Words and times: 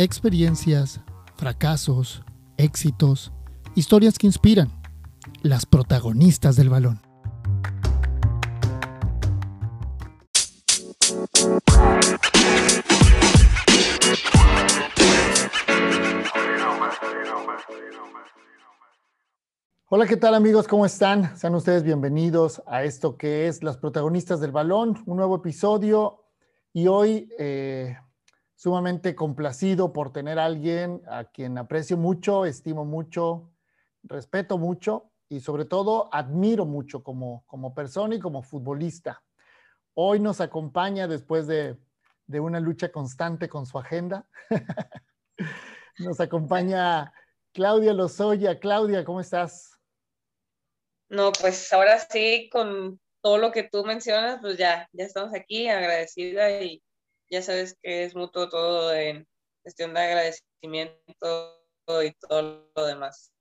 Experiencias, 0.00 1.00
fracasos, 1.34 2.22
éxitos, 2.56 3.32
historias 3.74 4.16
que 4.16 4.28
inspiran. 4.28 4.70
Las 5.42 5.66
protagonistas 5.66 6.54
del 6.54 6.68
balón. 6.68 7.00
Hola, 19.88 20.06
¿qué 20.06 20.16
tal 20.16 20.36
amigos? 20.36 20.68
¿Cómo 20.68 20.86
están? 20.86 21.36
Sean 21.36 21.56
ustedes 21.56 21.82
bienvenidos 21.82 22.62
a 22.68 22.84
esto 22.84 23.16
que 23.16 23.48
es 23.48 23.64
Las 23.64 23.78
protagonistas 23.78 24.38
del 24.38 24.52
balón, 24.52 25.02
un 25.06 25.16
nuevo 25.16 25.34
episodio 25.34 26.22
y 26.72 26.86
hoy 26.86 27.28
eh, 27.36 27.96
sumamente 28.58 29.14
complacido 29.14 29.92
por 29.92 30.12
tener 30.12 30.40
a 30.40 30.46
alguien 30.46 31.00
a 31.06 31.22
quien 31.26 31.56
aprecio 31.58 31.96
mucho, 31.96 32.44
estimo 32.44 32.84
mucho, 32.84 33.52
respeto 34.02 34.58
mucho 34.58 35.12
y 35.28 35.38
sobre 35.38 35.64
todo 35.64 36.12
admiro 36.12 36.66
mucho 36.66 37.04
como, 37.04 37.44
como 37.46 37.72
persona 37.72 38.16
y 38.16 38.18
como 38.18 38.42
futbolista. 38.42 39.22
Hoy 39.94 40.18
nos 40.18 40.40
acompaña 40.40 41.06
después 41.06 41.46
de, 41.46 41.76
de 42.26 42.40
una 42.40 42.58
lucha 42.58 42.90
constante 42.90 43.48
con 43.48 43.64
su 43.64 43.78
agenda. 43.78 44.28
nos 45.98 46.18
acompaña 46.18 47.12
Claudia 47.52 47.92
Lozoya. 47.92 48.58
Claudia, 48.58 49.04
¿cómo 49.04 49.20
estás? 49.20 49.78
No, 51.08 51.30
pues 51.30 51.72
ahora 51.72 52.00
sí, 52.00 52.50
con 52.50 53.00
todo 53.22 53.38
lo 53.38 53.52
que 53.52 53.62
tú 53.62 53.84
mencionas, 53.84 54.40
pues 54.40 54.58
ya, 54.58 54.88
ya 54.92 55.04
estamos 55.04 55.32
aquí, 55.32 55.68
agradecida 55.68 56.60
y 56.60 56.82
ya 57.30 57.42
sabes 57.42 57.76
que 57.82 58.04
es 58.04 58.14
mutuo 58.14 58.48
todo 58.48 58.92
en 58.92 59.26
cuestión 59.62 59.94
de 59.94 60.00
agradecimiento 60.00 61.58
y 62.04 62.12
todo 62.20 62.70
lo 62.74 62.86
demás. 62.86 63.32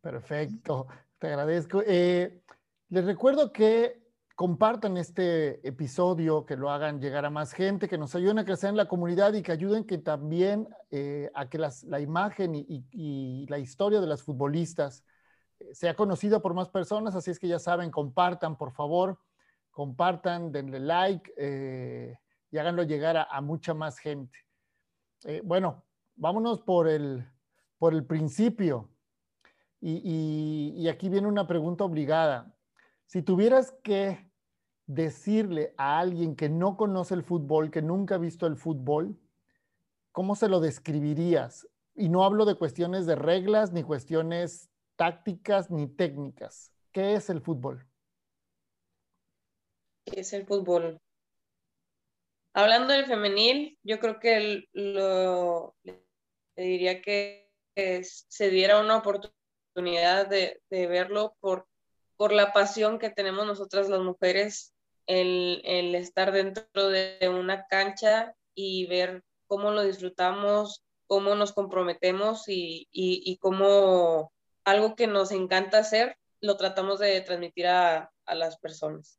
Perfecto, 0.00 0.86
te 1.18 1.28
agradezco. 1.28 1.82
Eh, 1.86 2.40
les 2.88 3.04
recuerdo 3.04 3.52
que 3.52 4.00
compartan 4.34 4.96
este 4.96 5.66
episodio, 5.68 6.46
que 6.46 6.56
lo 6.56 6.70
hagan 6.70 6.98
llegar 6.98 7.26
a 7.26 7.30
más 7.30 7.52
gente, 7.52 7.88
que 7.88 7.98
nos 7.98 8.14
ayuden 8.14 8.38
a 8.38 8.44
crecer 8.46 8.70
en 8.70 8.76
la 8.78 8.88
comunidad 8.88 9.34
y 9.34 9.42
que 9.42 9.52
ayuden 9.52 9.84
que 9.84 9.98
también 9.98 10.66
eh, 10.90 11.30
a 11.34 11.50
que 11.50 11.58
la 11.58 12.00
imagen 12.00 12.54
y, 12.54 13.46
la 13.48 13.58
historia 13.58 14.00
de 14.00 14.06
las 14.06 14.22
futbolistas 14.22 15.04
sea 15.72 15.94
conocida 15.94 16.40
por 16.40 16.54
más 16.54 16.70
personas, 16.70 17.14
así 17.14 17.30
es 17.30 17.38
que 17.38 17.48
ya 17.48 17.58
saben, 17.58 17.90
compartan, 17.90 18.56
por 18.56 18.72
favor, 18.72 19.18
compartan, 19.70 20.52
denle 20.52 20.80
like 20.80 21.32
eh, 21.36 22.18
y 22.50 22.58
háganlo 22.58 22.82
llegar 22.82 23.16
a, 23.16 23.40
mucha 23.40 23.74
más 23.74 23.98
gente. 23.98 24.38
Eh, 25.24 25.40
bueno, 25.44 25.84
vámonos 26.16 26.60
por 26.60 26.88
el, 26.88 27.26
por 27.78 27.94
el 27.94 28.04
principio. 28.04 28.90
Y, 29.80 30.74
y 30.76 30.88
aquí 30.88 31.08
viene 31.08 31.26
una 31.26 31.46
pregunta 31.46 31.84
obligada. 31.84 32.54
Si 33.06 33.22
tuvieras 33.22 33.72
que 33.82 34.30
decirle 34.86 35.74
a 35.78 36.00
alguien 36.00 36.34
que 36.34 36.48
no 36.48 36.76
conoce 36.76 37.14
el 37.14 37.22
fútbol, 37.22 37.70
que 37.70 37.80
nunca 37.80 38.16
ha 38.16 38.18
visto 38.18 38.46
el 38.46 38.56
fútbol, 38.56 39.18
¿cómo 40.12 40.34
se 40.34 40.48
lo 40.48 40.60
describirías? 40.60 41.68
Y 41.94 42.08
no 42.08 42.24
hablo 42.24 42.44
de 42.44 42.56
cuestiones 42.56 43.06
de 43.06 43.14
reglas 43.14 43.72
ni 43.72 43.84
cuestiones 43.84 44.68
tácticas 44.96 45.70
ni 45.70 45.86
técnicas. 45.86 46.72
¿Qué 46.92 47.14
es 47.14 47.30
el 47.30 47.40
fútbol? 47.40 47.86
¿Qué 50.04 50.20
es 50.20 50.32
el 50.32 50.44
fútbol? 50.44 51.00
Hablando 52.52 52.92
del 52.92 53.06
femenil, 53.06 53.78
yo 53.82 54.00
creo 54.00 54.18
que 54.18 54.64
lo, 54.72 55.76
le 55.84 56.02
diría 56.62 57.00
que 57.02 57.48
se 57.74 58.50
diera 58.50 58.80
una 58.80 58.98
oportunidad 58.98 60.26
de, 60.28 60.60
verlo 60.70 61.36
por, 61.40 61.66
por 62.16 62.32
la 62.32 62.52
pasión 62.52 62.98
que 62.98 63.10
tenemos 63.10 63.46
nosotras 63.46 63.88
las 63.88 64.00
mujeres, 64.00 64.74
el, 65.06 65.62
el 65.64 65.94
estar 65.94 66.32
dentro 66.32 66.88
de 66.88 67.18
una 67.28 67.66
cancha 67.66 68.34
y 68.54 68.86
ver 68.86 69.22
cómo 69.46 69.70
lo 69.70 69.82
disfrutamos, 69.82 70.84
cómo 71.06 71.34
nos 71.34 71.52
comprometemos 71.52 72.48
y, 72.48 72.88
y, 72.92 73.22
y 73.24 73.38
cómo 73.38 74.32
algo 74.64 74.94
que 74.94 75.06
nos 75.06 75.32
encanta 75.32 75.78
hacer, 75.78 76.16
lo 76.40 76.56
tratamos 76.56 76.98
de 77.00 77.20
transmitir 77.20 77.66
a, 77.66 78.12
las 78.26 78.58
personas. 78.58 79.18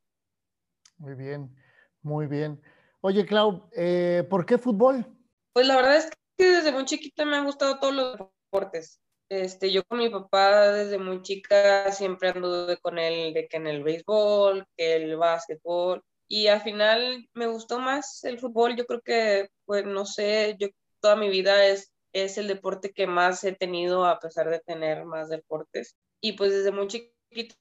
Muy 0.98 1.16
bien, 1.16 1.54
muy 2.02 2.28
bien. 2.28 2.62
Oye, 3.02 3.26
Clau, 3.26 3.70
eh, 3.76 4.26
¿por 4.30 4.46
qué 4.46 4.58
fútbol? 4.58 5.06
Pues 5.54 5.68
la 5.68 5.76
verdad 5.76 5.98
es 5.98 6.10
que 6.38 6.46
desde 6.46 6.72
muy 6.72 6.86
chiquita 6.86 7.26
me 7.26 7.38
han 7.38 7.46
gustado 7.46 7.80
todos 7.80 7.94
los 7.94 8.18
deportes. 8.18 9.00
Este, 9.30 9.72
yo 9.72 9.84
con 9.86 10.00
mi 10.00 10.10
papá 10.10 10.72
desde 10.72 10.98
muy 10.98 11.22
chica 11.22 11.92
siempre 11.92 12.30
anduve 12.30 12.78
con 12.78 13.00
él 13.00 13.34
de 13.34 13.48
que 13.48 13.58
en 13.58 13.68
el 13.68 13.84
béisbol, 13.84 14.66
que 14.76 14.96
el 14.96 15.16
básquetbol, 15.16 16.04
y 16.28 16.48
al 16.48 16.62
final 16.62 17.28
me 17.34 17.48
gustó 17.48 17.80
más 17.80 18.24
el 18.24 18.40
fútbol. 18.40 18.76
Yo 18.76 18.86
creo 18.86 19.02
que, 19.02 19.50
pues 19.66 19.86
no 19.86 20.06
sé, 20.06 20.56
yo 20.60 20.68
toda 21.00 21.16
mi 21.16 21.30
vida 21.30 21.66
es 21.66 21.92
es 22.14 22.38
el 22.38 22.48
deporte 22.48 22.92
que 22.92 23.08
más 23.08 23.44
he 23.44 23.54
tenido 23.54 24.06
a 24.06 24.20
pesar 24.20 24.50
de 24.50 24.60
tener 24.60 25.06
más 25.06 25.30
deportes. 25.30 25.96
Y 26.22 26.34
pues 26.34 26.52
desde 26.52 26.72
muy 26.72 26.88
chiquita 26.88 27.56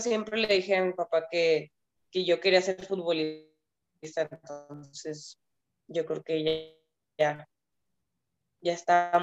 siempre 0.00 0.38
le 0.38 0.48
dije 0.48 0.76
a 0.76 0.84
mi 0.84 0.92
papá 0.92 1.28
que, 1.30 1.70
que 2.10 2.24
yo 2.24 2.40
quería 2.40 2.62
ser 2.62 2.84
futbolista. 2.84 3.51
Entonces 4.02 5.38
yo 5.86 6.04
creo 6.04 6.22
que 6.22 6.76
ya, 7.18 7.48
ya, 8.60 8.72
está 8.72 9.18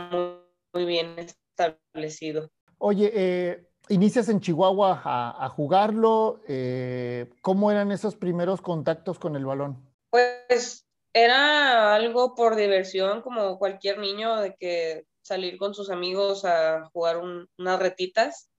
muy, 0.74 0.86
bien 0.86 1.16
establecido. 1.20 2.50
Oye, 2.78 3.12
eh, 3.14 3.70
inicias 3.90 4.30
en 4.30 4.40
Chihuahua 4.40 5.02
a, 5.04 5.50
jugarlo. 5.50 6.42
Eh, 6.48 7.30
¿Cómo 7.42 7.72
eran 7.72 7.92
esos 7.92 8.16
primeros 8.16 8.62
contactos 8.62 9.20
con 9.20 9.36
el 9.36 9.46
balón? 9.46 9.86
Pues 10.10 10.86
era 11.14 11.94
algo 11.96 12.36
por 12.36 12.56
diversión, 12.56 13.22
como 13.22 13.60
cualquier 13.60 14.00
niño, 14.00 14.38
de 14.38 14.56
que 14.56 15.06
salir 15.22 15.58
con 15.58 15.74
sus 15.74 15.90
amigos 15.90 16.46
a 16.46 16.90
jugar 16.94 17.18
unas 17.18 17.80
retitas. 17.80 18.50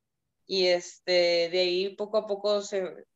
Y 0.47 0.67
este, 0.67 1.49
de 1.51 1.61
ahí 1.61 1.97
poco 1.97 2.19
a 2.19 2.27
poco 2.27 2.61
se, 2.61 3.07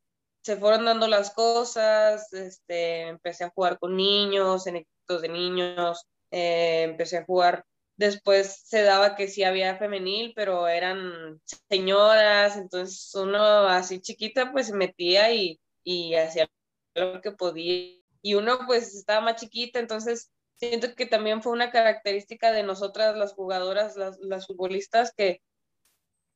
fueron 0.56 0.84
dando 0.84 1.08
las 1.08 1.30
cosas. 1.32 2.32
Este, 2.32 3.02
empecé 3.08 3.44
a 3.44 3.50
jugar 3.50 3.78
con 3.78 3.96
niños, 3.96 4.66
en 4.66 4.76
equipos 4.76 5.22
de 5.22 5.28
niños. 5.28 6.06
Eh, 6.30 6.82
empecé 6.84 7.18
a 7.18 7.24
jugar. 7.24 7.64
Después 7.96 8.62
se 8.66 8.82
daba 8.82 9.14
que 9.16 9.28
sí 9.28 9.44
había 9.44 9.76
femenil, 9.76 10.32
pero 10.34 10.68
eran 10.68 11.40
señoras. 11.68 12.56
Entonces 12.56 13.14
uno 13.14 13.42
así 13.68 14.00
chiquita, 14.00 14.52
pues 14.52 14.68
se 14.68 14.74
metía 14.74 15.32
y, 15.32 15.60
y 15.84 16.14
hacía 16.14 16.48
lo 16.94 17.20
que 17.20 17.32
podía 17.32 18.04
y 18.24 18.34
uno 18.34 18.60
pues 18.66 18.94
estaba 18.94 19.20
más 19.20 19.36
chiquita, 19.36 19.78
entonces 19.78 20.32
siento 20.56 20.94
que 20.94 21.04
también 21.04 21.42
fue 21.42 21.52
una 21.52 21.70
característica 21.70 22.52
de 22.52 22.62
nosotras 22.62 23.14
las 23.16 23.34
jugadoras, 23.34 23.96
las, 23.96 24.46
futbolistas, 24.46 25.12
que, 25.14 25.42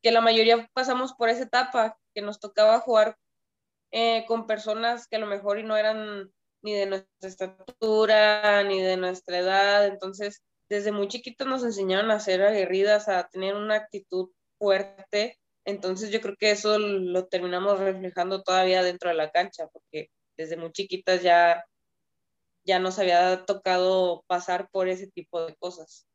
que 0.03 0.13
la 0.13 0.21
mayoría 0.21 0.69
pasamos 0.75 1.15
por 1.15 1.31
esa 1.31 1.45
etapa, 1.45 1.99
que 2.15 2.21
nos 2.21 2.41
tocaba 2.41 2.79
jugar 2.81 3.17
eh, 3.91 4.25
con 4.27 4.47
personas 4.47 5.07
que 5.09 5.17
a 5.17 5.21
lo 5.21 5.27
mejor 5.27 5.59
y 5.59 5.63
no 5.65 5.77
eran 5.77 6.31
ni 6.63 6.75
de 6.75 6.87
nuestra 6.87 7.29
estatura, 7.29 8.63
ni 8.65 8.81
de 8.81 8.97
nuestra 8.97 9.39
edad, 9.39 9.87
entonces 9.87 10.43
desde 10.69 10.93
muy 10.93 11.09
chiquitos 11.09 11.47
nos 11.47 11.65
enseñaron 11.65 12.11
a 12.11 12.21
ser 12.21 12.43
aguerridas, 12.43 13.09
a 13.09 13.29
tener 13.29 13.55
una 13.55 13.77
actitud 13.77 14.31
fuerte, 14.59 15.39
entonces 15.65 16.11
yo 16.11 16.21
creo 16.21 16.35
que 16.39 16.51
eso 16.51 16.79
lo 16.79 17.27
terminamos 17.27 17.79
reflejando 17.79 18.43
todavía 18.43 18.83
dentro 18.83 19.09
de 19.11 19.17
la 19.17 19.31
cancha, 19.31 19.69
porque 19.73 20.11
desde 20.37 20.57
muy 20.57 20.73
chiquitas 20.73 21.23
ya 21.23 21.65
ya 22.69 22.79
nos 22.79 22.99
había 22.99 23.47
tocado 23.47 24.25
pasar 24.27 24.69
por 24.71 24.89
ese 24.89 25.07
tipo 25.07 25.45
de 25.45 25.57
cosas. 25.57 26.07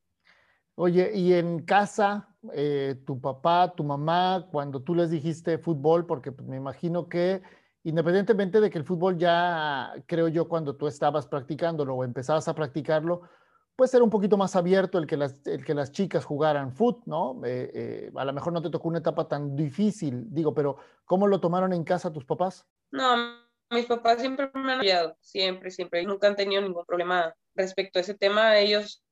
Oye, 0.75 1.11
y 1.15 1.33
en 1.33 1.65
casa, 1.65 2.35
eh, 2.53 2.95
tu 3.05 3.19
papá, 3.19 3.73
tu 3.75 3.83
mamá, 3.83 4.47
cuando 4.51 4.81
tú 4.81 4.93
les 4.93 5.09
dijiste 5.09 5.57
fútbol, 5.57 6.05
porque 6.05 6.31
pues, 6.31 6.47
me 6.47 6.57
imagino 6.57 7.09
que 7.09 7.41
independientemente 7.83 8.59
de 8.59 8.69
que 8.69 8.77
el 8.77 8.85
fútbol 8.85 9.17
ya, 9.17 9.93
creo 10.05 10.27
yo, 10.27 10.47
cuando 10.47 10.75
tú 10.75 10.87
estabas 10.87 11.27
practicándolo 11.27 11.95
o 11.95 12.03
empezabas 12.03 12.47
a 12.47 12.55
practicarlo, 12.55 13.21
pues 13.75 13.93
era 13.93 14.03
un 14.03 14.09
poquito 14.09 14.37
más 14.37 14.55
abierto 14.55 14.97
el 14.99 15.07
que 15.07 15.17
las, 15.17 15.45
el 15.47 15.65
que 15.65 15.73
las 15.73 15.91
chicas 15.91 16.25
jugaran 16.25 16.71
fútbol, 16.73 17.03
¿no? 17.05 17.41
Eh, 17.45 17.71
eh, 17.73 18.11
a 18.15 18.25
lo 18.25 18.33
mejor 18.33 18.53
no 18.53 18.61
te 18.61 18.69
tocó 18.69 18.87
una 18.87 18.99
etapa 18.99 19.27
tan 19.27 19.55
difícil, 19.55 20.25
digo, 20.29 20.53
pero 20.53 20.77
¿cómo 21.05 21.27
lo 21.27 21.39
tomaron 21.39 21.73
en 21.73 21.83
casa 21.83 22.13
tus 22.13 22.25
papás? 22.25 22.67
No, 22.91 23.37
mis 23.71 23.85
papás 23.85 24.19
siempre 24.19 24.51
me 24.53 24.73
han 24.73 24.79
apoyado, 24.79 25.17
siempre, 25.21 25.71
siempre. 25.71 26.03
Nunca 26.03 26.27
han 26.27 26.35
tenido 26.35 26.61
ningún 26.61 26.85
problema 26.85 27.35
respecto 27.55 27.97
a 27.97 28.03
ese 28.03 28.13
tema. 28.13 28.59
Ellos, 28.59 29.03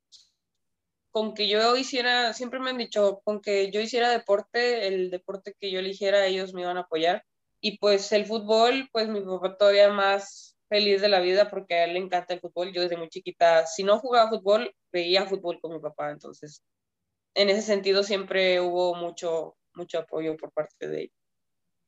con 1.10 1.34
que 1.34 1.48
yo 1.48 1.76
hiciera, 1.76 2.34
siempre 2.34 2.60
me 2.60 2.70
han 2.70 2.78
dicho, 2.78 3.22
con 3.24 3.42
que 3.42 3.72
yo 3.72 3.82
hiciera 3.82 4.10
deporte, 4.10 4.88
el 4.88 5.10
deporte 5.10 5.56
que 5.60 5.72
yo 5.72 5.80
eligiera, 5.80 6.26
ellos 6.26 6.54
me 6.54 6.62
iban 6.62 6.78
a 6.78 6.82
apoyar. 6.82 7.26
Y 7.62 7.78
pues 7.78 8.12
el 8.12 8.26
fútbol, 8.26 8.90
pues 8.92 9.08
mi 9.08 9.22
papá 9.22 9.56
todavía 9.56 9.92
más, 9.92 10.52
feliz 10.72 11.02
de 11.02 11.10
la 11.10 11.20
vida 11.20 11.50
porque 11.50 11.76
a 11.76 11.84
él 11.84 11.94
le 11.94 12.00
encanta 12.00 12.34
el 12.34 12.40
fútbol. 12.40 12.72
Yo 12.72 12.82
desde 12.82 12.96
muy 12.96 13.10
chiquita, 13.10 13.68
si 13.68 13.84
no 13.84 14.00
jugaba 14.00 14.30
fútbol, 14.30 14.74
veía 14.92 15.26
fútbol 15.26 15.60
con 15.60 15.74
mi 15.74 15.80
papá. 15.80 16.12
Entonces, 16.12 16.64
en 17.36 17.50
ese 17.50 17.62
sentido 17.62 18.04
siempre 18.04 18.62
hubo 18.62 18.96
mucho, 18.96 19.58
mucho 19.74 20.00
apoyo 20.00 20.38
por 20.38 20.54
parte 20.54 20.88
de 20.88 21.02
él. 21.02 21.12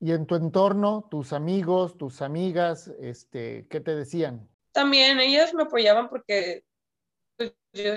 ¿Y 0.01 0.11
en 0.11 0.25
tu 0.25 0.35
entorno, 0.35 1.07
tus 1.09 1.31
amigos, 1.31 1.97
tus 1.97 2.21
amigas, 2.21 2.89
este, 2.99 3.67
qué 3.69 3.79
te 3.79 3.95
decían? 3.95 4.49
También 4.73 5.21
ellas 5.21 5.53
me 5.53 5.63
apoyaban 5.63 6.09
porque 6.09 6.65
pues, 7.37 7.53
yo 7.71 7.93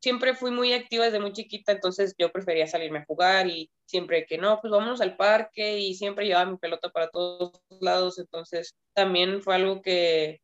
siempre 0.00 0.34
fui 0.34 0.50
muy 0.50 0.72
activa 0.72 1.04
desde 1.04 1.20
muy 1.20 1.32
chiquita, 1.32 1.72
entonces 1.72 2.14
yo 2.18 2.32
prefería 2.32 2.66
salirme 2.66 3.00
a 3.00 3.04
jugar 3.04 3.46
y 3.46 3.70
siempre 3.84 4.26
que 4.26 4.38
no, 4.38 4.60
pues 4.60 4.70
vámonos 4.70 5.00
al 5.00 5.16
parque 5.16 5.78
y 5.78 5.94
siempre 5.94 6.26
llevaba 6.26 6.50
mi 6.50 6.56
pelota 6.56 6.90
para 6.90 7.08
todos 7.08 7.60
lados, 7.80 8.18
entonces 8.18 8.74
también 8.94 9.42
fue 9.42 9.54
algo 9.54 9.82
que 9.82 10.40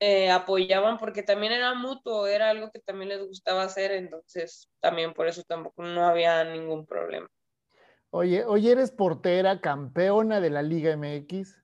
eh, 0.00 0.30
apoyaban 0.30 0.98
porque 0.98 1.22
también 1.22 1.52
era 1.52 1.74
mutuo, 1.74 2.26
era 2.26 2.50
algo 2.50 2.70
que 2.70 2.80
también 2.80 3.08
les 3.08 3.26
gustaba 3.26 3.62
hacer, 3.62 3.92
entonces 3.92 4.68
también 4.80 5.14
por 5.14 5.26
eso 5.26 5.42
tampoco 5.42 5.82
no 5.82 6.06
había 6.06 6.44
ningún 6.44 6.86
problema. 6.86 7.28
Oye, 8.10 8.44
hoy 8.44 8.68
eres 8.68 8.90
portera, 8.90 9.60
campeona 9.60 10.40
de 10.40 10.50
la 10.50 10.62
Liga 10.62 10.92
MX, 10.92 11.62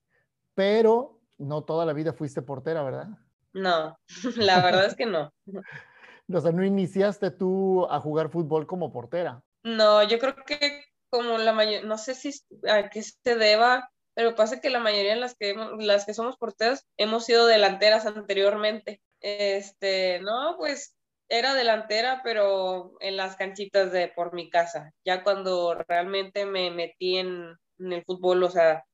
pero 0.54 1.20
no 1.38 1.64
toda 1.64 1.84
la 1.84 1.92
vida 1.92 2.12
fuiste 2.12 2.42
portera, 2.42 2.82
¿verdad? 2.82 3.08
No, 3.52 3.98
la 4.36 4.62
verdad 4.62 4.86
es 4.86 4.96
que 4.96 5.06
no. 5.06 5.32
O 6.38 6.40
sea, 6.40 6.52
no 6.52 6.64
iniciaste 6.64 7.30
tú 7.30 7.86
a 7.90 8.00
jugar 8.00 8.30
fútbol 8.30 8.66
como 8.66 8.92
portera. 8.92 9.42
No, 9.62 10.02
yo 10.02 10.18
creo 10.18 10.34
que 10.46 10.84
como 11.10 11.38
la 11.38 11.52
mayoría, 11.52 11.82
no 11.82 11.98
sé 11.98 12.14
si 12.14 12.32
a 12.68 12.88
qué 12.88 13.02
se 13.02 13.36
deba, 13.36 13.90
pero 14.14 14.34
pasa 14.34 14.60
que 14.60 14.70
la 14.70 14.80
mayoría 14.80 15.14
de 15.14 15.20
las 15.20 15.34
que, 15.34 15.54
las 15.78 16.06
que 16.06 16.14
somos 16.14 16.36
porteras 16.36 16.86
hemos 16.96 17.24
sido 17.24 17.46
delanteras 17.46 18.06
anteriormente. 18.06 19.00
Este, 19.20 20.20
no, 20.20 20.56
pues 20.58 20.96
era 21.28 21.54
delantera, 21.54 22.20
pero 22.24 22.94
en 23.00 23.16
las 23.16 23.36
canchitas 23.36 23.92
de 23.92 24.08
por 24.08 24.34
mi 24.34 24.50
casa. 24.50 24.92
Ya 25.04 25.22
cuando 25.22 25.74
realmente 25.74 26.44
me 26.44 26.70
metí 26.70 27.18
en, 27.18 27.56
el 27.78 28.04
fútbol, 28.04 28.42
o 28.42 28.50
sea, 28.50 28.84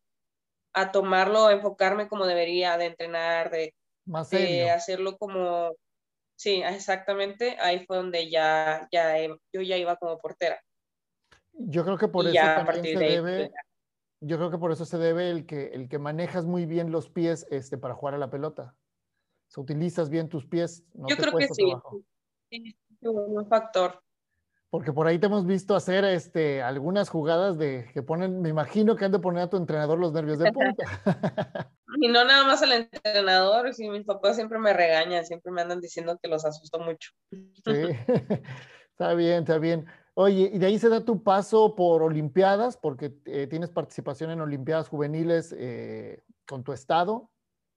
a 0.72 0.92
tomarlo, 0.92 1.46
a 1.46 1.52
enfocarme 1.52 2.08
como 2.08 2.26
debería, 2.26 2.76
de 2.76 2.86
entrenar, 2.86 3.50
de, 3.50 3.74
de 4.30 4.70
hacerlo 4.70 5.18
como 5.18 5.74
Sí, 6.38 6.62
exactamente. 6.64 7.56
Ahí 7.60 7.84
fue 7.84 7.96
donde 7.96 8.30
ya, 8.30 8.88
ya 8.92 9.18
yo 9.52 9.60
ya 9.60 9.76
iba 9.76 9.96
como 9.96 10.18
portera. 10.18 10.62
Yo 11.52 11.84
creo 11.84 11.98
que 11.98 12.06
por 12.06 12.24
eso 12.26 12.38
también 12.38 12.84
se 12.84 12.96
debe, 12.96 13.48
pues, 13.48 13.50
yo 14.20 14.36
creo 14.36 14.50
que 14.50 14.58
por 14.58 14.70
eso 14.70 14.84
se 14.84 14.98
debe 14.98 15.30
el 15.30 15.46
que, 15.46 15.66
el 15.74 15.88
que 15.88 15.98
manejas 15.98 16.44
muy 16.44 16.64
bien 16.64 16.92
los 16.92 17.10
pies 17.10 17.44
este, 17.50 17.76
para 17.76 17.94
jugar 17.94 18.14
a 18.14 18.18
la 18.18 18.30
pelota. 18.30 18.76
Si 19.48 19.60
utilizas 19.60 20.10
bien 20.10 20.28
tus 20.28 20.46
pies, 20.46 20.84
no 20.94 21.08
yo 21.08 21.16
creo 21.16 21.36
que 21.36 21.48
sí. 21.48 21.74
Sí, 22.50 22.76
es 23.00 23.08
un 23.08 23.48
factor. 23.48 24.00
Porque 24.70 24.92
por 24.92 25.06
ahí 25.06 25.18
te 25.18 25.26
hemos 25.26 25.46
visto 25.46 25.74
hacer 25.74 26.04
este, 26.04 26.62
algunas 26.62 27.08
jugadas 27.08 27.56
de 27.56 27.90
que 27.94 28.02
ponen, 28.02 28.42
me 28.42 28.50
imagino 28.50 28.96
que 28.96 29.06
han 29.06 29.12
de 29.12 29.18
poner 29.18 29.44
a 29.44 29.50
tu 29.50 29.56
entrenador 29.56 29.98
los 29.98 30.12
nervios 30.12 30.38
de 30.38 30.52
punta. 30.52 30.84
y 32.00 32.08
no 32.08 32.22
nada 32.24 32.44
más 32.44 32.62
al 32.62 32.72
entrenador, 32.72 33.72
si 33.72 33.88
mis 33.88 34.04
papás 34.04 34.36
siempre 34.36 34.58
me 34.58 34.74
regañan, 34.74 35.24
siempre 35.24 35.52
me 35.52 35.62
andan 35.62 35.80
diciendo 35.80 36.18
que 36.22 36.28
los 36.28 36.44
asusto 36.44 36.78
mucho. 36.80 37.12
Sí, 37.30 37.40
está 38.90 39.14
bien, 39.14 39.38
está 39.40 39.58
bien. 39.58 39.86
Oye, 40.12 40.50
y 40.52 40.58
de 40.58 40.66
ahí 40.66 40.78
se 40.78 40.90
da 40.90 41.02
tu 41.02 41.22
paso 41.22 41.74
por 41.74 42.02
Olimpiadas, 42.02 42.76
porque 42.76 43.14
eh, 43.24 43.46
tienes 43.46 43.70
participación 43.70 44.32
en 44.32 44.42
Olimpiadas 44.42 44.88
juveniles 44.88 45.54
eh, 45.56 46.22
con 46.46 46.62
tu 46.62 46.74
estado, 46.74 47.30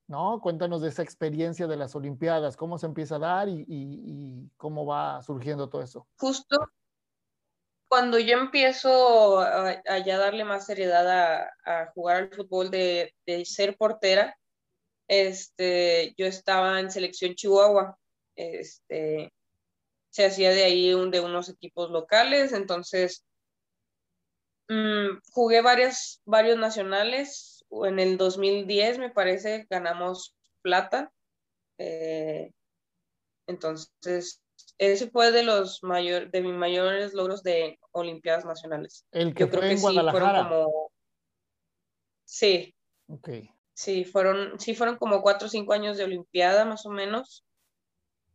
¿no? 0.08 0.42
Cuéntanos 0.42 0.82
de 0.82 0.90
esa 0.90 1.04
experiencia 1.04 1.68
de 1.68 1.78
las 1.78 1.96
Olimpiadas, 1.96 2.58
cómo 2.58 2.78
se 2.78 2.88
empieza 2.88 3.16
a 3.16 3.20
dar 3.20 3.48
y, 3.48 3.64
y 3.70 4.50
cómo 4.58 4.86
va 4.86 5.22
surgiendo 5.22 5.70
todo 5.70 5.84
eso. 5.84 6.06
Justo 6.18 6.58
cuando 7.92 8.20
yo 8.20 8.38
empiezo 8.38 9.42
a, 9.42 9.84
ya 10.06 10.18
darle 10.18 10.46
más 10.46 10.66
seriedad 10.66 11.50
a, 11.66 11.92
jugar 11.94 12.16
al 12.16 12.34
fútbol 12.34 12.72
de, 12.72 13.14
ser 13.44 13.76
portera, 13.76 14.38
este, 15.10 16.14
yo 16.18 16.26
estaba 16.26 16.80
en 16.80 16.90
selección 16.90 17.36
Chihuahua. 17.36 18.00
Este, 18.38 19.34
se 20.10 20.26
hacía 20.26 20.52
de 20.52 20.64
ahí 20.64 20.94
un, 20.94 21.12
de 21.12 21.20
unos 21.20 21.50
equipos 21.50 21.92
locales, 21.92 22.54
entonces 22.54 23.26
mm, 24.70 25.18
jugué 25.34 25.62
varias, 25.62 26.22
varios 26.24 26.58
nacionales. 26.58 27.66
En 27.72 28.00
el 28.00 28.18
2010, 28.18 29.00
me 29.00 29.10
parece, 29.10 29.68
ganamos 29.70 30.34
plata. 30.62 31.12
Eh, 31.78 32.54
entonces, 33.48 34.41
ese 34.82 35.12
fue 35.12 35.32
de 35.32 35.44
los 35.44 35.84
mayor, 35.84 36.32
de 36.32 36.42
mis 36.42 36.56
mayores 36.56 37.14
logros 37.14 37.44
de 37.44 37.78
Olimpiadas 37.92 38.46
Nacionales. 38.46 39.06
El 39.12 39.36
que 39.36 39.42
Yo 39.42 39.50
creo 39.52 39.62
que 39.62 39.78
sí 39.78 39.84
fueron 39.84 40.44
como 40.44 40.92
sí. 42.26 42.76
Fueron, 44.12 44.60
sí 44.60 44.74
fueron 44.74 44.98
como 44.98 45.22
cuatro 45.22 45.46
o 45.46 45.50
cinco 45.52 45.74
años 45.74 45.98
de 45.98 46.06
Olimpiada 46.06 46.66
más 46.66 46.88
o 46.88 46.90
menos. 46.90 47.46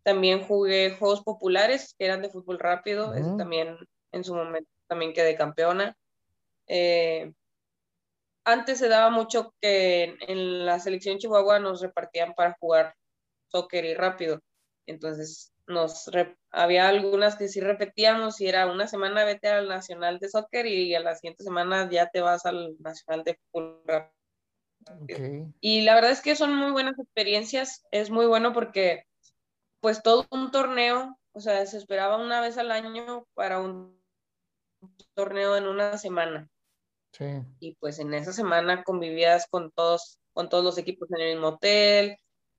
También 0.05 0.45
jugué 0.45 0.95
Juegos 0.97 1.25
Populares, 1.25 1.97
que 1.99 2.05
eran 2.05 2.23
de 2.23 2.31
fútbol 2.31 2.61
rápido. 2.61 3.13
también 3.37 3.77
en 4.13 4.23
su 4.23 4.33
momento 4.33 4.71
también 4.87 5.13
quedé 5.13 5.35
campeona. 5.35 5.97
Eh, 6.69 7.33
antes 8.45 8.79
se 8.79 8.89
daba 8.89 9.11
mucho 9.11 9.53
que 9.61 10.17
en 10.21 10.65
la 10.65 10.79
selección 10.79 11.19
Chihuahua 11.19 11.59
nos 11.59 11.81
repartían 11.81 12.35
para 12.35 12.57
jugar 12.61 12.95
soccer 13.49 13.85
y 13.85 13.95
rápido. 13.95 14.41
Entonces 14.87 15.53
nos 15.67 16.11
había 16.51 16.89
algunas 16.89 17.37
que 17.37 17.49
sí 17.49 17.61
repetíamos 17.61 18.41
y 18.41 18.49
era 18.49 18.71
una 18.71 18.87
semana 18.87 19.25
vete 19.25 19.49
al 19.49 19.69
Nacional 19.69 20.19
de 20.19 20.29
Soccer 20.29 20.67
y 20.67 20.95
a 20.95 21.01
la 21.01 21.15
siguiente 21.15 21.45
semana 21.45 21.89
ya 21.91 22.09
te 22.09 22.21
vas 22.21 22.47
al 22.47 22.77
Nacional 22.79 23.25
de 23.25 23.39
Fútbol. 23.51 24.11
Y 25.61 25.83
la 25.83 25.95
verdad 25.95 26.13
es 26.13 26.23
que 26.23 26.37
son 26.37 26.55
muy 26.55 26.71
buenas 26.71 26.99
experiencias, 26.99 27.85
es 27.91 28.11
muy 28.11 28.27
bueno 28.27 28.53
porque 28.53 29.05
pues 29.81 30.03
todo 30.03 30.27
un 30.31 30.51
torneo, 30.51 31.19
o 31.33 31.41
sea, 31.41 31.67
se 31.67 31.77
esperaba 31.77 32.17
una 32.17 32.41
vez 32.41 32.57
al 32.59 32.71
año 32.71 33.27
para 33.35 33.61
un 33.61 34.01
torneo 35.15 35.57
en 35.57 35.67
una 35.67 35.99
semana. 35.99 36.49
Sí. 37.13 37.25
Y 37.61 37.75
pues 37.77 37.99
en 37.99 38.15
esa 38.15 38.33
semana 38.33 38.85
convivías 38.85 39.47
con 39.49 39.71
todos, 39.73 40.21
con 40.33 40.49
todos 40.49 40.65
los 40.65 40.79
equipos 40.79 41.09
en 41.11 41.21
el 41.21 41.35
mismo 41.35 41.49
hotel, 41.49 42.17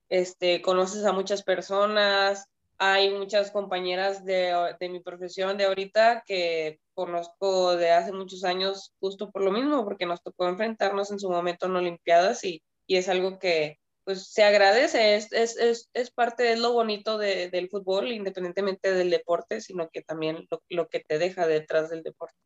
este, 0.08 0.62
conoces 0.62 1.04
a 1.04 1.12
muchas 1.12 1.42
personas, 1.42 2.46
hay 2.78 3.10
muchas 3.10 3.50
compañeras 3.50 4.24
de, 4.24 4.54
de, 4.78 4.88
mi 4.88 5.00
profesión 5.00 5.58
de 5.58 5.64
ahorita 5.64 6.22
que 6.24 6.80
conozco 6.94 7.76
de 7.76 7.90
hace 7.90 8.12
muchos 8.12 8.44
años 8.44 8.94
justo 9.00 9.30
por 9.30 9.42
lo 9.42 9.50
mismo, 9.50 9.84
porque 9.84 10.06
nos 10.06 10.22
tocó 10.22 10.48
enfrentarnos 10.48 11.10
en 11.10 11.18
su 11.18 11.28
momento 11.28 11.66
en 11.66 11.76
Olimpiadas 11.76 12.44
y, 12.44 12.62
y 12.86 12.96
es 12.96 13.08
algo 13.08 13.38
que 13.38 13.78
pues 14.04 14.32
se 14.32 14.42
agradece, 14.42 15.16
es, 15.16 15.30
es, 15.32 15.58
es, 15.58 15.90
es 15.92 16.10
parte 16.10 16.42
de 16.42 16.56
lo 16.56 16.72
bonito 16.72 17.18
de, 17.18 17.50
del 17.50 17.68
fútbol, 17.68 18.10
independientemente 18.10 18.94
del 18.94 19.10
deporte, 19.10 19.60
sino 19.60 19.90
que 19.90 20.00
también 20.00 20.46
lo, 20.50 20.62
lo 20.70 20.88
que 20.88 21.00
te 21.00 21.18
deja 21.18 21.46
detrás 21.46 21.90
del 21.90 22.02
deporte. 22.02 22.36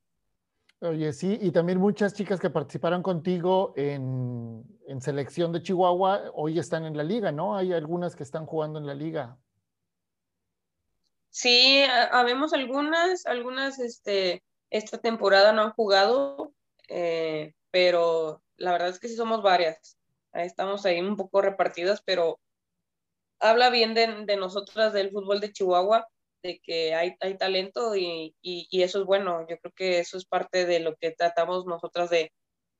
Oye, 0.80 1.12
sí, 1.12 1.38
y 1.40 1.52
también 1.52 1.78
muchas 1.78 2.14
chicas 2.14 2.40
que 2.40 2.50
participaron 2.50 3.00
contigo 3.04 3.74
en, 3.76 4.64
en, 4.88 5.00
selección 5.00 5.52
de 5.52 5.62
Chihuahua 5.62 6.32
hoy 6.34 6.58
están 6.58 6.84
en 6.84 6.96
la 6.96 7.04
liga, 7.04 7.30
¿no? 7.30 7.56
Hay 7.56 7.72
algunas 7.72 8.16
que 8.16 8.24
están 8.24 8.46
jugando 8.46 8.80
en 8.80 8.86
la 8.86 8.94
liga. 8.94 9.38
Sí, 11.32 11.82
habemos 12.10 12.52
algunas, 12.52 13.24
algunas 13.24 13.78
este, 13.78 14.44
esta 14.68 14.98
temporada 14.98 15.52
no 15.54 15.62
han 15.62 15.72
jugado, 15.72 16.52
eh, 16.88 17.54
pero 17.70 18.42
la 18.58 18.72
verdad 18.72 18.90
es 18.90 19.00
que 19.00 19.08
sí 19.08 19.16
somos 19.16 19.42
varias. 19.42 19.96
Estamos 20.34 20.84
ahí 20.84 21.00
un 21.00 21.16
poco 21.16 21.40
repartidas, 21.40 22.02
pero 22.04 22.38
habla 23.40 23.70
bien 23.70 23.94
de, 23.94 24.26
de 24.26 24.36
nosotras 24.36 24.92
del 24.92 25.10
fútbol 25.10 25.40
de 25.40 25.52
Chihuahua, 25.52 26.06
de 26.42 26.60
que 26.60 26.94
hay, 26.94 27.16
hay 27.20 27.38
talento 27.38 27.96
y, 27.96 28.36
y, 28.42 28.82
eso 28.82 29.00
es 29.00 29.06
bueno. 29.06 29.46
Yo 29.48 29.56
creo 29.58 29.72
que 29.74 30.00
eso 30.00 30.18
es 30.18 30.26
parte 30.26 30.66
de 30.66 30.80
lo 30.80 30.96
que 30.96 31.12
tratamos 31.12 31.64
nosotras 31.64 32.10
de, 32.10 32.30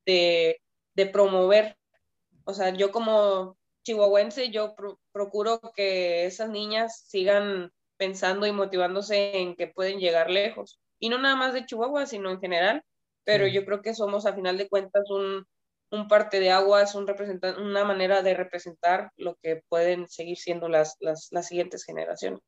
de, 0.05 0.61
de 0.95 1.07
promover. 1.07 1.79
O 2.45 2.53
sea, 2.53 2.69
yo 2.69 2.93
como 2.93 3.57
chihuahuense, 3.83 4.51
yo 4.51 4.75
procuro 5.11 5.61
que 5.75 6.27
esas 6.27 6.51
niñas 6.51 7.03
sigan 7.07 7.73
pensando 8.03 8.49
y 8.49 8.53
motivándose 8.53 9.39
en 9.39 9.55
que 9.55 9.69
pueden 9.69 10.01
llegar 10.01 10.29
lejos. 10.29 10.81
Y 10.99 11.09
no 11.09 11.19
nada 11.19 11.37
más 11.37 11.55
de 11.55 11.65
Chihuahua, 11.65 12.07
sino 12.07 12.31
en 12.33 12.41
general. 12.41 12.83
Pero 13.25 13.47
yo 13.47 13.65
creo 13.65 13.81
que 13.81 13.95
somos, 13.95 14.27
a 14.27 14.35
final 14.35 14.59
de 14.59 14.69
cuentas, 14.69 15.09
un, 15.09 15.47
un 15.93 16.09
parte 16.09 16.41
de 16.41 16.51
aguas, 16.51 16.97
un 16.97 17.07
una 17.59 17.85
manera 17.85 18.21
de 18.23 18.35
representar 18.35 19.13
lo 19.17 19.37
que 19.37 19.63
pueden 19.69 20.09
seguir 20.09 20.37
siendo 20.37 20.69
las, 20.69 20.97
las, 20.99 21.29
las 21.31 21.47
siguientes 21.47 21.85
generaciones. 21.85 22.41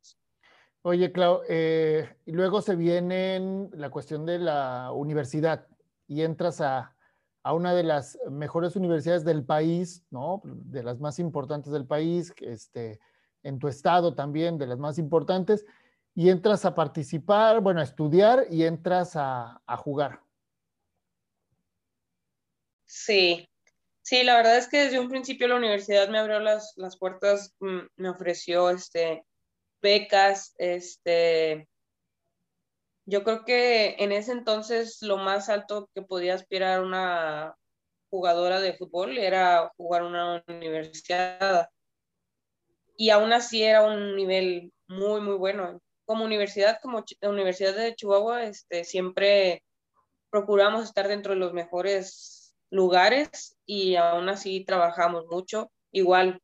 Oye, 0.82 1.12
Clau, 1.12 1.42
eh, 1.48 2.16
y 2.26 2.32
luego 2.32 2.60
se 2.60 2.74
viene 2.74 3.68
la 3.74 3.90
cuestión 3.90 4.26
de 4.26 4.40
la 4.40 4.90
universidad 4.92 5.68
y 6.08 6.22
entras 6.22 6.60
a, 6.60 6.96
a 7.44 7.54
una 7.54 7.72
de 7.72 7.84
las 7.84 8.18
mejores 8.28 8.74
universidades 8.74 9.24
del 9.24 9.44
país, 9.44 10.04
¿no? 10.10 10.42
De 10.44 10.82
las 10.82 10.98
más 10.98 11.20
importantes 11.20 11.72
del 11.72 11.86
país, 11.86 12.34
este, 12.38 12.98
en 13.44 13.58
tu 13.58 13.68
estado 13.68 14.14
también, 14.14 14.58
de 14.58 14.66
las 14.66 14.78
más 14.78 14.98
importantes, 14.98 15.64
y 16.14 16.30
entras 16.30 16.64
a 16.64 16.74
participar, 16.74 17.60
bueno, 17.60 17.80
a 17.80 17.84
estudiar 17.84 18.46
y 18.50 18.64
entras 18.64 19.12
a, 19.14 19.60
jugar. 19.78 20.20
Sí, 22.84 23.48
sí, 24.02 24.22
la 24.22 24.36
verdad 24.36 24.56
es 24.56 24.68
que 24.68 24.84
desde 24.84 25.00
un 25.00 25.08
principio 25.08 25.48
la 25.48 25.56
universidad 25.56 26.08
me 26.08 26.18
abrió 26.18 26.40
las, 26.40 26.72
las 26.76 26.96
puertas, 26.96 27.54
mm, 27.60 27.80
me 27.96 28.08
ofreció 28.08 28.70
este, 28.70 29.24
becas, 29.82 30.54
este, 30.58 31.68
yo 33.06 33.22
creo 33.22 33.44
que 33.44 33.96
en 33.98 34.12
ese 34.12 34.32
entonces 34.32 35.02
lo 35.02 35.18
más 35.18 35.48
alto 35.48 35.90
que 35.94 36.02
podía 36.02 36.34
aspirar 36.34 36.82
una 36.82 37.54
jugadora 38.08 38.60
de 38.60 38.74
fútbol 38.74 39.18
era 39.18 39.72
jugar 39.76 40.04
una 40.04 40.42
universidad. 40.48 41.68
Y 42.96 43.10
aún 43.10 43.32
así 43.32 43.62
era 43.62 43.82
un 43.82 44.16
nivel 44.16 44.72
muy, 44.86 45.20
muy 45.20 45.36
bueno. 45.36 45.80
Como 46.04 46.24
universidad, 46.24 46.78
como 46.82 47.04
Universidad 47.22 47.74
de 47.74 47.94
Chihuahua, 47.94 48.44
este, 48.44 48.84
siempre 48.84 49.62
procuramos 50.30 50.84
estar 50.84 51.08
dentro 51.08 51.32
de 51.32 51.40
los 51.40 51.52
mejores 51.52 52.54
lugares 52.70 53.56
y 53.66 53.96
aún 53.96 54.28
así 54.28 54.64
trabajamos 54.64 55.26
mucho. 55.30 55.70
Igual, 55.92 56.40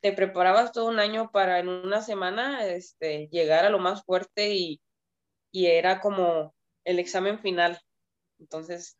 te 0.00 0.12
preparabas 0.12 0.72
todo 0.72 0.86
un 0.86 0.98
año 0.98 1.30
para 1.30 1.58
en 1.60 1.68
una 1.68 2.02
semana 2.02 2.66
este, 2.66 3.28
llegar 3.30 3.64
a 3.64 3.70
lo 3.70 3.78
más 3.78 4.04
fuerte 4.04 4.54
y 4.54 4.80
y 5.54 5.66
era 5.66 6.00
como 6.00 6.52
el 6.84 6.98
examen 6.98 7.38
final. 7.38 7.80
Entonces, 8.40 8.96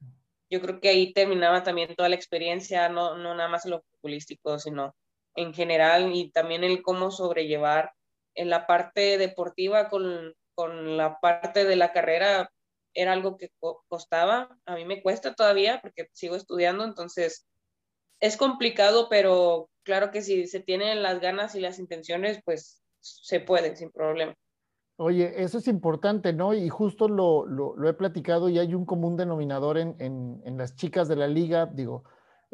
yo 0.48 0.60
creo 0.60 0.80
que 0.80 0.88
ahí 0.88 1.12
terminaba 1.12 1.64
también 1.64 1.96
toda 1.96 2.08
la 2.08 2.14
experiencia, 2.14 2.88
no, 2.88 3.18
no 3.18 3.34
nada 3.34 3.48
más 3.48 3.64
en 3.64 3.72
lo 3.72 3.82
futbolístico, 3.82 4.60
sino 4.60 4.94
en 5.34 5.54
general 5.54 6.14
y 6.14 6.30
también 6.30 6.64
el 6.64 6.82
cómo 6.82 7.10
sobrellevar 7.10 7.92
en 8.34 8.50
la 8.50 8.66
parte 8.66 9.18
deportiva 9.18 9.88
con, 9.88 10.34
con 10.54 10.96
la 10.96 11.18
parte 11.20 11.64
de 11.64 11.76
la 11.76 11.92
carrera 11.92 12.50
era 12.94 13.12
algo 13.12 13.36
que 13.36 13.50
costaba, 13.88 14.56
a 14.66 14.76
mí 14.76 14.84
me 14.84 15.02
cuesta 15.02 15.34
todavía 15.34 15.80
porque 15.82 16.08
sigo 16.12 16.36
estudiando, 16.36 16.84
entonces 16.84 17.46
es 18.20 18.36
complicado, 18.36 19.08
pero 19.10 19.68
claro 19.82 20.10
que 20.10 20.22
si 20.22 20.46
se 20.46 20.60
tienen 20.60 21.02
las 21.02 21.20
ganas 21.20 21.54
y 21.54 21.60
las 21.60 21.78
intenciones, 21.78 22.40
pues 22.44 22.82
se 23.00 23.40
puede 23.40 23.76
sin 23.76 23.90
problema. 23.90 24.34
Oye, 24.96 25.42
eso 25.42 25.58
es 25.58 25.66
importante, 25.66 26.32
¿no? 26.32 26.54
Y 26.54 26.68
justo 26.68 27.08
lo, 27.08 27.46
lo, 27.46 27.88
he 27.88 27.94
platicado 27.94 28.48
y 28.48 28.60
hay 28.60 28.74
un 28.74 28.86
común 28.86 29.16
denominador 29.16 29.76
en, 29.76 29.96
en, 29.98 30.56
las 30.56 30.76
chicas 30.76 31.08
de 31.08 31.16
la 31.16 31.26
liga. 31.26 31.66
Digo, 31.66 32.04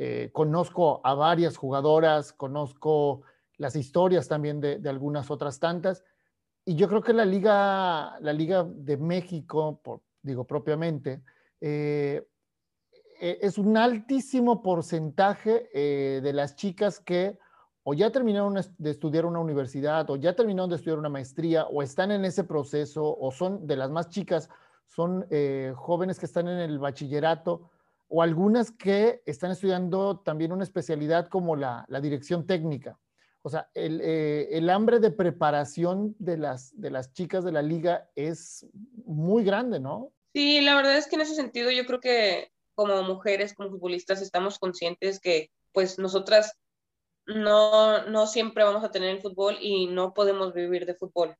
eh, 0.03 0.31
conozco 0.33 1.03
a 1.05 1.13
varias 1.13 1.59
jugadoras, 1.59 2.33
conozco 2.33 3.21
las 3.59 3.77
historias 3.77 4.29
también 4.29 4.59
de, 4.59 4.81
algunas 4.89 5.31
otras 5.31 5.61
tantas. 5.61 6.03
Y 6.65 6.75
yo 6.75 6.89
creo 6.89 7.03
que 7.03 7.13
la 7.13 7.27
liga, 7.27 8.19
la 8.21 8.33
liga 8.33 8.65
de 8.65 8.97
México, 8.97 9.83
digo 10.23 10.45
propiamente, 10.47 11.23
eh, 11.61 12.27
e, 13.21 13.41
es 13.43 13.59
un 13.59 13.77
altísimo 13.77 14.63
porcentaje 14.63 15.69
eh, 15.75 16.23
de 16.23 16.33
las 16.33 16.57
chicas 16.57 16.99
que 16.99 17.39
o 17.83 17.93
ya 17.93 18.11
terminaron 18.11 18.55
de 18.55 18.91
estudiar 18.91 19.27
una 19.27 19.41
universidad, 19.41 20.09
o 20.09 20.17
ya 20.17 20.35
terminaron 20.35 20.71
de 20.71 20.77
estudiar 20.77 20.99
una 20.99 21.11
maestría, 21.11 21.67
o 21.67 21.83
están 21.83 22.11
en 22.11 22.25
ese 22.25 22.45
proceso, 22.45 23.19
o 23.19 23.31
son 23.33 23.67
de 23.67 23.77
las 23.77 23.91
más 23.91 24.09
chicas, 24.09 24.49
son 24.87 25.27
jóvenes 25.75 26.19
que 26.19 26.27
están 26.27 26.49
en 26.49 26.59
el 26.59 26.79
bachillerato, 26.79 27.71
o 28.11 28.23
algunas 28.23 28.73
que 28.73 29.23
están 29.25 29.53
estudiando 29.53 30.19
también 30.19 30.53
una 30.53 30.65
especialidad 30.65 31.29
como 31.29 31.55
la, 31.55 31.87
dirección 32.03 32.45
técnica. 32.45 32.99
O 33.43 33.49
sea, 33.49 33.71
eh, 33.73 34.49
el, 34.51 34.69
hambre 34.69 34.99
de 34.99 35.13
preparación 35.13 36.17
de 36.19 36.37
las, 36.37 36.79
de 36.79 36.91
las 36.91 37.13
chicas 37.13 37.45
de 37.45 37.53
la 37.53 37.63
liga 37.63 38.11
es 38.17 38.67
muy 39.07 39.45
grande, 39.45 39.79
¿no? 39.79 40.13
Sí, 40.35 40.61
la 40.61 40.75
verdad 40.75 40.99
es 40.99 41.07
que 41.07 41.15
en 41.15 41.23
ese 41.23 41.37
sentido 41.37 41.71
yo 41.71 41.87
creo 41.87 42.01
que 42.01 42.51
como 42.75 43.01
mujeres, 43.05 43.55
como 43.55 43.71
futbolistas, 43.71 44.21
estamos 44.21 44.59
conscientes 44.59 45.21
que 45.21 45.51
pues 45.73 45.99
nosotras 45.99 46.59
no, 47.27 48.07
no 48.07 48.27
siempre 48.27 48.65
vamos 48.65 48.83
a 48.83 48.91
tener 48.91 49.11
el 49.11 49.23
fútbol 49.23 49.57
y 49.61 49.87
no 49.87 50.15
podemos 50.15 50.53
vivir 50.53 50.85
de 50.85 50.97
fútbol. 50.97 51.37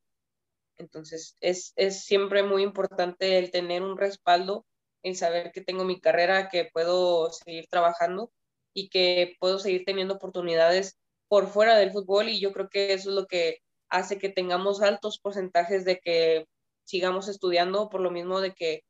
Entonces, 0.79 1.37
es, 1.41 1.73
es 1.75 2.05
siempre 2.05 2.45
muy 2.45 2.63
importante 2.63 3.39
el 3.39 3.51
tener 3.51 3.83
un 3.83 3.99
respaldo, 3.99 4.65
el 5.03 5.17
saber 5.17 5.53
que 5.53 5.61
tengo 5.61 5.85
mi 5.85 6.01
carrera, 6.01 6.49
que 6.49 6.71
puedo 6.73 7.33
seguir 7.33 7.67
trabajando 7.69 8.31
y 8.75 8.89
que 8.89 9.37
puedo 9.41 9.59
seguir 9.59 9.85
teniendo 9.85 10.15
oportunidades 10.15 10.99
por 11.29 11.47
fuera 11.49 11.77
del 11.77 11.93
fútbol 11.93 12.29
y 12.29 12.41
yo 12.41 12.53
creo 12.53 12.69
que 12.69 12.93
eso 12.93 13.11
es 13.11 13.15
lo 13.15 13.27
que 13.27 13.59
hace 13.89 14.19
que 14.19 14.29
tengamos 14.29 14.83
altos 14.83 15.19
porcentajes 15.19 15.85
de 15.85 15.99
que 15.99 16.47
sigamos 16.85 17.29
estudiando 17.29 17.89
por 17.89 18.01
lo 18.01 18.11
mismo 18.11 18.41
de 18.41 18.53
que 18.53 18.83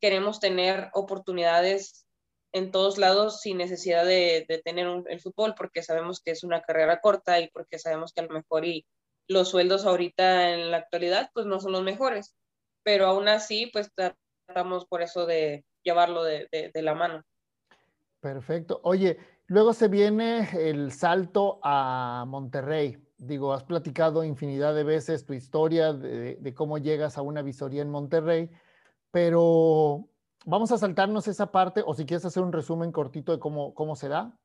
queremos 0.00 0.40
tener 0.40 0.90
oportunidades 0.92 2.06
en 2.52 2.70
todos 2.70 2.98
lados 2.98 3.40
sin 3.40 3.58
necesidad 3.58 4.04
de, 4.04 4.46
tener 4.64 4.86
el 5.08 5.20
fútbol, 5.20 5.54
porque 5.56 5.82
sabemos 5.82 6.20
que 6.20 6.30
es 6.30 6.44
una 6.44 6.62
carrera 6.62 7.00
corta 7.00 7.40
y 7.40 7.48
porque 7.50 7.80
sabemos 7.80 8.12
que 8.12 8.20
a 8.20 8.24
lo 8.24 8.34
mejor 8.34 8.64
y 8.64 8.86
los 9.26 9.48
sueldos 9.48 9.84
ahorita 9.84 10.50
en 10.50 10.70
la 10.70 10.76
actualidad 10.76 11.30
pues 11.34 11.46
no 11.46 11.58
son 11.58 11.72
los 11.72 11.82
mejores, 11.82 12.36
pero 12.84 13.06
aún 13.06 13.26
así 13.26 13.66
pues 13.72 13.90
tratamos 14.46 14.86
por 14.86 15.02
eso 15.02 15.26
de 15.26 15.64
llevarlo 15.82 16.22
de, 16.24 16.48
de 16.50 16.82
la 16.82 16.94
mano. 16.94 17.22
Perfecto. 18.24 18.80
Oye, 18.84 19.18
luego 19.48 19.74
se 19.74 19.88
viene 19.88 20.48
el 20.54 20.92
salto 20.92 21.60
a 21.62 22.24
Monterrey. 22.26 22.96
Digo, 23.18 23.52
has 23.52 23.64
platicado 23.64 24.24
infinidad 24.24 24.74
de 24.74 24.82
veces 24.82 25.26
tu 25.26 25.34
historia 25.34 25.92
de, 25.92 26.36
de, 26.36 26.54
cómo 26.54 26.78
llegas 26.78 27.18
a 27.18 27.22
una 27.22 27.42
visoría 27.42 27.82
en 27.82 27.90
Monterrey, 27.90 28.50
pero 29.10 30.08
vamos 30.46 30.72
a 30.72 30.78
saltarnos 30.78 31.28
esa 31.28 31.52
parte 31.52 31.82
o 31.84 31.92
si 31.94 32.06
quieres 32.06 32.24
hacer 32.24 32.42
un 32.42 32.52
resumen 32.52 32.92
cortito 32.92 33.32
de 33.32 33.38
cómo, 33.38 33.74
cómo 33.74 33.94
se 33.94 34.08
da. 34.08 34.38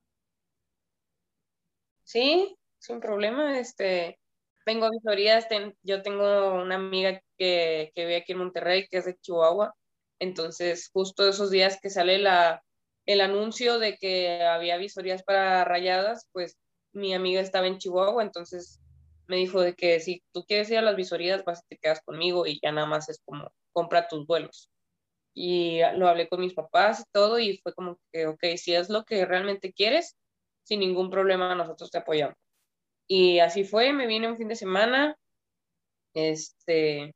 Sí, 2.03 2.57
sin 2.79 2.99
problema. 2.99 3.59
Este, 3.59 4.19
tengo 4.65 4.89
visorías, 4.89 5.47
yo 5.83 6.01
tengo 6.01 6.53
una 6.61 6.75
amiga 6.75 7.21
que, 7.37 7.91
que 7.95 8.01
vive 8.01 8.17
aquí 8.17 8.33
en 8.33 8.39
Monterrey, 8.39 8.87
que 8.89 8.97
es 8.97 9.05
de 9.05 9.15
Chihuahua. 9.17 9.73
Entonces, 10.19 10.89
justo 10.93 11.27
esos 11.27 11.51
días 11.51 11.79
que 11.81 11.89
sale 11.89 12.19
la, 12.19 12.63
el 13.05 13.21
anuncio 13.21 13.79
de 13.79 13.97
que 13.97 14.43
había 14.43 14.77
visorías 14.77 15.23
para 15.23 15.63
rayadas, 15.65 16.27
pues 16.31 16.57
mi 16.93 17.13
amiga 17.13 17.41
estaba 17.41 17.67
en 17.67 17.77
Chihuahua, 17.77 18.23
entonces 18.23 18.79
me 19.27 19.37
dijo 19.37 19.61
de 19.61 19.75
que 19.75 19.99
si 19.99 20.23
tú 20.33 20.43
quieres 20.45 20.69
ir 20.71 20.79
a 20.79 20.81
las 20.81 20.95
visorías, 20.95 21.45
vas 21.45 21.61
y 21.63 21.75
te 21.75 21.77
quedas 21.77 22.01
conmigo 22.01 22.45
y 22.47 22.59
ya 22.61 22.71
nada 22.71 22.87
más 22.87 23.09
es 23.09 23.21
como 23.25 23.51
compra 23.71 24.07
tus 24.07 24.25
vuelos 24.25 24.69
y 25.33 25.79
lo 25.95 26.09
hablé 26.09 26.27
con 26.27 26.41
mis 26.41 26.53
papás 26.53 26.99
y 26.99 27.03
todo 27.13 27.39
y 27.39 27.57
fue 27.59 27.73
como 27.73 27.97
que, 28.11 28.27
ok, 28.27 28.43
si 28.57 28.75
es 28.75 28.89
lo 28.89 29.05
que 29.05 29.25
realmente 29.25 29.71
quieres, 29.71 30.17
sin 30.63 30.81
ningún 30.81 31.09
problema 31.09 31.55
nosotros 31.55 31.91
te 31.91 31.99
apoyamos. 31.99 32.35
Y 33.07 33.39
así 33.39 33.63
fue, 33.63 33.93
me 33.93 34.05
vine 34.05 34.29
un 34.29 34.37
fin 34.37 34.49
de 34.49 34.55
semana, 34.55 35.15
este, 36.13 37.15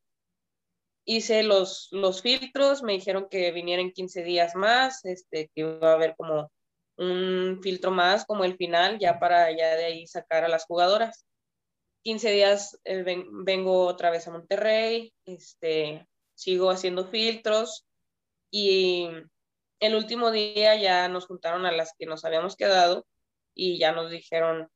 hice 1.05 1.43
los, 1.43 1.89
los 1.91 2.21
filtros, 2.21 2.83
me 2.83 2.93
dijeron 2.93 3.27
que 3.29 3.51
vinieran 3.51 3.91
15 3.91 4.23
días 4.23 4.55
más, 4.55 5.03
este, 5.05 5.49
que 5.53 5.61
iba 5.61 5.91
a 5.91 5.93
haber 5.93 6.15
como 6.15 6.51
un 6.97 7.59
filtro 7.61 7.91
más 7.91 8.25
como 8.25 8.45
el 8.45 8.55
final, 8.55 8.99
ya 8.99 9.19
para 9.19 9.51
ya 9.51 9.75
de 9.75 9.85
ahí 9.85 10.07
sacar 10.07 10.43
a 10.43 10.49
las 10.49 10.65
jugadoras. 10.65 11.25
15 12.03 12.31
días 12.31 12.79
eh, 12.83 13.03
vengo 13.05 13.85
otra 13.85 14.11
vez 14.11 14.27
a 14.27 14.31
Monterrey, 14.31 15.13
este, 15.25 16.07
sigo 16.35 16.69
haciendo 16.69 17.07
filtros, 17.07 17.85
y 18.55 19.09
el 19.79 19.95
último 19.95 20.29
día 20.29 20.75
ya 20.75 21.09
nos 21.09 21.25
juntaron 21.25 21.65
a 21.65 21.71
las 21.71 21.93
que 21.97 22.05
nos 22.05 22.23
habíamos 22.23 22.55
quedado 22.55 23.05
y 23.55 23.79
ya 23.79 23.91
nos 23.91 24.11
dijeron, 24.11 24.69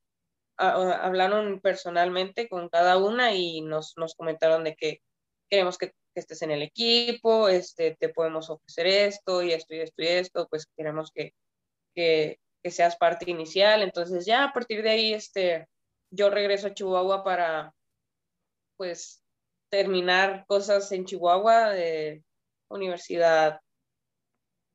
hablaron 0.57 1.61
personalmente 1.61 2.49
con 2.49 2.69
cada 2.69 2.97
una 2.97 3.35
y 3.35 3.61
nos, 3.61 3.93
nos 3.97 4.15
comentaron 4.15 4.63
de 4.63 4.75
que 4.75 5.01
queremos 5.49 5.77
que, 5.77 5.93
estés 6.19 6.41
en 6.41 6.51
el 6.51 6.61
equipo, 6.61 7.49
este, 7.49 7.95
te 7.99 8.09
podemos 8.09 8.49
ofrecer 8.49 8.87
esto 8.87 9.43
y 9.43 9.51
esto 9.51 9.75
y 9.75 9.79
esto 9.79 10.01
y 10.01 10.07
esto, 10.07 10.47
pues 10.49 10.67
queremos 10.75 11.11
que, 11.11 11.33
que, 11.95 12.39
que 12.63 12.71
seas 12.71 12.95
parte 12.97 13.29
inicial. 13.29 13.81
Entonces 13.83 14.25
ya 14.25 14.45
a 14.45 14.53
partir 14.53 14.83
de 14.83 14.89
ahí, 14.89 15.13
este, 15.13 15.67
yo 16.11 16.29
regreso 16.29 16.67
a 16.67 16.73
Chihuahua 16.73 17.23
para, 17.23 17.73
pues, 18.77 19.23
terminar 19.69 20.45
cosas 20.47 20.91
en 20.91 21.05
Chihuahua, 21.05 21.71
de 21.71 22.23
universidad, 22.69 23.59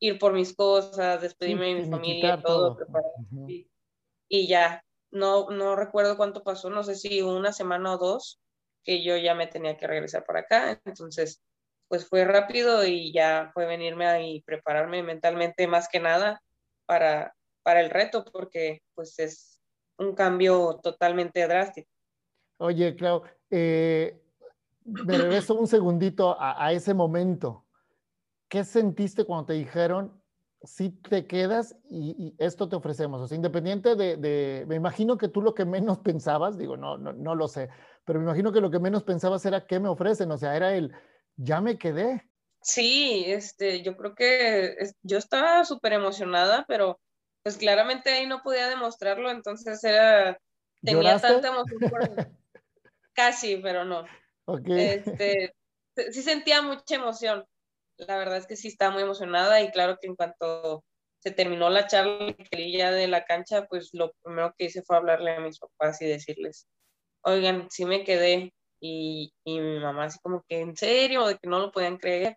ir 0.01 0.19
por 0.19 0.33
mis 0.33 0.55
cosas, 0.55 1.21
despedirme 1.23 1.67
de 1.67 1.75
mi 1.83 1.91
familia, 1.91 2.43
todo, 2.43 2.77
y, 4.29 4.49
ya, 4.49 4.85
no, 5.11 5.51
no 5.51 5.77
recuerdo 5.77 6.17
cuánto 6.17 6.43
pasó, 6.43 6.71
no 6.71 6.83
sé 6.83 6.95
si 6.95 7.23
una 7.23 7.53
semana 7.53 7.95
o 7.95 7.99
dos, 7.99 8.41
que 8.85 9.03
yo 9.03 9.17
ya 9.17 9.35
me 9.35 9.47
tenía 9.47 9.77
que 9.77 9.87
regresar 9.87 10.25
para 10.25 10.41
acá, 10.41 10.81
entonces 10.85 11.43
pues 11.89 12.09
fue 12.09 12.25
rápido 12.25 12.87
y 12.87 13.13
ya 13.13 13.51
fue 13.53 13.67
venirme 13.67 14.27
y 14.27 14.41
prepararme 14.43 15.03
mentalmente 15.03 15.67
más 15.67 15.89
que 15.91 16.01
nada 16.01 16.43
para, 16.87 17.35
para 17.63 17.81
el 17.81 17.91
reto, 17.91 18.25
porque 18.33 18.83
pues 18.95 19.19
es 19.19 19.61
un 19.99 20.15
cambio 20.15 20.81
totalmente 20.83 21.47
drástico. 21.47 21.91
Oye, 22.59 22.95
Clau, 22.97 23.23
eh, 23.51 24.23
me 24.85 25.19
regreso 25.19 25.55
un 25.55 25.67
segundito 25.67 26.37
a, 26.39 26.73
ese 26.73 26.95
momento. 26.95 27.67
¿Qué 28.49 28.65
sentiste 28.65 29.25
cuando 29.25 29.47
te 29.47 29.53
dijeron, 29.55 30.21
si 30.63 30.91
te 30.91 31.27
quedas 31.27 31.77
y, 31.91 32.35
esto 32.39 32.69
te 32.69 32.77
ofrecemos? 32.77 33.21
O 33.21 33.27
sea, 33.27 33.37
independiente 33.37 33.97
de, 33.97 34.65
me 34.67 34.77
imagino 34.77 35.19
que 35.19 35.29
tú 35.29 35.43
lo 35.43 35.55
que 35.55 35.65
menos 35.65 35.99
pensabas, 36.05 36.57
digo, 36.57 36.77
no, 36.77 36.99
no, 36.99 37.13
no 37.13 37.35
lo 37.35 37.49
sé, 37.49 37.69
pero 38.05 38.19
me 38.19 38.25
imagino 38.25 38.53
que 38.53 38.61
lo 38.61 38.71
que 38.71 38.79
menos 38.79 39.03
pensabas 39.05 39.45
era 39.47 39.67
qué 39.67 39.79
me 39.81 39.89
ofrecen, 39.89 40.31
o 40.31 40.39
sea, 40.39 40.57
era 40.57 40.75
el, 40.75 40.93
ya 41.37 41.61
me 41.61 41.79
quedé. 41.79 42.29
Sí, 42.61 43.25
este, 43.27 43.83
yo 43.83 43.97
creo 43.97 44.15
que 44.15 44.77
yo 45.03 45.19
estaba 45.19 45.65
súper 45.65 45.95
emocionada, 45.95 46.65
pero 46.69 47.01
pues 47.43 47.57
claramente 47.57 48.11
ahí 48.11 48.27
no 48.27 48.43
podía 48.43 48.69
demostrarlo, 48.69 49.31
entonces 49.31 49.83
era, 49.83 50.39
tenía 50.81 51.19
tanta 51.19 51.49
emoción 51.49 51.79
casi, 53.15 53.57
pero 53.57 53.85
no. 53.85 54.05
Este, 54.67 55.55
sí 56.13 56.23
sentía 56.23 56.63
mucha 56.63 56.95
emoción, 56.95 57.45
la 57.97 58.17
verdad 58.17 58.39
es 58.39 58.47
que 58.47 58.57
sí 58.57 58.69
estaba 58.69 58.93
muy 58.93 59.03
emocionada 59.03 59.61
y 59.61 59.71
claro 59.71 59.99
que 60.01 60.07
en 60.07 60.17
cuanto 60.17 60.85
se 61.21 61.31
terminó 61.31 61.71
la 61.71 61.87
charla 61.87 62.35
de 62.91 63.09
la 63.09 63.25
cancha, 63.25 63.67
pues 63.67 63.91
lo 63.93 64.13
primero 64.23 64.55
que 64.57 64.65
hice 64.67 64.83
fue 64.83 64.97
hablarle 64.97 65.37
a 65.37 65.41
mis 65.41 65.59
papás 65.59 66.03
y 66.03 66.07
decirles, 66.07 66.67
oigan, 67.25 67.69
sí 67.71 67.85
me 67.85 68.05
quedé, 68.05 68.53
y, 68.81 69.33
y 69.45 69.61
mi 69.61 69.79
mamá 69.79 70.05
así 70.05 70.19
como 70.23 70.43
que, 70.49 70.61
¿en 70.61 70.77
serio? 70.77 71.27
De 71.27 71.39
que 71.39 71.49
no 71.49 71.61
lo 71.61 71.73
podían 71.73 71.99
creer 71.99 72.37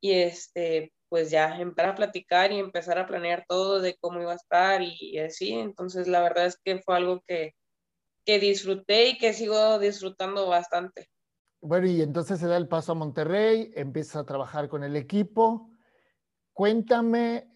y 0.00 0.12
este, 0.12 0.92
pues 1.08 1.30
ya 1.30 1.58
empezar 1.58 1.90
a 1.90 1.94
platicar 1.94 2.52
y 2.52 2.58
empezar 2.58 2.98
a 2.98 3.06
planear 3.06 3.44
todo 3.48 3.80
de 3.80 3.96
cómo 4.00 4.20
iba 4.20 4.32
a 4.32 4.36
estar 4.36 4.82
y, 4.82 5.18
así. 5.18 5.52
Entonces, 5.52 6.06
la 6.08 6.20
verdad 6.20 6.46
es 6.46 6.58
que 6.64 6.80
fue 6.80 6.96
algo 6.96 7.22
que, 7.26 7.54
que 8.24 8.38
disfruté 8.38 9.08
y 9.10 9.18
que 9.18 9.32
sigo 9.32 9.78
disfrutando 9.78 10.48
bastante. 10.48 11.08
Bueno, 11.60 11.86
y 11.88 12.02
entonces 12.02 12.38
se 12.38 12.46
da 12.46 12.56
el 12.56 12.68
paso 12.68 12.92
a 12.92 12.96
Monterrey, 12.96 13.72
empieza 13.74 14.20
a 14.20 14.26
trabajar 14.26 14.68
con 14.68 14.84
el 14.84 14.94
equipo. 14.94 15.70
Cuéntame 16.52 17.48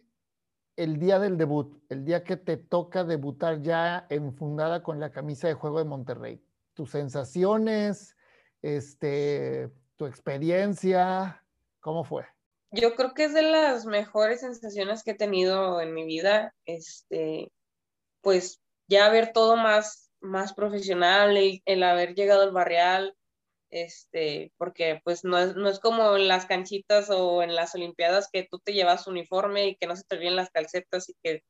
el 0.77 0.99
día 0.99 1.19
del 1.19 1.37
debut, 1.37 1.83
el 1.89 2.05
día 2.05 2.25
que 2.25 2.37
te 2.37 2.57
toca 2.57 3.05
debutar 3.05 3.61
ya 3.61 4.07
enfundada 4.09 4.83
con 4.83 5.01
la 5.01 5.11
camisa 5.11 5.49
de 5.49 5.55
juego 5.55 5.79
de 5.79 5.85
Monterrey. 5.85 6.43
Tus 6.75 6.91
sensaciones, 6.91 8.17
este, 8.63 9.71
tu 9.97 10.07
experiencia, 10.07 11.41
¿Cómo 11.81 12.05
fue? 12.05 12.27
Yo 12.73 12.95
creo 12.95 13.15
que 13.15 13.25
es 13.25 13.35
de 13.35 13.43
las 13.43 13.85
mejores 13.87 14.41
sensaciones 14.41 15.03
que 15.03 15.13
he 15.13 15.17
tenido 15.17 15.81
en 15.81 15.93
mi 15.93 16.05
vida, 16.05 16.55
este, 16.67 17.51
pues 18.21 18.61
ya 18.87 19.09
ver 19.09 19.33
todo 19.33 19.57
más, 19.57 20.11
más 20.21 20.53
profesional, 20.53 21.37
el, 21.37 21.63
el 21.65 21.83
haber 21.83 22.15
llegado 22.15 22.43
al 22.43 22.53
barrial, 22.53 23.17
este, 23.71 24.53
porque 24.59 25.01
pues 25.05 25.25
no 25.25 25.39
es, 25.39 25.57
no 25.57 25.69
es 25.69 25.81
como 25.81 26.17
en 26.17 26.29
las 26.29 26.47
canchitas 26.47 27.11
o 27.11 27.43
en 27.43 27.55
las 27.55 27.75
olimpiadas 27.75 28.29
que 28.33 28.47
tú 28.51 28.59
te 28.59 28.73
llevas 28.73 29.07
uniforme 29.07 29.69
y 29.69 29.77
que 29.77 29.87
no 29.87 29.97
se 29.97 30.05
te 30.05 30.17
olviden 30.17 30.37
las 30.37 30.51
calcetas 30.51 31.09
y 31.09 31.15
que, 31.23 31.45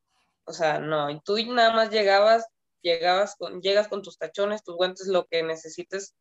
o 0.45 0.53
sea, 0.53 0.81
no, 0.81 1.11
y 1.11 1.21
tú 1.21 1.37
nada 1.53 1.75
más 1.75 1.91
llegabas, 1.91 2.47
llegabas 2.83 3.37
con, 3.37 3.61
llegas 3.63 3.89
con 3.89 4.03
tus 4.03 4.19
tachones, 4.19 4.63
tus 4.65 4.77
guantes, 4.77 5.07
lo 5.09 5.27
que 5.27 5.43
necesites 5.43 6.15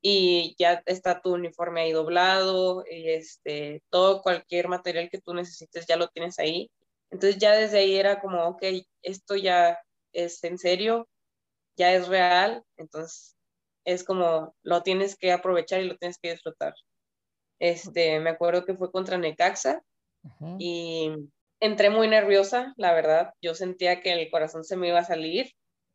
y 0.00 0.54
ya 0.58 0.82
está 0.86 1.20
tu 1.20 1.34
uniforme 1.34 1.82
ahí 1.82 1.92
doblado, 1.92 2.84
y 2.88 3.10
este, 3.10 3.82
todo 3.90 4.22
cualquier 4.22 4.68
material 4.68 5.08
que 5.10 5.20
tú 5.20 5.34
necesites 5.34 5.86
ya 5.86 5.96
lo 5.96 6.08
tienes 6.08 6.38
ahí. 6.38 6.70
Entonces 7.10 7.38
ya 7.40 7.52
desde 7.52 7.78
ahí 7.78 7.96
era 7.96 8.20
como, 8.20 8.44
ok, 8.48 8.62
esto 9.02 9.36
ya 9.36 9.78
es 10.12 10.42
en 10.44 10.58
serio, 10.58 11.08
ya 11.76 11.92
es 11.94 12.08
real, 12.08 12.64
entonces 12.76 13.37
es 13.88 14.04
como 14.04 14.54
lo 14.62 14.82
tienes 14.82 15.16
que 15.16 15.32
aprovechar 15.32 15.80
y 15.80 15.88
lo 15.88 15.96
tienes 15.96 16.18
que 16.18 16.32
disfrutar. 16.32 16.74
Este, 17.58 18.20
me 18.20 18.30
acuerdo 18.30 18.66
que 18.66 18.74
fue 18.74 18.92
contra 18.92 19.16
Necaxa 19.16 19.82
y 20.58 21.10
entré 21.58 21.88
muy 21.88 22.06
nerviosa, 22.06 22.74
la 22.76 22.92
verdad, 22.92 23.32
yo 23.40 23.54
sentía 23.54 24.02
que 24.02 24.12
el 24.12 24.30
corazón 24.30 24.62
se 24.62 24.76
me 24.76 24.88
iba 24.88 24.98
a 24.98 25.04
salir, 25.04 25.52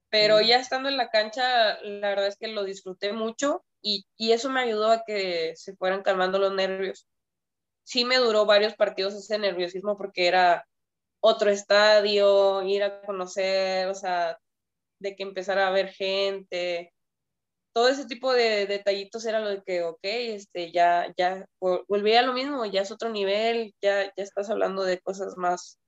pero 0.09 0.41
ya 0.41 0.57
estando 0.57 0.89
en 0.89 0.97
la 0.97 1.09
cancha, 1.09 1.79
la 1.83 2.09
verdad 2.09 2.27
es 2.27 2.37
que 2.37 2.47
lo 2.47 2.63
disfruté 2.63 3.13
mucho 3.13 3.63
y, 3.81 4.05
eso 4.17 4.49
me 4.49 4.61
ayudó 4.61 4.91
a 4.91 5.03
que 5.05 5.53
se 5.55 5.75
fueran 5.75 6.01
calmando 6.01 6.39
los 6.39 6.53
nervios. 6.53 7.07
Sí 7.83 8.05
me 8.05 8.17
duró 8.17 8.45
varios 8.45 8.73
partidos 8.75 9.13
ese 9.13 9.37
nerviosismo 9.37 9.97
porque 9.97 10.27
era 10.27 10.65
otro 11.19 11.51
estadio, 11.51 12.63
ir 12.63 12.83
a 12.83 13.01
conocer, 13.01 13.87
o 13.87 13.93
sea, 13.93 14.39
de 14.99 15.15
que 15.15 15.23
empezara 15.23 15.67
a 15.67 15.71
ver 15.71 15.89
gente, 15.89 16.93
todo 17.73 17.89
ese 17.89 18.05
tipo 18.05 18.31
de 18.31 18.67
detallitos 18.67 19.25
era 19.25 19.39
lo 19.39 19.49
de 19.49 19.63
que, 19.63 19.83
ok, 19.83 19.99
este, 20.03 20.71
ya, 20.71 21.11
ya 21.17 21.45
volví 21.59 22.15
a 22.15 22.21
lo 22.21 22.33
mismo, 22.33 22.65
ya 22.65 22.81
es 22.81 22.91
otro 22.91 23.09
nivel, 23.09 23.73
ya, 23.81 24.05
ya 24.05 24.23
estás 24.23 24.49
hablando 24.49 24.83
de 24.83 24.99
cosas 24.99 25.35
más, 25.37 25.79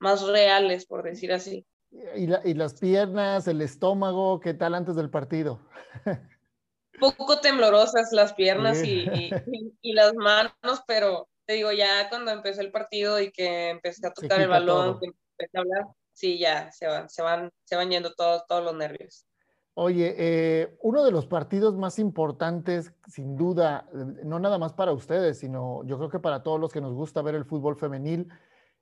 más 0.00 0.26
reales, 0.26 0.86
por 0.86 1.02
decir 1.02 1.32
así. 1.32 1.66
¿Y, 1.90 2.28
y 2.44 2.54
las 2.54 2.74
piernas, 2.80 3.46
el 3.48 3.60
estómago, 3.60 4.40
qué 4.40 4.54
tal 4.54 4.74
antes 4.74 4.96
del 4.96 5.10
partido? 5.10 5.60
poco 6.98 7.40
temblorosas 7.40 8.12
las 8.12 8.34
piernas 8.34 8.82
y, 8.84 9.30
y, 9.82 9.92
las 9.92 10.14
manos, 10.14 10.82
pero 10.86 11.28
te 11.46 11.54
digo, 11.54 11.72
ya 11.72 12.08
cuando 12.08 12.30
empezó 12.30 12.60
el 12.60 12.72
partido 12.72 13.20
y 13.20 13.30
que 13.30 13.70
empecé 13.70 14.06
a 14.06 14.12
tocar 14.12 14.40
el 14.40 14.48
balón, 14.48 14.98
que 14.98 15.06
empecé 15.06 15.56
a 15.56 15.60
hablar, 15.60 15.84
sí, 16.12 16.38
ya 16.38 16.70
se 16.72 16.86
van, 16.86 17.08
se 17.08 17.22
van, 17.22 17.50
se 17.64 17.76
van 17.76 17.90
yendo 17.90 18.12
todos, 18.14 18.46
todos 18.46 18.64
los 18.64 18.74
nervios. 18.74 19.26
Oye, 19.78 20.14
eh, 20.16 20.74
uno 20.80 21.04
de 21.04 21.10
los 21.10 21.26
partidos 21.26 21.76
más 21.76 21.98
importantes, 21.98 22.94
sin 23.06 23.36
duda, 23.36 23.86
no 24.24 24.38
nada 24.38 24.56
más 24.56 24.72
para 24.72 24.92
ustedes, 24.92 25.38
sino 25.38 25.84
yo 25.84 25.98
creo 25.98 26.08
que 26.08 26.18
para 26.18 26.42
todos 26.42 26.58
los 26.58 26.72
que 26.72 26.80
nos 26.80 26.94
gusta 26.94 27.20
ver 27.20 27.34
el 27.34 27.44
fútbol 27.44 27.76
femenil, 27.76 28.26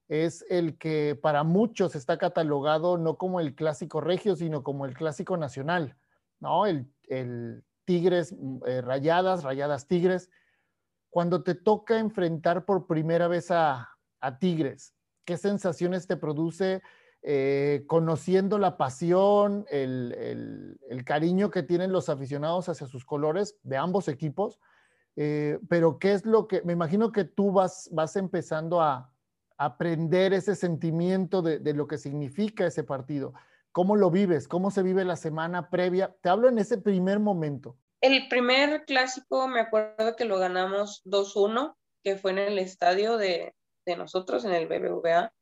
es 0.06 0.46
el 0.48 0.78
que 0.78 1.18
para 1.20 1.42
muchos 1.42 1.96
está 1.96 2.16
catalogado 2.16 2.96
no 2.96 3.16
como 3.16 3.40
el 3.40 3.56
clásico 3.56 4.00
regio, 4.00 4.36
sino 4.36 4.62
como 4.62 4.86
el 4.86 4.94
clásico 4.94 5.36
nacional, 5.36 5.96
¿no? 6.38 6.64
El, 6.64 6.86
Tigres, 7.84 8.32
mm, 8.32 8.58
eh, 8.64 8.80
Rayadas, 8.80 9.42
Rayadas 9.42 9.88
Tigres. 9.88 10.30
Cuando 11.10 11.42
te 11.42 11.56
toca 11.56 11.98
enfrentar 11.98 12.64
por 12.64 12.86
primera 12.86 13.26
vez 13.26 13.50
a, 13.50 13.90
Tigres, 14.38 14.94
¿qué 15.24 15.36
sensaciones 15.36 16.06
te 16.06 16.16
produce 16.16 16.82
eh, 17.24 17.84
conociendo 17.86 18.58
la 18.58 18.76
pasión, 18.76 19.66
el, 19.70 20.78
cariño 21.04 21.50
que 21.50 21.62
tienen 21.62 21.90
los 21.90 22.08
aficionados 22.08 22.68
hacia 22.68 22.86
sus 22.86 23.04
colores 23.04 23.58
de 23.62 23.76
ambos 23.76 24.08
equipos? 24.08 24.60
Eh, 25.16 25.58
pero 25.68 25.98
¿qué 25.98 26.12
es 26.12 26.24
lo 26.24 26.46
que, 26.46 26.62
me 26.62 26.72
imagino 26.72 27.10
que 27.10 27.24
tú 27.24 27.50
vas, 27.50 27.88
vas 27.92 28.16
empezando 28.16 28.80
a, 28.80 29.10
aprender 29.56 30.32
ese 30.32 30.56
sentimiento 30.56 31.40
de, 31.40 31.60
de, 31.60 31.74
lo 31.74 31.86
que 31.86 31.96
significa 31.96 32.66
ese 32.66 32.82
partido. 32.82 33.34
¿Cómo 33.70 33.94
lo 33.94 34.10
vives? 34.10 34.48
¿Cómo 34.48 34.72
se 34.72 34.82
vive 34.82 35.04
la 35.04 35.14
semana 35.14 35.70
previa? 35.70 36.12
Te 36.20 36.28
hablo 36.28 36.48
en 36.48 36.58
ese 36.58 36.78
primer 36.78 37.20
momento. 37.20 37.76
El 38.04 38.28
primer 38.28 38.84
clásico 38.84 39.48
me 39.48 39.60
acuerdo 39.60 40.14
que 40.14 40.26
lo 40.26 40.38
ganamos 40.38 41.02
2-1, 41.06 41.74
que 42.02 42.16
fue 42.16 42.32
en 42.32 42.38
el 42.38 42.58
estadio 42.58 43.16
de, 43.16 43.54
nosotros, 43.96 44.44
en 44.44 44.52
el 44.52 44.66
BBVA. 44.66 45.32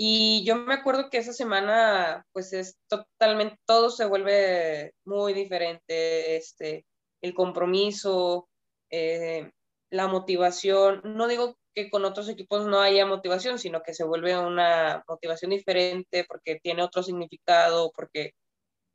Y 0.00 0.44
yo 0.44 0.54
me 0.54 0.74
acuerdo 0.74 1.10
que 1.10 1.18
esa 1.18 1.32
semana, 1.32 2.24
pues 2.32 2.52
es 2.52 2.78
totalmente, 2.86 3.56
todo 3.66 3.90
se 3.90 4.04
vuelve 4.04 4.94
muy 5.04 5.32
diferente, 5.32 6.36
este, 6.36 6.86
el 7.20 7.34
compromiso, 7.34 8.48
eh, 8.90 9.50
la 9.90 10.06
motivación. 10.06 11.00
No 11.02 11.26
digo 11.26 11.58
que 11.74 11.90
con 11.90 12.04
otros 12.04 12.28
equipos 12.28 12.64
no 12.66 12.80
haya 12.80 13.06
motivación, 13.06 13.58
sino 13.58 13.82
que 13.82 13.92
se 13.92 14.04
vuelve 14.04 14.38
una 14.38 15.02
motivación 15.08 15.50
diferente 15.50 16.24
porque 16.28 16.60
tiene 16.62 16.84
otro 16.84 17.02
significado, 17.02 17.90
porque 17.92 18.34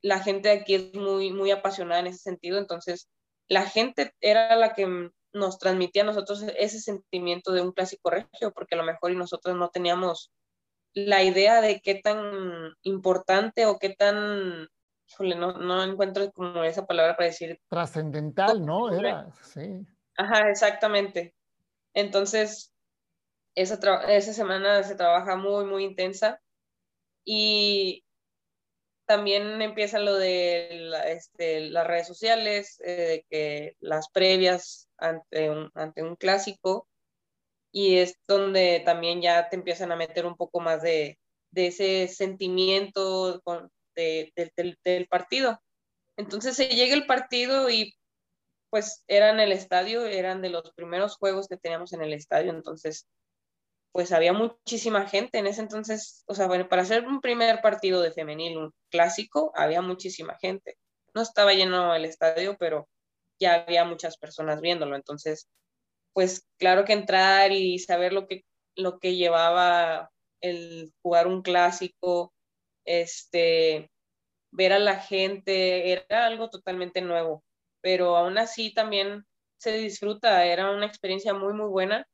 la 0.02 0.20
gente 0.20 0.50
aquí 0.50 0.74
es 0.74 0.94
muy, 0.94 1.32
muy 1.34 1.50
apasionada 1.50 2.00
en 2.00 2.06
ese 2.06 2.20
sentido, 2.20 2.56
entonces 2.56 3.08
la 3.48 3.66
gente 3.66 4.14
era 4.22 4.56
la 4.56 4.72
que 4.72 5.10
nos 5.34 5.58
transmitía 5.58 6.02
a 6.02 6.06
nosotros 6.06 6.44
ese 6.56 6.80
sentimiento 6.80 7.52
de 7.52 7.60
un 7.60 7.72
clásico 7.72 8.08
regio, 8.08 8.52
porque 8.54 8.74
a 8.74 8.78
lo 8.78 8.84
mejor 8.84 9.12
y 9.12 9.16
nosotros 9.16 9.54
no 9.54 9.68
teníamos 9.68 10.30
la 10.94 11.22
idea 11.22 11.60
de 11.60 11.80
qué 11.80 11.96
tan 11.96 12.72
importante 12.82 13.66
o 13.66 13.78
qué 13.78 13.90
tan, 13.90 14.68
no, 15.18 15.52
no 15.58 15.84
encuentro 15.84 16.30
como 16.32 16.64
esa 16.64 16.86
palabra 16.86 17.16
para 17.16 17.28
decir. 17.28 17.60
Trascendental, 17.68 18.64
¿no? 18.64 18.92
Era, 18.92 19.28
sí. 19.42 19.84
Ajá, 20.16 20.48
exactamente. 20.48 21.34
Entonces, 21.92 22.72
esa, 23.54 23.78
esa 24.08 24.32
semana 24.32 24.82
se 24.82 24.94
trabaja 24.94 25.36
muy, 25.36 25.64
muy 25.64 25.84
intensa 25.84 26.40
y 27.24 28.04
también 29.06 29.60
empieza 29.60 29.98
lo 29.98 30.14
de 30.14 30.90
este, 31.06 31.60
las 31.70 31.86
redes 31.86 32.06
sociales, 32.06 32.80
eh, 32.84 32.92
de 32.92 33.26
que 33.28 33.76
las 33.80 34.08
previas 34.08 34.88
ante 34.96 35.50
un, 35.50 35.70
ante 35.74 36.02
un 36.02 36.16
clásico 36.16 36.88
y 37.74 37.96
es 37.98 38.16
donde 38.28 38.82
también 38.84 39.20
ya 39.20 39.48
te 39.48 39.56
empiezan 39.56 39.90
a 39.90 39.96
meter 39.96 40.26
un 40.26 40.36
poco 40.36 40.60
más 40.60 40.80
de, 40.80 41.18
de 41.50 41.66
ese 41.66 42.06
sentimiento 42.06 43.42
del 43.96 45.08
partido. 45.08 45.60
Entonces 46.16 46.54
se 46.54 46.68
llega 46.68 46.94
el 46.94 47.06
partido 47.06 47.68
y 47.68 47.92
pues 48.70 49.02
era 49.08 49.30
en 49.30 49.40
el 49.40 49.50
estadio, 49.50 50.06
eran 50.06 50.40
de 50.40 50.50
los 50.50 50.72
primeros 50.74 51.16
juegos 51.16 51.48
que 51.48 51.56
teníamos 51.56 51.92
en 51.92 52.02
el 52.02 52.12
estadio, 52.12 52.52
entonces 52.52 53.08
pues 53.90 54.12
había 54.12 54.32
muchísima 54.32 55.08
gente 55.08 55.38
en 55.38 55.48
ese 55.48 55.60
entonces, 55.60 56.22
o 56.26 56.34
sea, 56.34 56.46
bueno, 56.46 56.68
para 56.68 56.82
hacer 56.82 57.04
un 57.06 57.20
primer 57.20 57.60
partido 57.60 58.02
de 58.02 58.12
femenil, 58.12 58.56
un 58.56 58.72
clásico, 58.88 59.52
había 59.56 59.82
muchísima 59.82 60.36
gente. 60.40 60.76
No 61.12 61.22
estaba 61.22 61.52
lleno 61.54 61.92
el 61.94 62.04
estadio, 62.04 62.56
pero 62.56 62.88
ya 63.40 63.54
había 63.54 63.84
muchas 63.84 64.16
personas 64.16 64.60
viéndolo, 64.60 64.94
entonces, 64.94 65.48
pues 66.14 66.46
claro 66.58 66.84
que 66.86 66.94
entrar 66.94 67.52
y 67.52 67.78
saber 67.78 68.14
lo 68.14 68.26
que, 68.26 68.44
lo 68.76 68.98
que 68.98 69.16
llevaba 69.16 70.10
el 70.40 70.92
jugar 71.02 71.26
un 71.26 71.42
clásico, 71.42 72.32
este, 72.86 73.90
ver 74.52 74.72
a 74.72 74.78
la 74.78 74.96
gente, 75.00 75.92
era 75.92 76.26
algo 76.26 76.50
totalmente 76.50 77.02
nuevo, 77.02 77.44
pero 77.82 78.16
aún 78.16 78.38
así 78.38 78.72
también 78.72 79.24
se 79.58 79.72
disfruta, 79.72 80.46
era 80.46 80.70
una 80.70 80.86
experiencia 80.86 81.34
muy, 81.34 81.54
muy 81.54 81.68
buena, 81.68 82.06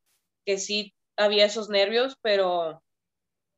que 0.46 0.58
sí 0.58 0.94
había 1.16 1.44
esos 1.46 1.68
nervios, 1.68 2.16
pero 2.22 2.82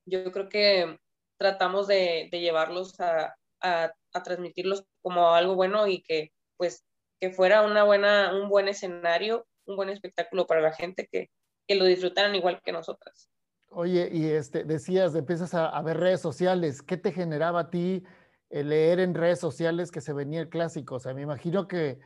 yo 0.06 0.32
creo 0.32 0.48
que 0.48 0.98
tratamos 1.38 1.86
de, 1.86 2.28
llevarlos 2.32 2.98
a, 3.00 3.36
a, 3.60 3.92
transmitirlos 4.24 4.84
como 5.02 5.30
algo 5.34 5.54
bueno 5.54 5.86
y 5.86 6.02
que 6.02 6.32
pues 6.56 6.84
que 7.20 7.30
fuera 7.30 7.62
una 7.62 7.84
buena, 7.84 8.34
un 8.34 8.48
buen 8.48 8.68
escenario, 8.68 9.46
un 9.66 9.76
buen 9.76 9.88
espectáculo 9.88 10.46
para 10.46 10.60
la 10.60 10.72
gente 10.72 11.08
que, 11.10 11.30
que 11.66 11.74
lo 11.74 11.84
disfrutaran 11.84 12.34
igual 12.34 12.60
que 12.64 12.72
nosotras. 12.72 13.28
Oye, 13.68 14.08
y 14.12 14.26
este, 14.26 14.64
decías, 14.64 15.14
empiezas 15.14 15.54
a, 15.54 15.68
a 15.68 15.82
ver 15.82 15.98
redes 15.98 16.20
sociales, 16.20 16.82
¿qué 16.82 16.96
te 16.96 17.12
generaba 17.12 17.60
a 17.60 17.70
ti 17.70 18.04
leer 18.52 19.00
en 19.00 19.14
redes 19.14 19.40
sociales 19.40 19.90
que 19.90 20.02
se 20.02 20.12
venía 20.12 20.40
el 20.40 20.50
clásico. 20.50 20.96
O 20.96 21.00
sea, 21.00 21.14
me 21.14 21.22
imagino 21.22 21.66
que 21.66 21.98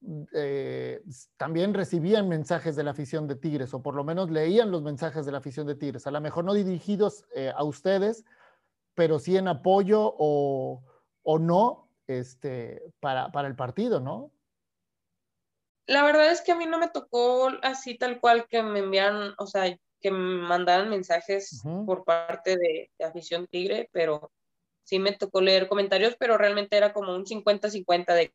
mm, 0.00 0.22
eh, 0.34 1.02
también 1.36 1.74
recibían 1.74 2.28
mensajes 2.28 2.76
de 2.76 2.84
la 2.84 2.92
afición 2.92 3.26
de 3.26 3.34
Tigres, 3.34 3.74
o 3.74 3.82
por 3.82 3.96
lo 3.96 4.04
menos 4.04 4.30
leían 4.30 4.70
los 4.70 4.82
mensajes 4.82 5.26
de 5.26 5.32
la 5.32 5.38
afición 5.38 5.66
de 5.66 5.74
Tigres. 5.74 6.06
A 6.06 6.12
lo 6.12 6.20
mejor 6.20 6.44
no 6.44 6.54
dirigidos 6.54 7.24
eh, 7.34 7.52
a 7.54 7.64
ustedes, 7.64 8.24
pero 8.94 9.18
sí 9.18 9.36
en 9.36 9.48
apoyo 9.48 10.14
o, 10.16 10.80
no 11.40 11.88
este, 12.06 12.92
para, 13.00 13.32
para 13.32 13.48
el 13.48 13.56
partido, 13.56 13.98
¿no? 13.98 14.30
La 15.86 16.02
verdad 16.04 16.30
es 16.30 16.40
que 16.40 16.52
a 16.52 16.56
mí 16.56 16.66
no 16.66 16.78
me 16.78 16.88
tocó 16.88 17.50
así 17.62 17.96
tal 17.96 18.20
cual 18.20 18.46
que 18.48 18.62
me 18.62 18.80
enviaran, 18.80 19.34
o 19.38 19.46
sea, 19.46 19.76
que 20.00 20.10
me 20.10 20.18
mandaran 20.18 20.90
mensajes 20.90 21.62
por 21.86 22.04
parte 22.04 22.56
de, 22.56 22.90
de, 22.98 23.04
afición 23.04 23.46
tigre, 23.46 23.88
pero 23.92 24.30
sí 24.84 24.98
me 24.98 25.12
tocó 25.12 25.40
leer 25.40 25.68
comentarios, 25.68 26.16
pero 26.18 26.38
realmente 26.38 26.76
era 26.76 26.92
como 26.92 27.14
un 27.14 27.24
50-50 27.24 28.14
de 28.14 28.32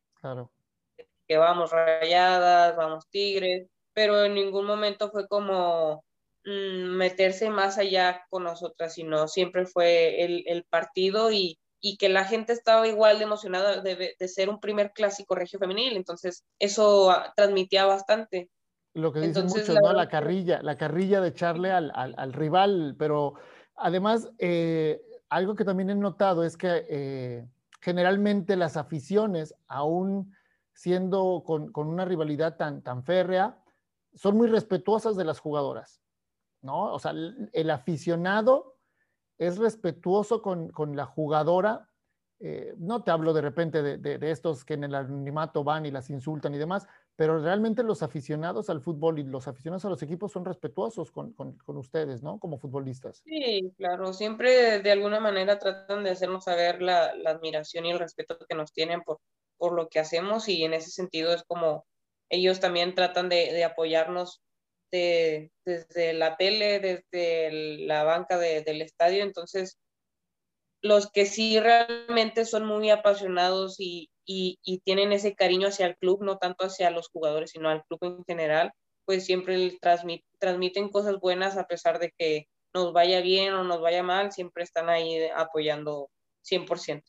que 1.30 1.36
vamos 1.36 1.70
rayadas, 1.70 2.74
vamos 2.76 3.08
tigres, 3.08 3.68
pero 3.92 4.24
en 4.24 4.34
ningún 4.34 4.66
momento 4.66 5.10
fue 5.12 5.28
como 5.28 6.04
mm, 6.44 6.96
meterse 6.96 7.50
más 7.50 7.78
allá 7.78 8.26
con 8.30 8.42
nosotras, 8.42 8.94
sino 8.94 9.28
siempre 9.28 9.64
fue 9.64 10.24
el, 10.24 10.64
partido 10.64 11.30
y, 11.30 11.56
que 11.98 12.08
la 12.08 12.24
gente 12.24 12.52
estaba 12.52 12.86
igual 12.86 13.18
de 13.18 13.24
emocionada 13.24 13.80
de, 13.80 14.16
ser 14.28 14.48
un 14.48 14.60
primer 14.60 14.92
clásico 14.92 15.34
regio 15.34 15.58
femenil, 15.58 15.96
entonces 15.96 16.44
eso 16.58 17.10
ah, 17.10 17.32
transmitía 17.36 17.86
bastante. 17.86 18.50
Lo 18.94 19.12
que 19.12 19.20
dicen 19.20 19.46
muchos, 19.46 19.76
¿no? 19.80 19.92
La 19.92 20.08
carrilla, 20.08 20.62
la 20.62 20.76
carrilla 20.76 21.20
de 21.20 21.28
echarle 21.28 21.70
al, 21.70 21.92
al, 21.94 22.32
rival, 22.32 22.96
pero 22.98 23.34
además 23.76 24.30
eh, 24.38 25.00
algo 25.28 25.54
que 25.54 25.64
también 25.64 25.90
he 25.90 25.94
notado 25.94 26.44
es 26.44 26.56
que 26.56 26.86
eh, 26.88 27.46
generalmente 27.80 28.56
las 28.56 28.76
aficiones, 28.76 29.54
aún 29.68 30.34
siendo 30.74 31.42
con, 31.44 31.70
una 31.74 32.04
rivalidad 32.04 32.56
tan, 32.56 32.82
tan 32.82 33.04
férrea, 33.04 33.58
son 34.14 34.36
muy 34.36 34.48
respetuosas 34.48 35.16
de 35.16 35.24
las 35.24 35.38
jugadoras, 35.38 36.00
¿no? 36.62 36.92
O 36.92 36.98
sea, 36.98 37.12
el, 37.12 37.70
aficionado 37.70 38.76
es 39.40 39.58
respetuoso 39.58 40.42
con, 40.42 40.70
la 40.94 41.06
jugadora. 41.06 41.88
Eh, 42.38 42.74
no 42.78 43.02
te 43.02 43.10
hablo 43.10 43.32
de 43.32 43.40
repente 43.40 43.82
de, 43.82 43.98
de, 43.98 44.30
estos 44.30 44.64
que 44.64 44.74
en 44.74 44.84
el 44.84 44.94
anonimato 44.94 45.64
van 45.64 45.84
y 45.86 45.90
las 45.90 46.08
insultan 46.08 46.54
y 46.54 46.58
demás, 46.58 46.86
pero 47.16 47.38
realmente 47.38 47.82
los 47.82 48.02
aficionados 48.02 48.70
al 48.70 48.80
fútbol 48.80 49.18
y 49.18 49.24
los 49.24 49.48
aficionados 49.48 49.84
a 49.84 49.90
los 49.90 50.02
equipos 50.02 50.32
son 50.32 50.44
respetuosos 50.44 51.10
con, 51.10 51.34
ustedes, 51.66 52.22
¿no? 52.22 52.38
Como 52.38 52.58
futbolistas. 52.58 53.22
Sí, 53.24 53.72
claro, 53.76 54.12
siempre 54.12 54.80
de 54.80 54.90
alguna 54.90 55.20
manera 55.20 55.58
tratan 55.58 56.04
de 56.04 56.10
hacernos 56.10 56.44
saber 56.44 56.80
la, 56.80 57.12
admiración 57.26 57.86
y 57.86 57.92
el 57.92 57.98
respeto 57.98 58.38
que 58.48 58.54
nos 58.54 58.72
tienen 58.72 59.02
por, 59.02 59.20
por 59.56 59.72
lo 59.74 59.88
que 59.88 60.00
hacemos 60.00 60.48
y 60.48 60.64
en 60.64 60.74
ese 60.74 60.90
sentido 60.90 61.34
es 61.34 61.42
como 61.44 61.84
ellos 62.30 62.60
también 62.60 62.94
tratan 62.94 63.28
de, 63.28 63.64
apoyarnos 63.64 64.40
desde 64.90 66.12
la 66.12 66.36
tele, 66.36 66.80
desde 66.80 67.78
la 67.86 68.04
banca 68.04 68.38
del 68.38 68.82
estadio, 68.82 69.22
entonces 69.22 69.78
los 70.82 71.10
que 71.10 71.26
sí 71.26 71.60
realmente 71.60 72.44
son 72.44 72.64
muy 72.64 72.90
apasionados 72.90 73.76
y, 73.78 74.10
y, 74.24 74.80
tienen 74.84 75.12
ese 75.12 75.34
cariño 75.34 75.68
hacia 75.68 75.86
el 75.86 75.96
club, 75.96 76.22
no 76.22 76.38
tanto 76.38 76.64
hacia 76.64 76.90
los 76.90 77.08
jugadores, 77.08 77.50
sino 77.50 77.68
al 77.68 77.84
club 77.84 77.98
en 78.02 78.24
general, 78.24 78.72
pues 79.04 79.26
siempre 79.26 79.78
transmiten 80.38 80.88
cosas 80.88 81.18
buenas 81.18 81.56
a 81.56 81.64
pesar 81.64 81.98
de 81.98 82.12
que 82.16 82.46
nos 82.72 82.92
vaya 82.92 83.20
bien 83.20 83.54
o 83.54 83.64
nos 83.64 83.80
vaya 83.80 84.02
mal, 84.02 84.32
siempre 84.32 84.62
están 84.62 84.88
ahí 84.88 85.28
apoyando 85.34 86.08
100%. 86.42 87.02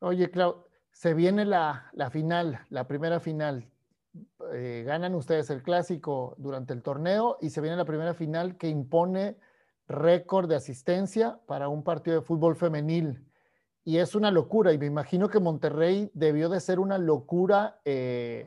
Oye, 0.00 0.30
Clau, 0.30 0.66
se 0.92 1.14
viene 1.14 1.44
la, 1.44 1.90
final, 2.12 2.66
la 2.68 2.86
primera 2.86 3.20
final. 3.20 3.70
Eh, 4.52 4.84
ganan 4.86 5.14
ustedes 5.14 5.50
el 5.50 5.62
clásico 5.62 6.34
durante 6.38 6.72
el 6.72 6.82
torneo 6.82 7.38
y 7.40 7.50
se 7.50 7.60
viene 7.60 7.76
la 7.76 7.84
primera 7.84 8.14
final 8.14 8.56
que 8.56 8.68
impone 8.68 9.36
récord 9.86 10.48
de 10.48 10.56
asistencia 10.56 11.40
para 11.46 11.68
un 11.68 11.82
partido 11.82 12.16
de 12.16 12.26
fútbol 12.26 12.56
femenil 12.56 13.24
y 13.88 13.96
es 13.96 14.14
una 14.14 14.30
locura. 14.30 14.74
Y 14.74 14.78
me 14.78 14.84
imagino 14.84 15.30
que 15.30 15.40
Monterrey 15.40 16.10
debió 16.12 16.50
de 16.50 16.60
ser 16.60 16.78
una 16.78 16.98
locura 16.98 17.80
eh, 17.86 18.46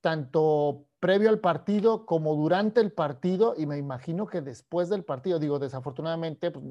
tanto 0.00 0.86
previo 1.00 1.28
al 1.28 1.40
partido 1.40 2.06
como 2.06 2.36
durante 2.36 2.80
el 2.80 2.92
partido. 2.92 3.54
Y 3.58 3.66
me 3.66 3.78
imagino 3.78 4.28
que 4.28 4.42
después 4.42 4.88
del 4.88 5.02
partido, 5.02 5.40
digo, 5.40 5.58
desafortunadamente 5.58 6.52
pues, 6.52 6.64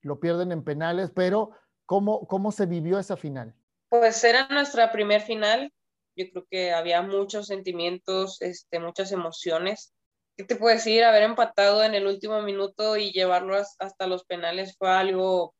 lo 0.00 0.18
pierden 0.18 0.50
en 0.50 0.64
penales, 0.64 1.12
pero 1.14 1.52
¿cómo, 1.86 2.26
¿cómo 2.26 2.50
se 2.50 2.66
vivió 2.66 2.98
esa 2.98 3.16
final? 3.16 3.54
Pues 3.90 4.24
era 4.24 4.48
nuestra 4.48 4.90
primer 4.90 5.20
final. 5.20 5.72
Yo 6.18 6.28
creo 6.30 6.46
que 6.50 6.72
había 6.72 7.00
muchos 7.00 7.46
sentimientos, 7.46 8.42
este, 8.42 8.80
muchas 8.80 9.12
emociones. 9.12 9.94
¿Qué 10.36 10.42
te 10.42 10.56
puedo 10.56 10.74
decir? 10.74 11.04
Haber 11.04 11.22
empatado 11.22 11.84
en 11.84 11.94
el 11.94 12.08
último 12.08 12.42
minuto 12.42 12.96
y 12.96 13.12
llevarlo 13.12 13.56
hasta 13.56 14.06
los 14.08 14.24
penales 14.24 14.76
fue 14.76 14.90
algo 14.90 15.54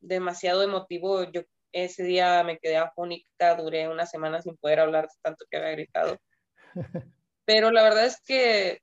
demasiado 0.00 0.62
emotivo. 0.62 1.24
Yo 1.32 1.42
ese 1.72 2.04
día 2.04 2.44
me 2.44 2.58
quedé 2.58 2.76
afónica, 2.76 3.56
duré 3.56 3.88
una 3.88 4.06
semana 4.06 4.40
sin 4.40 4.56
poder 4.56 4.78
hablar 4.78 5.08
tanto 5.20 5.46
que 5.50 5.56
había 5.56 5.72
gritado. 5.72 6.18
Pero 7.44 7.72
la 7.72 7.82
verdad 7.82 8.06
es 8.06 8.20
que 8.24 8.78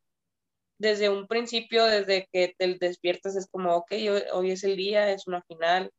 desde 0.80 1.10
un 1.10 1.28
principio, 1.28 1.86
desde 1.86 2.28
que 2.32 2.56
te 2.58 2.78
despiertas, 2.78 3.38
es 3.38 3.48
como, 3.50 3.76
ok, 3.76 3.92
hoy, 4.34 4.52
es 4.52 4.64
el 4.64 4.76
día, 4.76 5.12
es 5.12 5.28
una 5.28 5.42
final, 5.44 5.92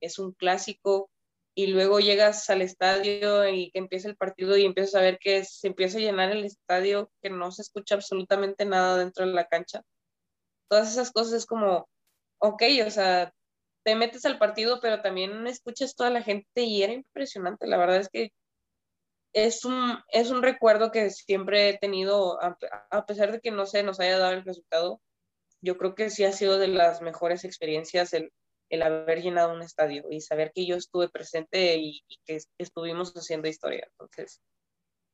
es 0.00 0.18
un 0.18 0.32
clásico, 0.32 1.10
y 1.54 1.66
luego 1.68 2.00
llegas 2.00 2.48
al 2.50 2.62
estadio 2.62 3.48
y 3.48 3.70
que 3.70 3.78
empieza 3.78 4.08
el 4.08 4.16
partido 4.16 4.56
y 4.56 4.64
empiezas 4.64 4.94
a 4.94 5.02
ver 5.02 5.18
que 5.18 5.44
se 5.44 5.68
empieza 5.68 5.98
a 5.98 6.00
llenar 6.00 6.30
el 6.32 6.44
estadio, 6.44 7.10
que 7.22 7.30
no 7.30 7.50
se 7.52 7.62
escucha 7.62 7.94
absolutamente 7.94 8.64
nada 8.64 8.96
dentro 8.96 9.26
de 9.26 9.32
la 9.32 9.46
cancha. 9.46 9.82
Todas 10.68 10.90
esas 10.90 11.12
cosas 11.12 11.34
es 11.34 11.46
como, 11.46 11.88
ok, 12.38 12.62
o 12.86 12.90
sea, 12.90 13.32
te 13.84 13.96
metes 13.96 14.24
al 14.24 14.38
partido, 14.38 14.80
pero 14.80 15.02
también 15.02 15.46
escuchas 15.46 15.94
toda 15.94 16.10
la 16.10 16.22
gente 16.22 16.62
y 16.62 16.82
era 16.82 16.92
impresionante. 16.94 17.66
La 17.66 17.76
verdad 17.76 17.98
es 17.98 18.08
que 18.08 18.32
es 19.34 19.64
un, 19.64 19.98
es 20.08 20.30
un 20.30 20.42
recuerdo 20.42 20.90
que 20.90 21.10
siempre 21.10 21.70
he 21.70 21.78
tenido, 21.78 22.38
a, 22.42 23.06
pesar 23.06 23.32
de 23.32 23.40
que 23.40 23.50
no 23.50 23.66
se 23.66 23.82
nos 23.82 24.00
haya 24.00 24.18
dado 24.18 24.32
el 24.32 24.44
resultado, 24.44 25.00
yo 25.62 25.78
creo 25.78 25.94
que 25.94 26.10
sí 26.10 26.24
ha 26.24 26.32
sido 26.32 26.58
de 26.58 26.68
las 26.68 27.02
mejores 27.02 27.44
experiencias 27.44 28.12
el, 28.14 28.32
el 28.72 28.82
haber 28.82 29.20
llenado 29.20 29.52
un 29.52 29.60
estadio 29.60 30.06
y 30.10 30.22
saber 30.22 30.50
que 30.54 30.64
yo 30.64 30.76
estuve 30.76 31.10
presente 31.10 31.76
y, 31.76 32.02
que 32.24 32.38
estuvimos 32.56 33.12
haciendo 33.12 33.46
historia. 33.46 33.86
Entonces, 33.90 34.40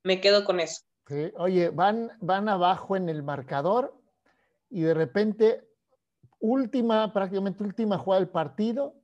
me 0.05 0.21
quedo 0.21 0.45
con 0.45 0.61
eso. 0.61 0.83
Oye, 1.37 1.71
van, 1.71 2.13
van 2.21 2.49
abajo 2.49 2.95
en 2.95 3.09
el 3.09 3.25
marcador 3.25 4.01
y 4.71 4.83
de 4.83 4.95
repente 4.95 5.69
última, 6.39 7.13
prácticamente 7.13 7.65
última 7.65 7.99
jugada 7.99 8.21
del 8.21 8.31
partido, 8.31 8.95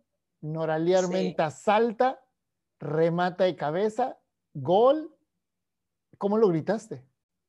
Noraliar 0.40 1.04
Armenta 1.04 1.50
salta, 1.50 2.22
remata 2.78 3.44
de 3.44 3.56
cabeza, 3.56 4.20
gol. 4.52 5.16
¿Cómo 6.16 6.38
lo 6.38 6.48
gritaste? 6.48 7.02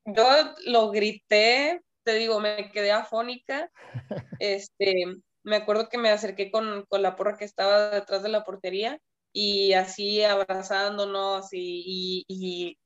Yo 0.05 0.25
lo 0.65 0.89
grité, 0.89 1.83
te 2.03 2.13
digo, 2.15 2.39
me 2.39 2.71
quedé 2.71 2.91
afónica. 2.91 3.69
Este, 4.39 5.05
me 5.45 5.57
acuerdo 5.57 5.89
que 5.89 5.97
me 5.97 6.09
acerqué 6.09 6.51
con, 6.51 6.85
con 6.89 7.01
la 7.01 7.15
porra 7.15 7.37
que 7.37 7.45
estaba 7.45 7.91
detrás 7.91 8.23
de 8.23 8.29
la 8.29 8.43
portería 8.43 8.99
y 9.31 9.73
así 9.73 10.23
abrazándonos 10.23 11.49
y, 11.51 12.25
y, 12.27 12.77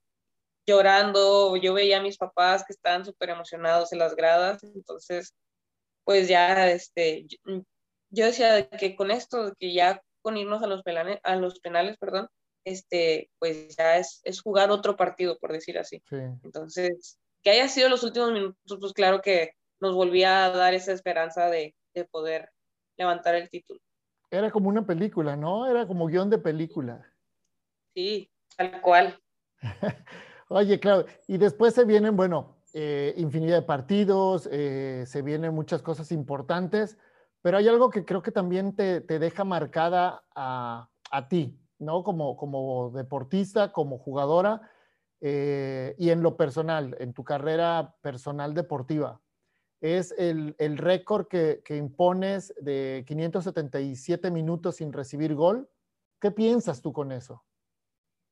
llorando. 0.68 1.56
Yo 1.58 1.74
veía 1.74 2.00
a 2.00 2.04
mis 2.04 2.18
papás 2.18 2.64
que 2.66 2.74
estaban 2.74 3.06
súper 3.06 3.30
emocionados 3.30 3.94
en 3.94 4.00
las 4.00 4.16
gradas, 4.16 4.62
entonces, 4.64 5.34
pues 6.04 6.28
ya, 6.28 6.70
este, 6.70 7.26
yo 8.10 8.26
decía 8.26 8.70
que 8.70 8.96
con 8.96 9.10
esto, 9.10 9.54
que 9.58 9.74
ya 9.74 10.02
con 10.22 10.38
irnos 10.38 10.62
a 10.62 10.68
los, 10.68 10.84
penales, 10.84 11.20
a 11.24 11.36
los 11.38 11.60
penales, 11.60 11.98
perdón, 11.98 12.28
este, 12.66 13.30
pues 13.40 13.76
ya 13.78 13.98
es, 13.98 14.20
es 14.24 14.42
jugar 14.42 14.70
otro 14.70 14.98
partido, 14.98 15.38
por 15.40 15.54
decir 15.54 15.80
así. 15.80 16.04
Entonces, 16.44 17.18
que 17.42 17.52
haya 17.52 17.70
sido 17.70 17.90
los 17.90 18.04
últimos 18.04 18.34
minutos, 18.34 18.78
pues 18.80 18.94
claro 18.94 19.22
que 19.22 19.54
nos 19.80 19.96
volvía 19.96 20.46
a 20.46 20.50
dar 20.52 20.74
esa 20.74 20.92
esperanza 20.92 21.50
de, 21.50 21.74
de 21.94 22.06
poder 22.06 22.50
levantar 22.98 23.36
el 23.36 23.50
título. 23.50 23.80
Era 24.32 24.52
como 24.52 24.70
una 24.70 24.86
película, 24.86 25.36
¿no? 25.36 25.68
Era 25.68 25.88
como 25.88 26.08
guion 26.08 26.30
de 26.30 26.38
película. 26.38 27.04
Sí, 27.96 28.30
tal 28.56 28.82
cual. 28.82 29.20
Oye, 30.50 30.80
claro, 30.80 31.06
y 31.28 31.38
después 31.38 31.74
se 31.74 31.86
vienen, 31.86 32.16
bueno, 32.16 32.58
eh, 32.74 33.14
infinidad 33.18 33.56
de 33.58 33.62
partidos, 33.64 34.48
eh, 34.52 35.04
se 35.08 35.22
vienen 35.22 35.54
muchas 35.54 35.82
cosas 35.82 36.12
importantes, 36.12 36.98
pero 37.42 37.58
hay 37.58 37.68
algo 37.68 37.90
que 37.90 38.06
creo 38.06 38.22
que 38.22 38.32
también 38.32 38.76
te, 38.76 39.02
deja 39.02 39.44
marcada 39.44 40.24
a, 40.36 40.90
ti, 41.30 41.60
¿no? 41.80 42.04
Como, 42.04 42.38
como 42.38 42.92
deportista, 42.92 43.72
como 43.72 43.98
jugadora 43.98 44.70
eh, 45.22 45.96
y 45.98 46.12
en 46.12 46.22
lo 46.22 46.38
personal, 46.38 46.96
en 47.00 47.14
tu 47.14 47.24
carrera 47.24 47.96
personal 48.02 48.54
deportiva 48.54 49.22
es 49.82 50.14
el, 50.18 50.56
récord 50.78 51.28
que, 51.28 51.62
impones 51.70 52.54
de 52.60 53.04
577 53.08 54.30
minutos 54.32 54.78
sin 54.78 54.92
recibir 54.92 55.36
gol. 55.36 55.70
¿Qué 56.20 56.32
piensas 56.32 56.82
tú 56.82 56.92
con 56.92 57.12
eso? 57.12 57.44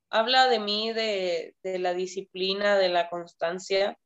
Habla 0.09 0.47
de 0.47 0.59
mí, 0.59 0.91
de, 0.93 1.55
la 1.63 1.93
disciplina, 1.93 2.77
de 2.77 2.89
la 2.89 3.09
constancia, 3.09 3.97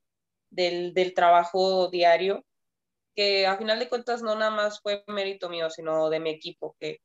del, 0.51 0.93
trabajo 1.15 1.89
diario, 1.89 2.45
que 3.15 3.47
a 3.47 3.57
final 3.57 3.79
de 3.79 3.89
cuentas 3.89 4.21
no 4.21 4.35
nada 4.35 4.51
más 4.51 4.79
fue 4.81 5.03
mérito 5.07 5.49
mío, 5.49 5.69
sino 5.69 6.09
de 6.09 6.19
mi 6.19 6.29
equipo, 6.29 6.75
que 6.79 6.99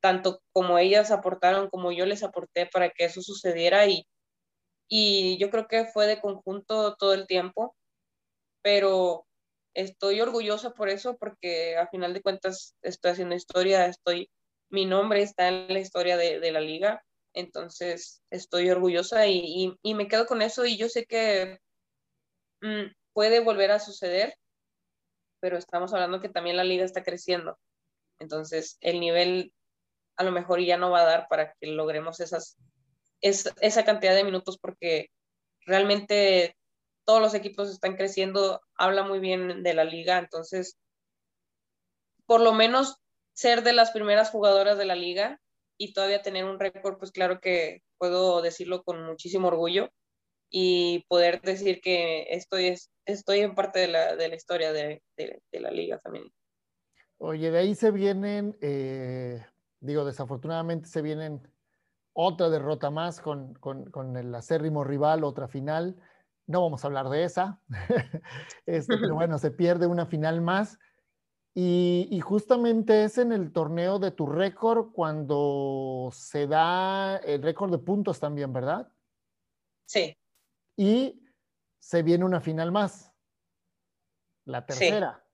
tanto 0.00 0.40
como 0.52 0.78
ellas 0.78 1.10
aportaron, 1.10 1.70
como 1.70 1.92
yo 1.92 2.06
les 2.06 2.22
aporté 2.22 2.66
para 2.66 2.90
que 2.90 3.04
eso 3.04 3.20
sucediera 3.20 3.86
y, 3.86 4.06
y 4.88 5.38
yo 5.38 5.50
creo 5.50 5.66
que 5.66 5.86
fue 5.86 6.06
de 6.06 6.20
conjunto 6.20 6.94
todo 6.96 7.14
el 7.14 7.26
tiempo, 7.26 7.74
pero 8.62 9.27
estoy 9.78 10.20
orgullosa 10.20 10.70
por 10.70 10.88
eso, 10.88 11.16
porque 11.16 11.76
a 11.76 11.86
final 11.86 12.12
de 12.12 12.20
cuentas 12.20 12.74
estoy 12.82 13.12
haciendo 13.12 13.36
historia, 13.36 13.86
estoy, 13.86 14.28
mi 14.70 14.86
nombre 14.86 15.22
está 15.22 15.46
en 15.48 15.72
la 15.72 15.78
historia 15.78 16.16
de, 16.16 16.50
la 16.50 16.60
liga, 16.60 17.04
entonces 17.32 18.20
estoy 18.28 18.70
orgullosa 18.70 19.28
y, 19.28 19.76
me 19.84 20.08
quedo 20.08 20.26
con 20.26 20.42
eso 20.42 20.66
y 20.66 20.76
yo 20.76 20.88
sé 20.88 21.06
que 21.06 21.60
mm, 22.60 22.90
puede 23.12 23.38
volver 23.38 23.70
a 23.70 23.78
suceder, 23.78 24.34
pero 25.40 25.56
estamos 25.56 25.94
hablando 25.94 26.20
que 26.20 26.28
también 26.28 26.56
la 26.56 26.64
liga 26.64 26.84
está 26.84 27.04
creciendo, 27.04 27.56
entonces 28.18 28.78
el 28.80 28.98
nivel 28.98 29.52
a 30.16 30.24
lo 30.24 30.32
mejor 30.32 30.60
ya 30.60 30.76
no 30.76 30.90
va 30.90 31.02
a 31.02 31.06
dar 31.06 31.28
para 31.28 31.52
que 31.52 31.68
logremos 31.68 32.18
esas, 32.18 32.56
esa 33.20 33.84
cantidad 33.84 34.16
de 34.16 34.24
minutos 34.24 34.58
porque 34.58 35.10
realmente 35.66 36.56
todos 37.08 37.22
los 37.22 37.32
equipos 37.32 37.70
están 37.70 37.96
creciendo, 37.96 38.60
habla 38.74 39.02
muy 39.02 39.18
bien 39.18 39.62
de 39.62 39.72
la 39.72 39.84
liga, 39.84 40.18
entonces, 40.18 40.76
por 42.26 42.42
lo 42.42 42.52
menos 42.52 42.98
ser 43.32 43.62
de 43.62 43.72
las 43.72 43.92
primeras 43.92 44.28
jugadoras 44.28 44.76
de 44.76 44.84
la 44.84 44.94
liga 44.94 45.40
y 45.78 45.94
todavía 45.94 46.20
tener 46.20 46.44
un 46.44 46.60
récord, 46.60 46.98
pues 46.98 47.10
claro 47.10 47.40
que 47.40 47.80
puedo 47.96 48.42
decirlo 48.42 48.82
con 48.82 49.06
muchísimo 49.06 49.48
orgullo 49.48 49.88
y 50.50 51.06
poder 51.08 51.40
decir 51.40 51.80
que 51.80 52.26
estoy, 52.28 52.76
estoy 53.06 53.38
en 53.38 53.54
parte 53.54 53.78
de 53.78 53.88
la, 53.88 54.14
de 54.14 54.28
la 54.28 54.34
historia 54.34 54.74
de, 54.74 55.02
de, 55.16 55.60
la 55.60 55.70
liga 55.70 55.98
también. 56.00 56.30
Oye, 57.16 57.50
de 57.50 57.58
ahí 57.58 57.74
se 57.74 57.90
vienen, 57.90 58.54
eh, 58.60 59.42
digo, 59.80 60.04
desafortunadamente 60.04 60.90
se 60.90 61.00
vienen 61.00 61.40
otra 62.12 62.50
derrota 62.50 62.90
más 62.90 63.18
con, 63.22 63.54
con, 63.54 63.90
con 63.90 64.14
el 64.18 64.34
acérrimo 64.34 64.84
rival, 64.84 65.24
otra 65.24 65.48
final. 65.48 65.96
No 66.48 66.62
vamos 66.62 66.82
a 66.82 66.86
hablar 66.86 67.08
de 67.10 67.24
esa, 67.24 67.60
este, 68.66 68.96
pero 68.96 69.14
bueno, 69.14 69.38
se 69.38 69.50
pierde 69.50 69.86
una 69.86 70.06
final 70.06 70.40
más. 70.40 70.78
Y, 71.54 72.20
justamente 72.22 73.02
es 73.02 73.18
en 73.18 73.32
el 73.32 73.52
torneo 73.52 73.98
de 73.98 74.12
tu 74.12 74.26
récord 74.26 74.92
cuando 74.92 76.08
se 76.12 76.46
da 76.46 77.16
el 77.16 77.42
récord 77.42 77.72
de 77.72 77.78
puntos 77.78 78.20
también, 78.20 78.52
¿verdad? 78.52 78.88
Sí. 79.84 80.16
Y 80.76 81.20
se 81.80 82.02
viene 82.02 82.24
una 82.24 82.40
final 82.40 82.70
más, 82.70 83.12
la 84.44 84.64
tercera. 84.64 85.24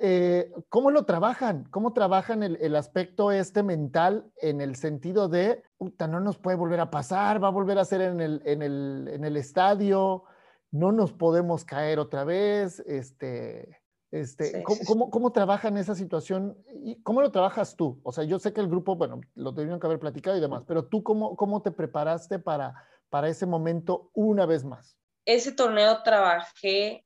Eh, 0.00 0.52
¿Cómo 0.68 0.90
lo 0.90 1.04
trabajan? 1.04 1.64
¿Cómo 1.70 1.92
trabajan 1.92 2.42
el, 2.42 2.74
aspecto 2.74 3.30
este 3.30 3.62
mental 3.62 4.32
en 4.38 4.60
el 4.60 4.74
sentido 4.74 5.28
de, 5.28 5.62
puta, 5.78 6.08
no 6.08 6.18
nos 6.18 6.38
puede 6.38 6.56
volver 6.56 6.80
a 6.80 6.90
pasar, 6.90 7.42
va 7.42 7.48
a 7.48 7.52
volver 7.52 7.78
a 7.78 7.84
ser 7.84 8.00
en 8.00 8.20
el, 8.20 8.42
en 8.44 8.62
el, 8.62 9.08
en 9.12 9.24
el 9.24 9.36
estadio? 9.36 10.24
No 10.72 10.90
nos 10.90 11.12
podemos 11.12 11.64
caer 11.64 11.98
otra 11.98 12.24
vez, 12.24 12.80
este, 12.80 13.82
este, 14.10 14.62
¿cómo, 14.86 15.10
¿cómo, 15.10 15.32
trabajan 15.32 15.76
esa 15.76 15.94
situación? 15.94 16.56
¿Y 16.82 17.00
¿Cómo 17.02 17.20
lo 17.20 17.30
trabajas 17.30 17.76
tú? 17.76 18.00
O 18.02 18.12
sea, 18.12 18.24
yo 18.24 18.38
sé 18.38 18.52
que 18.52 18.60
el 18.60 18.68
grupo, 18.68 18.96
bueno, 18.96 19.20
lo 19.34 19.54
tuvieron 19.54 19.78
que 19.78 19.86
haber 19.86 20.00
platicado 20.00 20.36
y 20.36 20.40
demás, 20.40 20.64
pero 20.66 20.86
tú, 20.86 21.02
¿cómo, 21.02 21.36
cómo 21.36 21.62
te 21.62 21.70
preparaste 21.70 22.38
para, 22.38 22.74
para 23.10 23.28
ese 23.28 23.46
momento 23.46 24.10
una 24.14 24.46
vez 24.46 24.64
más? 24.64 24.96
Ese 25.26 25.52
torneo 25.52 26.02
trabajé 26.02 27.04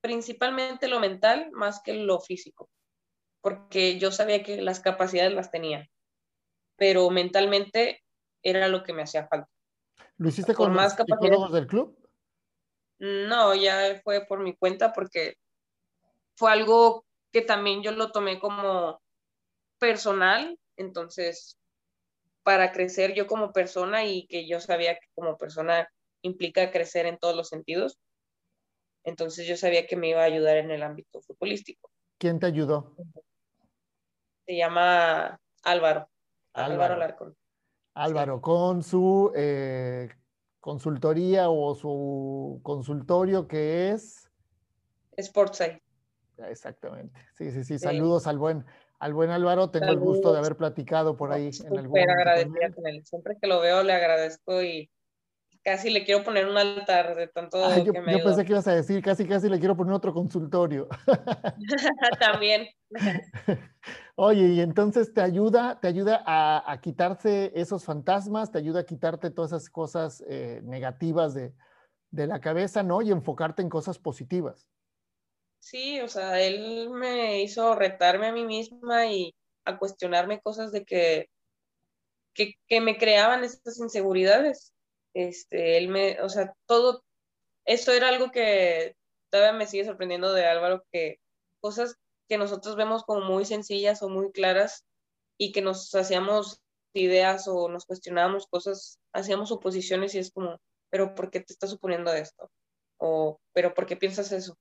principalmente 0.00 0.88
lo 0.88 1.00
mental 1.00 1.50
más 1.52 1.82
que 1.82 1.92
lo 1.92 2.18
físico, 2.18 2.70
porque 3.42 3.98
yo 3.98 4.10
sabía 4.10 4.42
que 4.42 4.62
las 4.62 4.80
capacidades 4.80 5.34
las 5.34 5.50
tenía, 5.50 5.86
pero 6.76 7.10
mentalmente 7.10 8.02
era 8.42 8.68
lo 8.68 8.82
que 8.82 8.94
me 8.94 9.02
hacía 9.02 9.26
falta. 9.26 9.50
¿Lo 10.16 10.28
hiciste 10.28 10.54
con 10.54 10.72
más 10.72 10.98
los 10.98 11.06
psicólogos 11.06 11.52
del 11.52 11.66
club? 11.66 11.99
No, 13.00 13.54
ya 13.54 14.00
fue 14.04 14.26
por 14.26 14.40
mi 14.40 14.54
cuenta 14.54 14.92
porque 14.92 15.36
fue 16.36 16.52
algo 16.52 17.04
que 17.32 17.40
también 17.40 17.82
yo 17.82 17.92
lo 17.92 18.12
tomé 18.12 18.38
como 18.38 19.00
personal, 19.78 20.58
entonces 20.76 21.58
para 22.42 22.72
crecer 22.72 23.14
yo 23.14 23.26
como 23.26 23.52
persona 23.52 24.04
y 24.04 24.26
que 24.26 24.46
yo 24.46 24.60
sabía 24.60 24.94
que 24.94 25.06
como 25.14 25.38
persona 25.38 25.88
implica 26.22 26.70
crecer 26.70 27.06
en 27.06 27.18
todos 27.18 27.34
los 27.34 27.48
sentidos, 27.48 27.98
entonces 29.04 29.46
yo 29.46 29.56
sabía 29.56 29.86
que 29.86 29.96
me 29.96 30.10
iba 30.10 30.20
a 30.20 30.24
ayudar 30.24 30.58
en 30.58 30.70
el 30.70 30.82
ámbito 30.82 31.22
futbolístico. 31.22 31.90
¿Quién 32.18 32.38
te 32.38 32.46
ayudó? 32.46 32.96
Se 34.46 34.56
llama 34.56 35.40
Álvaro. 35.62 36.10
Álvaro, 36.52 36.94
Álvaro 36.94 37.34
Álvaro, 37.94 38.40
con 38.40 38.82
su 38.82 39.32
eh, 39.34 40.08
consultoría 40.60 41.50
o 41.50 41.74
su 41.74 42.60
consultorio 42.62 43.48
que 43.48 43.90
es 43.90 44.30
Sportside. 45.20 45.82
Exactamente. 46.38 47.18
Sí, 47.34 47.50
sí, 47.50 47.64
sí. 47.64 47.78
Saludos 47.78 48.26
al 48.26 48.38
buen, 48.38 48.64
al 48.98 49.12
buen 49.12 49.30
Álvaro. 49.30 49.70
Tengo 49.70 49.90
el 49.90 49.98
gusto 49.98 50.32
de 50.32 50.38
haber 50.38 50.56
platicado 50.56 51.16
por 51.16 51.32
ahí 51.32 51.50
en 51.64 51.78
algún 51.78 51.98
agradecida 51.98 52.72
con 52.74 52.86
él. 52.86 53.04
Siempre 53.04 53.36
que 53.40 53.46
lo 53.46 53.60
veo 53.60 53.82
le 53.82 53.92
agradezco 53.92 54.62
y 54.62 54.90
casi 55.62 55.90
le 55.90 56.04
quiero 56.04 56.24
poner 56.24 56.46
un 56.46 56.56
altar 56.56 57.14
de 57.14 57.28
tanto 57.28 57.58
yo, 57.84 57.92
que 57.92 58.00
me 58.00 58.12
Yo 58.12 58.24
pensé 58.24 58.44
que 58.44 58.52
ibas 58.52 58.66
a 58.66 58.74
decir, 58.74 59.02
casi 59.02 59.26
casi 59.26 59.48
le 59.48 59.58
quiero 59.58 59.76
poner 59.76 59.92
otro 59.92 60.12
consultorio. 60.12 60.88
También. 62.20 62.68
Oye, 64.16 64.48
y 64.48 64.60
entonces 64.60 65.14
te 65.14 65.20
ayuda, 65.20 65.78
te 65.80 65.88
ayuda 65.88 66.22
a, 66.26 66.78
quitarse 66.80 67.52
esos 67.54 67.84
fantasmas, 67.84 68.50
te 68.50 68.58
ayuda 68.58 68.80
a 68.80 68.86
quitarte 68.86 69.30
todas 69.30 69.52
esas 69.52 69.70
cosas 69.70 70.22
eh, 70.28 70.60
negativas 70.64 71.34
de, 71.34 71.52
de 72.10 72.26
la 72.26 72.40
cabeza, 72.40 72.82
¿no? 72.82 73.02
Y 73.02 73.10
enfocarte 73.10 73.62
en 73.62 73.68
cosas 73.68 73.98
positivas. 73.98 74.66
Sí, 75.60 76.00
o 76.00 76.08
sea, 76.08 76.40
él 76.40 76.90
me 76.90 77.42
hizo 77.42 77.74
retarme 77.74 78.28
a 78.28 78.32
mí 78.32 78.44
misma 78.44 79.06
y 79.06 79.34
a 79.64 79.78
cuestionarme 79.78 80.40
cosas 80.40 80.72
de 80.72 80.84
que, 80.84 81.28
que, 82.34 82.54
que 82.66 82.80
me 82.80 82.96
creaban 82.96 83.44
estas 83.44 83.78
inseguridades 83.78 84.72
este, 85.14 85.76
él 85.78 85.88
me, 85.88 86.20
o 86.22 86.28
sea, 86.28 86.54
todo, 86.66 87.02
eso 87.64 87.92
era 87.92 88.08
algo 88.08 88.30
que 88.30 88.96
todavía 89.30 89.52
me 89.52 89.66
sigue 89.66 89.84
sorprendiendo 89.84 90.32
de 90.32 90.46
Álvaro, 90.46 90.84
que 90.92 91.18
cosas 91.60 91.96
que 92.28 92.38
nosotros 92.38 92.76
vemos 92.76 93.04
como 93.04 93.20
muy 93.22 93.44
sencillas 93.44 94.02
o 94.02 94.08
muy 94.08 94.32
claras 94.32 94.84
y 95.38 95.52
que 95.52 95.62
nos 95.62 95.94
hacíamos 95.94 96.60
ideas 96.94 97.48
o 97.48 97.68
nos 97.68 97.86
cuestionábamos 97.86 98.46
cosas, 98.46 98.98
hacíamos 99.12 99.52
oposiciones 99.52 100.14
y 100.14 100.18
es 100.18 100.32
como, 100.32 100.60
pero 100.90 101.14
¿por 101.14 101.30
qué 101.30 101.40
te 101.40 101.52
estás 101.52 101.70
suponiendo 101.70 102.12
esto? 102.12 102.50
O, 102.98 103.40
pero 103.52 103.74
¿por 103.74 103.86
qué 103.86 103.96
piensas 103.96 104.32
eso? 104.32 104.56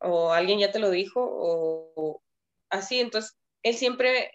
O 0.00 0.32
alguien 0.32 0.58
ya 0.58 0.72
te 0.72 0.78
lo 0.78 0.90
dijo, 0.90 1.20
o, 1.22 2.22
así, 2.70 3.00
entonces 3.00 3.36
él 3.62 3.74
siempre 3.74 4.32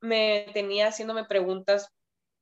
me 0.00 0.46
tenía 0.54 0.88
haciéndome 0.88 1.24
preguntas 1.24 1.88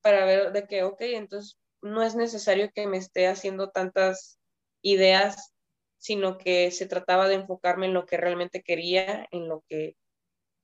para 0.02 0.24
ver 0.24 0.52
de 0.52 0.66
que, 0.66 0.84
ok, 0.84 1.00
entonces 1.00 1.56
no 1.82 2.02
es 2.02 2.14
necesario 2.14 2.70
que 2.74 2.86
me 2.86 2.98
esté 2.98 3.28
haciendo 3.28 3.70
tantas 3.70 4.38
ideas, 4.82 5.54
sino 5.98 6.38
que 6.38 6.70
se 6.70 6.86
trataba 6.86 7.28
de 7.28 7.34
enfocarme 7.34 7.86
en 7.86 7.94
lo 7.94 8.06
que 8.06 8.16
realmente 8.16 8.62
quería, 8.62 9.26
en 9.30 9.48
lo 9.48 9.64
que, 9.68 9.96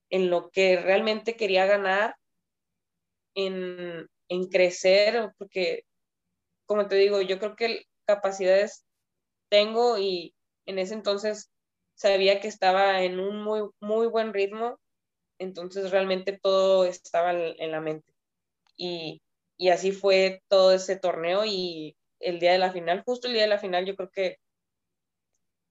en 0.09 0.29
lo 0.29 0.49
que 0.49 0.79
realmente 0.81 1.35
quería 1.35 1.65
ganar, 1.65 2.15
en, 3.35 4.07
en 4.29 4.47
crecer, 4.47 5.31
porque, 5.37 5.83
como 6.65 6.87
te 6.87 6.95
digo, 6.95 7.21
yo 7.21 7.39
creo 7.39 7.55
que 7.55 7.83
capacidades 8.05 8.85
tengo 9.49 9.97
y 9.97 10.33
en 10.65 10.79
ese 10.79 10.93
entonces 10.93 11.51
sabía 11.95 12.39
que 12.39 12.47
estaba 12.47 13.03
en 13.03 13.19
un 13.19 13.43
muy, 13.43 13.69
muy 13.79 14.07
buen 14.07 14.33
ritmo, 14.33 14.79
entonces 15.39 15.91
realmente 15.91 16.39
todo 16.41 16.85
estaba 16.85 17.33
en 17.33 17.71
la 17.71 17.81
mente. 17.81 18.13
Y, 18.77 19.21
y 19.57 19.69
así 19.69 19.91
fue 19.91 20.41
todo 20.47 20.73
ese 20.73 20.97
torneo 20.97 21.45
y 21.45 21.95
el 22.19 22.39
día 22.39 22.51
de 22.51 22.57
la 22.57 22.71
final, 22.71 23.03
justo 23.05 23.27
el 23.27 23.33
día 23.33 23.43
de 23.43 23.49
la 23.49 23.59
final, 23.59 23.85
yo 23.85 23.95
creo 23.95 24.09
que 24.09 24.37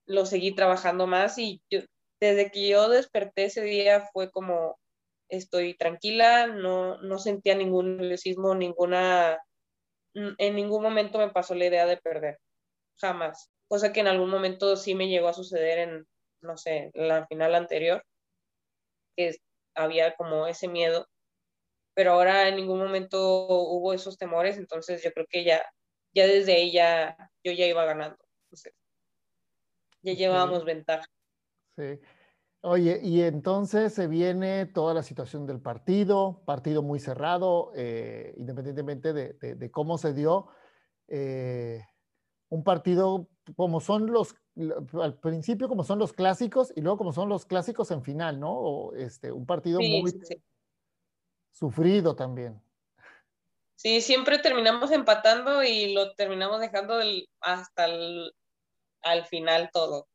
lo 0.05 0.25
seguí 0.25 0.53
trabajando 0.53 1.07
más 1.07 1.37
y 1.37 1.61
yo, 1.69 1.81
desde 2.19 2.51
que 2.51 2.67
yo 2.67 2.89
desperté 2.89 3.45
ese 3.45 3.61
día 3.61 4.07
fue 4.13 4.31
como 4.31 4.77
estoy 5.29 5.75
tranquila, 5.75 6.47
no, 6.47 6.97
no 7.01 7.19
sentía 7.19 7.55
ningún 7.55 7.97
nerviosismo, 7.97 8.55
ninguna, 8.55 9.39
en 10.13 10.55
ningún 10.55 10.83
momento 10.83 11.17
me 11.17 11.29
pasó 11.29 11.55
la 11.55 11.65
idea 11.65 11.85
de 11.85 11.97
perder, 11.97 12.37
jamás. 12.97 13.49
Cosa 13.67 13.91
que 13.91 14.01
en 14.01 14.07
algún 14.07 14.29
momento 14.29 14.75
sí 14.75 14.93
me 14.93 15.07
llegó 15.07 15.27
a 15.27 15.33
suceder 15.33 15.79
en, 15.79 16.07
no 16.41 16.57
sé, 16.57 16.91
la 16.93 17.25
final 17.27 17.55
anterior, 17.55 18.03
que 19.15 19.35
había 19.73 20.15
como 20.15 20.47
ese 20.47 20.67
miedo, 20.67 21.07
pero 21.95 22.11
ahora 22.11 22.49
en 22.49 22.57
ningún 22.57 22.77
momento 22.77 23.47
hubo 23.47 23.93
esos 23.93 24.17
temores, 24.17 24.57
entonces 24.57 25.01
yo 25.01 25.11
creo 25.11 25.25
que 25.27 25.43
ya, 25.43 25.65
ya 26.13 26.27
desde 26.27 26.61
ella 26.61 27.17
yo 27.43 27.53
ya 27.53 27.65
iba 27.65 27.85
ganando. 27.85 28.17
ya 30.01 30.13
llevábamos 30.13 30.65
ventaja. 30.65 31.07
Sí. 31.77 31.99
Oye, 32.61 32.99
y 33.01 33.21
entonces 33.21 33.93
se 33.93 34.07
viene 34.07 34.65
toda 34.65 34.93
la 34.93 35.03
situación 35.03 35.45
del 35.45 35.61
partido, 35.61 36.41
partido 36.45 36.81
muy 36.81 36.99
cerrado, 36.99 37.71
eh, 37.75 38.33
independientemente 38.37 39.13
de, 39.13 39.71
cómo 39.71 39.97
se 39.97 40.13
dio. 40.13 40.47
Eh, 41.07 41.81
un 42.49 42.63
partido 42.63 43.29
como 43.55 43.79
son 43.79 44.11
los, 44.11 44.35
al 44.99 45.19
principio 45.19 45.69
como 45.69 45.83
son 45.83 45.99
los 45.99 46.13
clásicos 46.13 46.73
y 46.75 46.81
luego 46.81 46.97
como 46.97 47.13
son 47.13 47.29
los 47.29 47.45
clásicos 47.45 47.91
en 47.91 48.01
final, 48.01 48.39
¿no? 48.39 48.93
este, 48.93 49.31
un 49.31 49.45
partido 49.45 49.79
muy 49.79 50.11
sufrido 51.55 52.15
también. 52.15 52.61
Sí, 53.75 54.01
siempre 54.01 54.39
terminamos 54.39 54.91
empatando 54.91 55.63
y 55.63 55.93
lo 55.93 56.13
terminamos 56.15 56.59
dejando 56.59 56.99
hasta 57.39 57.85
el 57.85 58.33
al 59.01 59.25
final 59.25 59.69
todo. 59.71 60.07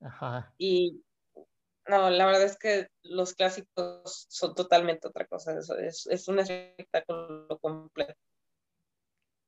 Ajá. 0.00 0.52
Y 0.58 1.02
no, 1.86 2.10
la 2.10 2.26
verdad 2.26 2.44
es 2.44 2.58
que 2.58 2.88
los 3.02 3.34
clásicos 3.34 4.26
son 4.28 4.54
totalmente 4.54 5.08
otra 5.08 5.26
cosa. 5.26 5.58
Es, 5.58 6.06
es 6.06 6.28
un 6.28 6.38
espectáculo 6.38 7.58
completo. 7.60 8.14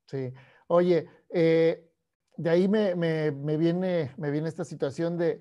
Sí. 0.06 0.32
Oye, 0.66 1.08
eh, 1.30 1.90
de 2.36 2.50
ahí 2.50 2.68
me, 2.68 2.94
viene, 3.56 4.12
me 4.16 4.30
viene 4.30 4.48
esta 4.48 4.64
situación 4.64 5.16
de 5.16 5.40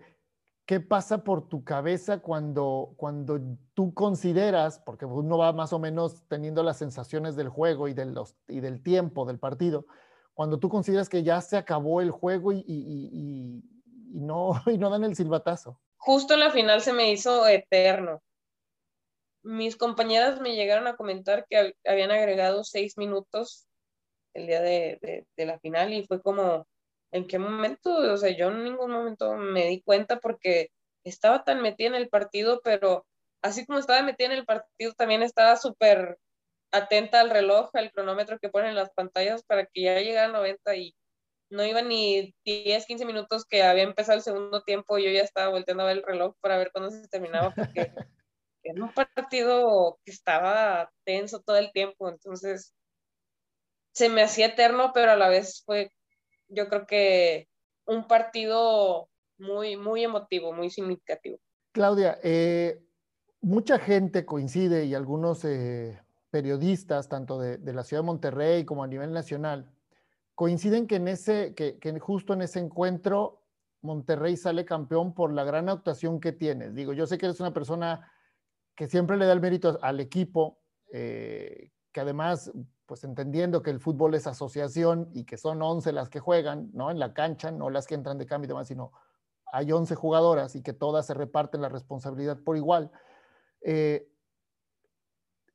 qué 0.72 0.80
pasa 0.80 1.26
por 1.26 1.50
tu 1.50 1.66
cabeza 1.66 2.20
cuando, 2.20 2.94
cuando 2.96 3.42
tú 3.74 3.94
consideras, 3.94 4.80
porque 4.80 5.04
uno 5.04 5.38
va 5.38 5.52
más 5.52 5.74
o 5.74 5.80
menos 5.80 6.26
teniendo 6.30 6.64
las 6.64 6.78
sensaciones 6.78 7.36
del 7.36 7.50
juego 7.50 7.90
y, 7.90 7.94
de 7.94 8.06
los, 8.06 8.38
y 8.48 8.62
del 8.62 8.82
tiempo 8.82 9.26
del 9.26 9.38
partido, 9.38 9.86
cuando 10.34 10.60
tú 10.60 10.70
consideras 10.70 11.10
que 11.10 11.24
ya 11.24 11.42
se 11.42 11.58
acabó 11.58 12.00
el 12.00 12.10
juego 12.10 12.54
y, 12.54 13.62
no, 14.14 14.54
y 14.66 14.78
no 14.78 14.90
dan 14.90 15.04
el 15.04 15.14
silbatazo. 15.14 15.78
Justo 15.98 16.38
la 16.38 16.52
final 16.52 16.80
se 16.80 16.94
me 16.94 17.12
hizo 17.12 17.46
eterno. 17.50 18.24
Mis 19.44 19.76
compañeras 19.76 20.40
me 20.40 20.56
llegaron 20.56 20.88
a 20.88 20.96
comentar 20.96 21.46
que 21.50 21.76
habían 21.86 22.12
agregado 22.12 22.64
seis 22.64 22.98
minutos 22.98 23.68
el 24.34 24.48
día 24.48 24.62
de 24.62 25.26
la 25.36 25.60
final 25.60 25.92
y 25.92 26.06
fue 26.06 26.22
como, 26.22 26.66
¿En 27.12 27.28
qué 27.28 27.40
momento? 27.40 27.94
O 28.14 28.18
sea, 28.18 28.36
yo 28.36 28.50
en 28.50 28.64
ningún 28.64 28.92
momento 28.92 29.36
me 29.36 29.68
di 29.68 29.82
cuenta 29.82 30.20
porque 30.20 30.72
estaba 31.04 31.44
tan 31.44 31.62
metida 31.62 31.88
en 31.88 31.96
el 31.96 32.10
partido, 32.10 32.62
pero 32.64 33.06
así 33.42 33.66
como 33.66 33.80
estaba 33.80 34.02
metida 34.02 34.28
en 34.28 34.34
el 34.34 34.46
partido, 34.46 34.94
también 34.94 35.24
estaba 35.24 35.58
súper 35.58 36.18
atenta 36.72 37.20
al 37.20 37.30
reloj, 37.30 37.70
al 37.74 37.92
cronómetro 37.92 38.40
que 38.40 38.50
ponen 38.50 38.70
en 38.70 38.76
las 38.76 38.92
pantallas 38.92 39.44
para 39.44 39.66
que 39.66 39.82
ya 39.82 40.00
llegara 40.00 40.30
a 40.30 40.32
90 40.32 40.76
y 40.76 40.96
no 41.50 41.66
iba 41.66 41.82
ni 41.82 42.34
10, 42.46 42.86
15 42.86 43.06
minutos 43.06 43.46
que 43.46 43.64
había 43.64 43.84
empezado 43.84 44.18
el 44.18 44.24
segundo 44.24 44.64
tiempo 44.64 44.98
y 44.98 45.04
yo 45.04 45.12
ya 45.12 45.22
estaba 45.22 45.50
volteando 45.50 45.84
a 45.84 45.88
ver 45.88 45.98
el 45.98 46.04
reloj 46.04 46.36
para 46.40 46.58
ver 46.58 46.72
cuándo 46.72 46.90
se 46.90 47.08
terminaba 47.10 47.54
porque 47.54 47.92
era 48.64 48.84
un 48.84 48.94
partido 48.94 50.00
que 50.06 50.12
estaba 50.12 50.90
tenso 51.04 51.42
todo 51.42 51.58
el 51.58 51.72
tiempo, 51.74 52.08
entonces 52.08 52.74
se 53.94 54.08
me 54.08 54.24
hacía 54.24 54.48
eterno, 54.48 54.92
pero 54.94 55.12
a 55.12 55.18
la 55.18 55.28
vez 55.28 55.64
fue 55.66 55.92
yo 56.52 56.68
creo 56.68 56.86
que 56.86 57.48
un 57.86 58.08
partido 58.08 59.10
muy, 59.38 59.76
muy 59.76 60.04
emotivo, 60.04 60.54
muy 60.54 60.70
significativo. 60.70 61.40
Claudia, 61.72 62.20
eh, 62.24 62.80
mucha 63.42 63.80
gente 63.80 64.26
coincide 64.26 64.86
y 64.86 64.94
algunos 64.94 65.44
eh, 65.46 66.00
periodistas, 66.30 67.10
tanto 67.10 67.40
de, 67.40 67.58
la 67.74 67.84
ciudad 67.84 68.04
de 68.04 68.08
Monterrey 68.08 68.66
como 68.66 68.84
a 68.84 68.88
nivel 68.88 69.12
nacional, 69.12 69.72
coinciden 70.36 70.88
que, 70.88 70.98
en 70.98 71.08
ese, 71.08 71.56
que, 71.56 72.00
justo 72.00 72.34
en 72.34 72.42
ese 72.42 72.60
encuentro 72.60 73.42
Monterrey 73.82 74.38
sale 74.38 74.64
campeón 74.64 75.14
por 75.14 75.34
la 75.34 75.44
gran 75.44 75.70
actuación 75.70 76.20
que 76.20 76.32
tienes. 76.32 76.76
Digo, 76.76 76.94
yo 76.94 77.08
sé 77.08 77.18
que 77.18 77.26
eres 77.26 77.40
una 77.40 77.54
persona 77.54 78.12
que 78.76 78.88
siempre 78.88 79.18
le 79.18 79.26
da 79.26 79.34
el 79.34 79.42
mérito 79.42 79.80
al 79.82 80.00
equipo, 80.00 80.60
eh, 80.92 81.72
que 81.92 82.00
además 82.00 82.52
pues 82.92 83.06
entendiendo 83.06 83.64
que 83.64 83.70
el 83.70 83.80
fútbol 83.80 84.16
es 84.16 84.28
asociación 84.28 85.10
y 85.14 85.24
que 85.24 85.38
son 85.38 85.62
11 85.62 85.94
las 85.94 86.10
que 86.10 86.20
juegan, 86.20 86.70
¿no? 86.74 86.92
En 86.92 87.00
la 87.00 87.14
cancha, 87.14 87.50
no 87.50 87.70
las 87.70 87.88
que 87.88 87.96
entran 87.96 88.18
de 88.18 88.26
cambio 88.26 88.48
y 88.48 88.50
demás, 88.50 88.68
sino 88.68 88.92
hay 89.46 89.72
11 89.72 89.96
jugadoras 89.96 90.58
y 90.58 90.62
que 90.62 90.74
todas 90.74 91.06
se 91.06 91.14
reparten 91.14 91.62
la 91.62 91.70
responsabilidad 91.70 92.40
por 92.44 92.58
igual. 92.58 92.92
Eh, 93.62 94.12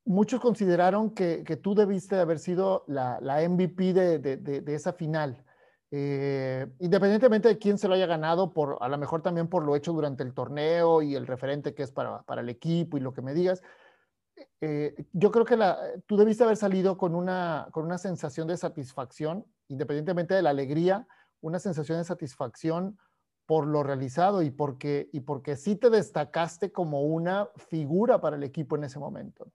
muchos 0.07 0.41
consideraron 0.41 1.11
que, 1.11 1.45
tú 1.63 1.75
debiste 1.75 2.17
haber 2.17 2.39
sido 2.39 2.85
la, 2.87 3.21
MVP 3.47 3.93
de, 3.93 4.65
esa 4.69 4.95
final. 4.95 5.45
Eh, 5.91 6.67
independientemente 6.79 7.49
de 7.49 7.59
quién 7.59 7.77
se 7.77 7.87
lo 7.87 7.97
haya 7.97 8.07
ganado, 8.07 8.55
por, 8.55 8.79
a 8.81 8.89
lo 8.89 8.97
mejor 8.97 9.21
también 9.21 9.49
por 9.49 9.63
lo 9.63 9.77
hecho 9.77 9.93
durante 9.93 10.23
el 10.23 10.33
torneo 10.33 11.03
y 11.03 11.15
el 11.15 11.27
referente 11.27 11.75
que 11.75 11.83
es 11.83 11.93
para, 11.93 12.23
para 12.23 12.41
el 12.41 12.49
equipo 12.49 12.97
y 12.97 13.01
lo 13.01 13.13
que 13.13 13.21
me 13.21 13.35
digas, 13.35 13.63
eh, 14.61 14.95
yo 15.13 15.31
creo 15.31 15.45
que 15.45 15.57
la, 15.57 15.79
tú 16.07 16.17
debiste 16.17 16.45
haber 16.45 16.57
salido 16.57 16.97
con 16.97 17.15
una, 17.15 17.69
con 17.73 17.85
una 17.85 17.99
sensación 17.99 18.49
de 18.49 18.57
satisfacción, 18.57 19.47
independientemente 19.69 20.35
de 20.35 20.43
la 20.43 20.51
alegría, 20.51 21.07
una 21.41 21.59
sensación 21.59 21.99
de 21.99 22.05
satisfacción 22.05 22.99
por 23.47 23.67
lo 23.67 23.83
realizado 23.83 24.43
y 24.43 24.51
porque, 24.51 25.09
y 25.13 25.21
porque 25.21 25.57
sí 25.57 25.77
te 25.77 25.89
destacaste 25.89 26.73
como 26.73 27.03
una 27.03 27.49
figura 27.69 28.21
para 28.21 28.37
el 28.37 28.43
equipo 28.43 28.77
en 28.77 28.85
ese 28.85 28.99
momento. 28.99 29.53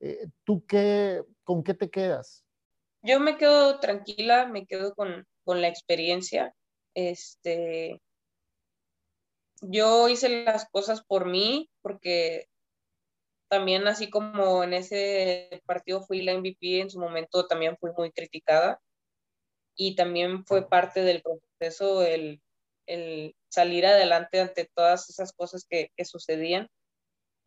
Eh, 0.00 0.28
¿Tú 0.44 0.64
qué, 0.66 1.22
con 1.44 1.62
qué 1.62 1.74
te 1.74 1.90
quedas? 1.90 2.44
Yo 3.02 3.20
me 3.20 3.36
quedo 3.36 3.78
tranquila, 3.78 4.46
me 4.46 4.66
quedo 4.66 4.94
con, 4.94 5.26
con 5.44 5.60
la 5.60 5.68
experiencia. 5.68 6.54
Este, 6.94 8.00
yo 9.60 10.08
hice 10.08 10.44
las 10.44 10.68
cosas 10.70 11.04
por 11.04 11.26
mí, 11.26 11.70
porque 11.82 12.48
también 13.48 13.86
así 13.86 14.10
como 14.10 14.64
en 14.64 14.74
ese 14.74 15.62
partido 15.66 16.02
fui 16.02 16.22
la 16.22 16.34
MVP, 16.34 16.80
en 16.80 16.90
su 16.90 16.98
momento 16.98 17.46
también 17.46 17.76
fui 17.78 17.90
muy 17.96 18.10
criticada 18.12 18.80
y 19.76 19.94
también 19.94 20.44
fue 20.46 20.68
parte 20.68 21.02
del 21.02 21.22
proceso 21.22 22.02
el, 22.02 22.40
salir 23.48 23.86
adelante 23.86 24.40
ante 24.40 24.70
todas 24.74 25.10
esas 25.10 25.32
cosas 25.32 25.66
que, 25.68 25.90
sucedían. 26.04 26.68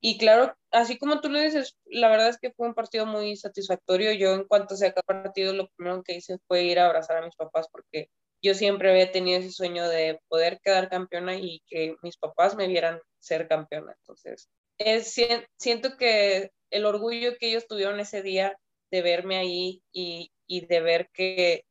Y 0.01 0.17
claro, 0.17 0.55
así 0.71 0.97
como 0.97 1.21
tú 1.21 1.29
lo 1.29 1.39
dices, 1.39 1.77
la 1.85 2.09
verdad 2.09 2.29
es 2.29 2.39
que 2.39 2.51
fue 2.53 2.67
un 2.67 2.73
partido 2.73 3.05
muy 3.05 3.35
satisfactorio. 3.35 4.13
Yo 4.13 4.33
en 4.33 4.45
cuanto 4.45 4.75
se 4.75 4.87
acabó 4.87 5.05
el 5.09 5.23
partido, 5.23 5.53
lo 5.53 5.67
primero 5.69 6.03
que 6.03 6.15
hice 6.15 6.37
fue 6.47 6.63
ir 6.63 6.79
a 6.79 6.85
abrazar 6.85 7.17
a 7.17 7.25
mis 7.25 7.35
papás 7.35 7.67
porque 7.71 8.09
yo 8.41 8.53
siempre 8.53 8.89
había 8.91 9.11
tenido 9.11 9.39
ese 9.39 9.51
sueño 9.51 9.87
de 9.89 10.21
poder 10.29 10.59
quedar 10.61 10.89
campeona 10.89 11.35
y 11.35 11.61
que 11.67 11.95
mis 12.01 12.17
papás 12.17 12.55
me 12.55 12.67
vieran 12.67 13.01
ser 13.19 13.47
campeona. 13.47 13.93
Entonces, 13.99 14.49
es, 14.79 15.15
siento 15.57 15.97
que 15.97 16.51
el 16.71 16.85
orgullo 16.85 17.37
que 17.37 17.49
ellos 17.49 17.67
tuvieron 17.67 17.99
ese 17.99 18.21
día 18.21 18.57
de 18.91 19.01
verme 19.01 19.37
ahí 19.37 19.83
y, 19.91 20.31
de 20.47 20.81
ver 20.81 21.09
que 21.13 21.63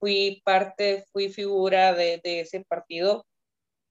fui 0.00 0.42
parte, 0.44 1.04
fui 1.12 1.28
figura 1.28 1.94
de, 1.94 2.20
ese 2.24 2.64
partido, 2.64 3.24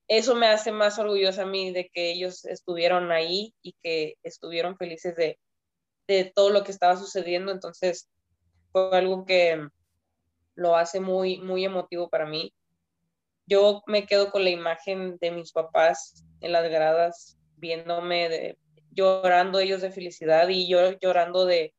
eso 0.08 0.36
me 0.36 0.48
hace 0.48 0.72
más 0.72 1.00
orgullosa 1.00 1.44
a 1.44 1.48
mí 1.48 1.72
de 1.72 1.90
que 1.90 2.12
ellos 2.12 2.46
estuvieron 2.46 3.12
ahí 3.12 3.54
y 3.62 3.76
que 3.82 4.16
estuvieron 4.24 4.78
felices 4.78 5.16
de, 5.16 5.40
de 6.08 6.32
todo 6.36 6.50
lo 6.50 6.64
que 6.64 6.72
estaba 6.72 6.96
sucediendo. 6.96 7.52
Entonces, 7.52 8.08
fue 8.72 8.96
algo 8.96 9.26
que 9.26 9.68
lo 10.56 10.76
hace 10.76 11.00
muy, 11.00 11.40
muy 11.40 11.66
emotivo 11.66 12.10
para 12.10 12.26
mí. 12.26 12.54
Yo 13.48 13.84
me 13.88 14.06
quedo 14.06 14.32
con 14.32 14.44
la 14.44 14.50
imagen 14.50 15.18
de 15.18 15.32
mis 15.32 15.52
papás 15.52 16.24
en 16.42 16.52
las 16.52 16.70
gradas, 16.70 17.38
viéndome, 17.66 18.30
de, 18.30 18.58
llorando 18.92 19.60
ellos 19.60 19.82
de 19.82 19.92
felicidad 19.92 20.48
y 20.50 20.68
yo 20.68 20.92
llorando 21.00 21.46
de, 21.46 21.74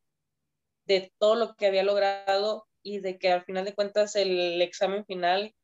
de 0.86 1.12
todo 1.18 1.36
lo 1.36 1.54
que 1.54 1.66
había 1.66 1.84
logrado 1.84 2.66
y 2.82 2.98
de 3.00 3.18
que 3.18 3.32
al 3.32 3.44
final 3.44 3.64
de 3.64 3.74
cuentas 3.74 4.16
el 4.16 4.60
examen 4.62 5.04
final 5.04 5.54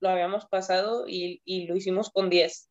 lo 0.00 0.08
habíamos 0.08 0.46
pasado 0.46 1.04
y, 1.06 1.40
y 1.44 1.66
lo 1.66 1.76
hicimos 1.76 2.10
con 2.10 2.30
10. 2.30 2.68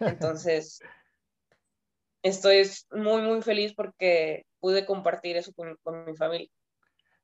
Entonces, 0.00 0.80
estoy 2.22 2.62
muy, 2.90 3.22
muy 3.22 3.42
feliz 3.42 3.74
porque 3.74 4.46
pude 4.60 4.84
compartir 4.84 5.36
eso 5.36 5.52
con, 5.54 5.76
con 5.82 6.04
mi 6.04 6.16
familia. 6.16 6.48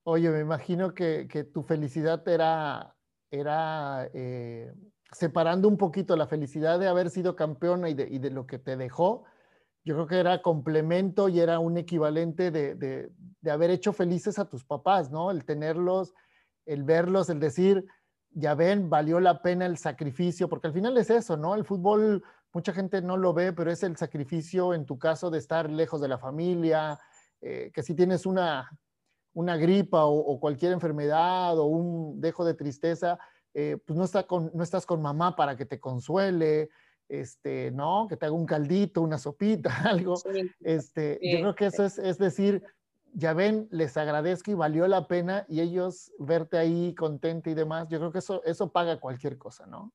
Oye, 0.05 0.31
me 0.31 0.41
imagino 0.41 0.95
que, 0.95 1.29
que 1.29 1.45
tu 1.45 1.63
felicidad 1.63 2.27
era, 2.27 2.95
era 3.31 4.09
eh, 4.15 4.73
separando 5.13 5.69
un 5.69 5.77
poquito 5.77 6.17
la 6.17 6.27
felicidad 6.27 6.79
de 6.79 6.89
haber 6.89 7.11
sido 7.11 7.37
campeona 7.37 7.89
y 7.89 7.95
de, 7.95 8.31
lo 8.31 8.47
que 8.47 8.59
te 8.59 8.77
dejó. 8.77 9.25
Yo 9.85 9.95
creo 9.95 10.07
que 10.07 10.19
era 10.19 10.43
complemento 10.43 11.29
y 11.29 11.41
era 11.41 11.59
un 11.59 11.79
equivalente 11.79 12.51
de, 12.51 13.11
haber 13.51 13.71
hecho 13.71 13.93
felices 13.93 14.39
a 14.39 14.49
tus 14.49 14.65
papás, 14.65 15.11
¿no? 15.11 15.31
El 15.31 15.45
tenerlos, 15.45 16.15
el 16.67 16.85
verlos, 16.85 17.31
el 17.31 17.41
decir, 17.41 17.87
ya 18.31 18.55
ven, 18.55 18.91
valió 18.91 19.21
la 19.21 19.41
pena 19.41 19.65
el 19.65 19.79
sacrificio, 19.79 20.49
porque 20.49 20.67
al 20.67 20.75
final 20.75 20.97
es 20.99 21.09
eso, 21.09 21.37
¿no? 21.37 21.55
El 21.55 21.65
fútbol, 21.65 22.23
mucha 22.53 22.73
gente 22.73 23.01
no 23.01 23.17
lo 23.17 23.33
ve, 23.33 23.53
pero 23.53 23.71
es 23.71 23.83
el 23.83 23.97
sacrificio 23.97 24.75
en 24.75 24.85
tu 24.85 24.99
caso 24.99 25.31
de 25.31 25.39
estar 25.39 25.71
lejos 25.71 26.01
de 26.01 26.09
la 26.09 26.19
familia, 26.19 27.01
eh, 27.41 27.71
que 27.73 27.83
si 27.83 27.95
tienes 27.95 28.27
una, 28.27 28.69
una 29.39 29.57
gripa 29.57 30.05
o, 30.05 30.41
cualquier 30.41 30.73
enfermedad 30.73 31.57
o 31.59 31.67
un 31.67 32.21
dejo 32.21 32.45
de 32.45 32.55
tristeza, 32.55 33.19
eh, 33.61 33.77
pues 33.85 33.99
no, 33.99 34.05
está 34.05 34.23
con, 34.23 34.53
no 34.55 34.63
estás 34.63 34.87
con 34.87 35.03
mamá 35.03 35.35
para 35.35 35.57
que 35.57 35.67
te 35.67 35.81
consuele, 35.81 36.71
este, 37.09 37.73
¿no? 37.73 38.07
Que 38.09 38.17
te 38.17 38.25
haga 38.25 38.35
un 38.37 38.47
caldito, 38.47 39.03
una 39.03 39.19
sopita, 39.19 39.69
algo. 39.85 40.15
Sí, 40.15 40.49
este, 40.61 41.19
sí, 41.21 41.33
yo 41.33 41.39
creo 41.41 41.55
que 41.57 41.67
eso 41.67 41.85
es, 41.85 41.99
es 41.99 42.19
decir, 42.19 42.63
ya 43.15 43.33
ven, 43.33 43.67
les 43.73 43.97
agradezco 43.97 44.53
y 44.53 44.55
valió 44.55 44.87
la 44.87 45.09
pena 45.09 45.45
y 45.49 45.61
ellos 45.61 46.13
verte 46.21 46.57
ahí 46.57 46.95
contenta 46.95 47.51
y 47.51 47.55
demás, 47.55 47.89
yo 47.91 47.99
creo 47.99 48.13
que 48.13 48.21
eso, 48.21 48.45
eso 48.45 48.71
paga 48.71 49.01
cualquier 49.01 49.39
cosa, 49.39 49.67
¿no? 49.67 49.93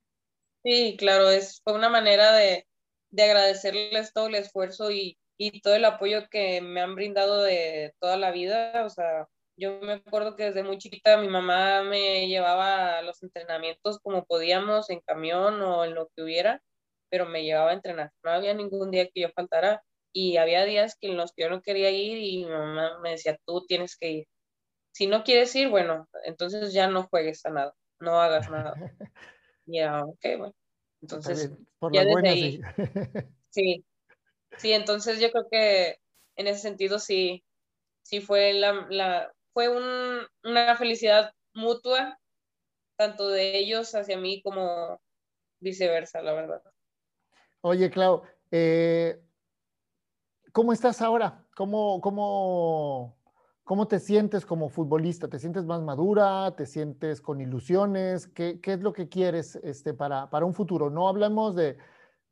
Sí, 0.62 0.98
claro, 1.00 1.30
es 1.30 1.62
fue 1.64 1.72
una 1.72 1.88
manera 1.88 2.34
de, 2.34 2.68
de 3.12 3.24
agradecerles 3.24 4.12
todo 4.12 4.28
el 4.28 4.36
esfuerzo 4.36 4.92
y, 4.92 5.18
y, 5.38 5.62
todo 5.62 5.76
el 5.76 5.86
apoyo 5.86 6.28
que 6.30 6.60
me 6.60 6.82
han 6.82 6.96
brindado 6.96 7.44
de 7.44 7.96
toda 8.02 8.18
la 8.18 8.32
vida. 8.32 8.86
O 8.86 8.90
sea, 8.90 9.30
yo 9.56 9.80
me 9.82 9.94
acuerdo 9.94 10.36
que 10.36 10.46
desde 10.46 10.64
muy 10.64 10.78
chiquita 10.78 11.18
mi 11.18 11.28
mamá 11.28 11.84
me 11.84 12.28
llevaba 12.28 12.98
a 12.98 13.02
los 13.02 13.22
entrenamientos 13.22 14.00
como 14.00 14.26
podíamos, 14.26 14.90
en 14.90 15.02
camión 15.02 15.62
o 15.62 15.86
en 15.86 15.94
lo 15.94 16.10
que 16.16 16.24
hubiera, 16.24 16.62
pero 17.10 17.28
me 17.28 17.44
llevaba 17.44 17.72
a 17.72 17.76
entrenar. 17.76 18.12
No 18.24 18.32
había 18.32 18.54
ningún 18.54 18.92
día 18.92 19.08
que 19.08 19.22
yo 19.22 19.30
faltara 19.36 19.84
y 20.12 20.38
había 20.38 20.66
días 20.66 20.98
que 21.00 21.08
en 21.08 21.18
los 21.18 21.34
que 21.34 21.44
yo 21.44 21.50
no 21.50 21.62
quería 21.62 21.92
ir 21.92 22.18
y 22.18 22.46
mi 22.46 22.52
mamá 22.52 23.00
me 23.00 23.12
decía, 23.12 23.38
tú 23.46 23.66
tienes 23.68 23.98
que 23.98 24.12
ir. 24.12 24.28
Si 24.92 25.08
no 25.08 25.24
quieres 25.24 25.56
ir, 25.56 25.70
bueno, 25.70 26.08
entonces 26.24 26.74
ya 26.74 26.88
no 26.88 27.04
juegues 27.04 27.46
a 27.46 27.50
nada, 27.50 27.76
no 28.00 28.20
hagas 28.22 28.50
nada. 28.50 28.74
ya, 29.66 30.04
ok, 30.04 30.26
bueno. 30.38 30.56
Entonces, 31.02 31.52
por 31.80 31.94
ya 31.94 32.06
desde 32.06 32.30
ahí, 32.30 32.62
sí. 33.50 33.86
sí, 34.58 34.72
entonces 34.72 35.20
yo 35.20 35.32
creo 35.32 35.48
que 35.52 35.98
en 36.38 36.48
ese 36.48 36.62
sentido 36.62 36.98
sí, 36.98 37.44
sí 38.04 38.22
fue 38.22 38.54
la, 38.54 38.88
la 38.90 39.34
fue 39.54 39.70
un, 39.70 40.28
una 40.44 40.76
felicidad 40.76 41.34
mutua, 41.54 42.20
tanto 42.98 43.30
de 43.30 43.58
ellos 43.58 43.94
hacia 43.96 44.18
mí 44.18 44.42
como 44.42 45.00
viceversa, 45.60 46.22
la 46.22 46.34
verdad. 46.34 46.64
Oye, 47.62 47.90
Clau, 47.90 48.24
eh, 48.52 49.22
¿Cómo 50.54 50.72
estás 50.72 51.02
ahora? 51.02 51.44
¿Cómo, 51.56 52.00
cómo, 52.00 53.18
¿Cómo 53.64 53.88
te 53.88 54.00
sientes 54.00 54.46
como 54.46 54.70
futbolista? 54.70 55.28
¿Te 55.28 55.40
sientes 55.40 55.66
más 55.66 55.82
madura? 55.82 56.54
¿Te 56.56 56.68
sientes 56.68 57.22
con 57.22 57.42
ilusiones? 57.42 58.28
¿Qué, 58.28 58.62
qué 58.62 58.74
es 58.74 58.82
lo 58.82 58.94
que 58.94 59.10
quieres 59.10 59.56
este, 59.64 59.96
para, 59.96 60.30
para 60.30 60.46
un 60.46 60.54
futuro? 60.54 60.92
No 60.92 61.08
hablamos 61.08 61.56
de, 61.56 61.80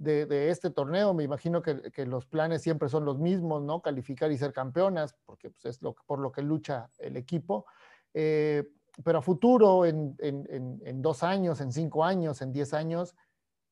de, 0.02 0.50
este 0.50 0.72
torneo, 0.72 1.14
me 1.14 1.24
imagino 1.24 1.62
que, 1.62 1.92
que, 1.92 2.06
los 2.06 2.26
planes 2.26 2.62
siempre 2.62 2.90
son 2.90 3.06
los 3.06 3.20
mismos, 3.20 3.62
¿no? 3.62 3.82
Calificar 3.82 4.32
y 4.32 4.38
ser 4.38 4.52
campeonas, 4.52 5.16
porque 5.26 5.52
pues, 5.52 5.66
es 5.66 5.82
lo, 5.82 5.94
por 5.94 6.20
lo 6.20 6.32
que 6.32 6.42
lucha 6.42 6.90
el 6.98 7.18
equipo. 7.18 7.66
Eh, 8.14 8.68
pero 9.04 9.20
a 9.20 9.22
futuro, 9.22 9.86
en, 9.86 10.16
en, 10.20 10.82
en, 10.84 11.02
dos 11.02 11.24
años, 11.24 11.62
en 11.62 11.72
cinco 11.72 12.04
años, 12.04 12.42
en 12.42 12.52
diez 12.52 12.74
años, 12.74 13.16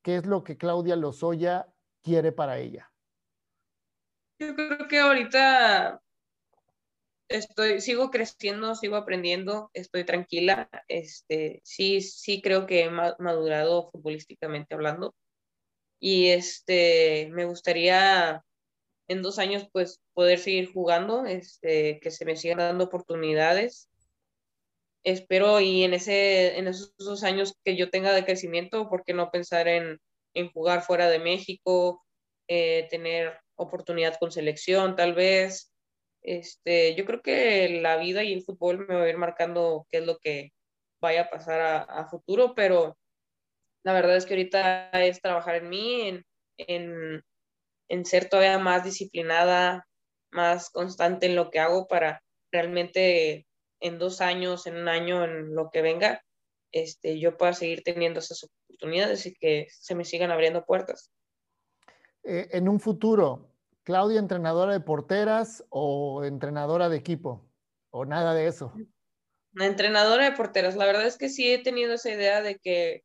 ¿qué 0.01 0.17
es 0.17 0.25
lo 0.25 0.43
que 0.43 0.57
Claudia 0.57 0.95
Lozoya 0.95 1.67
quiere 2.01 2.31
para 2.31 2.59
ella? 2.59 2.91
Yo 4.39 4.55
creo 4.55 4.87
que 4.87 4.99
ahorita 4.99 6.01
estoy, 7.27 7.81
sigo 7.81 8.11
creciendo, 8.11 8.75
sigo 8.75 8.95
aprendiendo, 8.95 9.71
estoy 9.73 10.05
tranquila. 10.05 10.69
Este, 10.87 11.59
sí, 11.63 12.01
sí 12.01 12.41
creo 12.41 12.65
que 12.65 12.85
he 12.85 12.89
madurado 12.89 13.89
futbolísticamente 13.91 14.75
hablando. 14.75 15.15
Y 15.99 16.29
este, 16.29 17.29
me 17.31 17.45
gustaría 17.45 18.43
en 19.07 19.21
dos 19.21 19.39
años 19.39 19.67
pues 19.71 19.99
poder 20.13 20.39
seguir 20.39 20.71
jugando, 20.71 21.25
este, 21.25 21.99
que 21.99 22.11
se 22.11 22.25
me 22.25 22.35
sigan 22.35 22.59
dando 22.59 22.85
oportunidades. 22.85 23.89
Espero 25.03 25.59
y 25.59 25.83
en, 25.83 25.93
ese, 25.93 26.57
en 26.57 26.67
esos 26.67 26.93
dos 26.97 27.23
años 27.23 27.53
que 27.63 27.75
yo 27.75 27.89
tenga 27.89 28.13
de 28.13 28.25
crecimiento, 28.25 28.89
¿por 28.89 29.03
qué 29.03 29.13
no 29.13 29.31
pensar 29.31 29.67
en, 29.67 29.99
en 30.33 30.51
jugar 30.51 30.83
fuera 30.83 31.09
de 31.09 31.19
México, 31.19 32.03
eh, 32.47 32.87
tener 32.89 33.39
oportunidad 33.55 34.17
con 34.19 34.31
selección, 34.31 34.95
tal 34.95 35.13
vez. 35.13 35.71
Este, 36.21 36.95
yo 36.95 37.05
creo 37.05 37.21
que 37.21 37.79
la 37.81 37.97
vida 37.97 38.23
y 38.23 38.33
el 38.33 38.43
fútbol 38.43 38.87
me 38.87 38.95
va 38.95 39.03
a 39.03 39.09
ir 39.09 39.17
marcando 39.17 39.87
qué 39.89 39.99
es 39.99 40.05
lo 40.05 40.17
que 40.17 40.51
vaya 41.01 41.23
a 41.23 41.29
pasar 41.29 41.61
a, 41.61 41.81
a 41.81 42.09
futuro, 42.09 42.53
pero 42.55 42.97
la 43.83 43.93
verdad 43.93 44.15
es 44.15 44.25
que 44.25 44.33
ahorita 44.33 44.91
es 44.91 45.21
trabajar 45.21 45.55
en 45.55 45.69
mí, 45.69 46.01
en, 46.01 46.25
en, 46.57 47.23
en, 47.87 48.05
ser 48.05 48.29
todavía 48.29 48.59
más 48.59 48.83
disciplinada, 48.83 49.87
más 50.31 50.69
constante 50.69 51.27
en 51.27 51.35
lo 51.35 51.49
que 51.49 51.59
hago 51.59 51.87
para 51.87 52.21
realmente 52.51 53.47
en 53.79 53.97
dos 53.97 54.21
años, 54.21 54.67
en 54.67 54.75
un 54.75 54.87
año, 54.87 55.23
en 55.23 55.55
lo 55.55 55.69
que 55.71 55.81
venga, 55.81 56.21
este, 56.71 57.19
yo 57.19 57.37
pueda 57.37 57.53
seguir 57.53 57.83
teniendo 57.83 58.19
esas 58.19 58.43
oportunidades 58.43 59.25
y 59.25 59.33
que 59.33 59.67
se 59.71 59.95
me 59.95 60.05
sigan 60.05 60.31
abriendo 60.31 60.65
puertas. 60.65 61.11
Eh, 62.23 62.49
en 62.51 62.67
un 62.67 62.79
futuro, 62.79 63.49
Claudia, 63.83 64.19
entrenadora 64.19 64.73
de 64.73 64.81
porteras 64.81 65.63
o 65.69 66.23
entrenadora 66.23 66.89
de 66.89 66.97
equipo, 66.97 67.49
o 67.89 68.05
nada 68.05 68.33
de 68.33 68.47
eso. 68.47 68.73
Una 69.55 69.65
entrenadora 69.65 70.25
de 70.25 70.33
porteras. 70.33 70.75
La 70.75 70.85
verdad 70.85 71.07
es 71.07 71.17
que 71.17 71.29
sí 71.29 71.51
he 71.51 71.63
tenido 71.63 71.93
esa 71.93 72.11
idea 72.11 72.41
de 72.41 72.59
que 72.59 73.03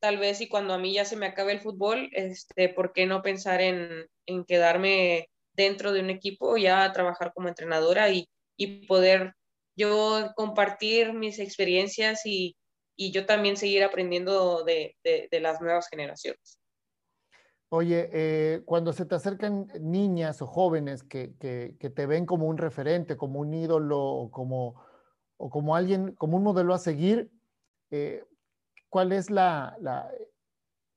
tal 0.00 0.18
vez 0.18 0.40
y 0.40 0.48
cuando 0.48 0.74
a 0.74 0.78
mí 0.78 0.94
ya 0.94 1.04
se 1.04 1.16
me 1.16 1.26
acabe 1.26 1.52
el 1.52 1.60
fútbol, 1.60 2.08
este, 2.12 2.68
¿por 2.70 2.92
qué 2.92 3.06
no 3.06 3.22
pensar 3.22 3.60
en, 3.60 4.06
en 4.26 4.44
quedarme 4.44 5.28
dentro 5.54 5.92
de 5.92 6.00
un 6.00 6.10
equipo, 6.10 6.56
ya 6.56 6.90
trabajar 6.92 7.32
como 7.34 7.48
entrenadora 7.48 8.10
y, 8.10 8.28
y 8.56 8.86
poder 8.86 9.34
yo 9.76 10.32
compartir 10.36 11.12
mis 11.12 11.38
experiencias 11.38 12.24
y, 12.24 12.56
y 12.96 13.12
yo 13.12 13.26
también 13.26 13.56
seguir 13.56 13.84
aprendiendo 13.84 14.64
de, 14.64 14.96
de, 15.04 15.40
las 15.40 15.60
nuevas 15.60 15.88
generaciones? 15.88 16.58
Oye, 17.68 18.10
eh, 18.12 18.62
cuando 18.64 18.92
se 18.92 19.06
te 19.06 19.14
acercan 19.14 19.68
niñas 19.80 20.42
o 20.42 20.46
jóvenes 20.46 21.02
que, 21.04 21.34
que, 21.38 21.76
que, 21.78 21.88
te 21.88 22.06
ven 22.06 22.26
como 22.26 22.46
un 22.46 22.58
referente, 22.58 23.16
como 23.16 23.40
un 23.40 23.54
ídolo, 23.54 24.00
o 24.00 24.30
como, 24.30 24.82
o 25.36 25.50
como 25.50 25.76
alguien, 25.76 26.14
como 26.16 26.36
un 26.36 26.42
modelo 26.42 26.74
a 26.74 26.78
seguir, 26.78 27.30
eh, 27.90 28.24
¿cuál 28.90 29.12
es 29.12 29.30
la, 29.30 29.76
la, 29.80 30.12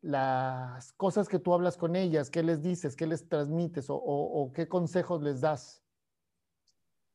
las 0.02 0.92
cosas 0.94 1.30
que 1.30 1.40
tú 1.40 1.54
hablas 1.54 1.78
con 1.78 1.96
ellas? 1.96 2.30
¿Qué 2.30 2.44
les 2.44 2.62
dices? 2.62 2.96
¿Qué 2.96 3.08
les 3.08 3.28
transmites? 3.30 3.86
¿O, 3.88 4.52
qué 4.54 4.68
consejos 4.68 5.22
les 5.22 5.40
das? 5.40 5.82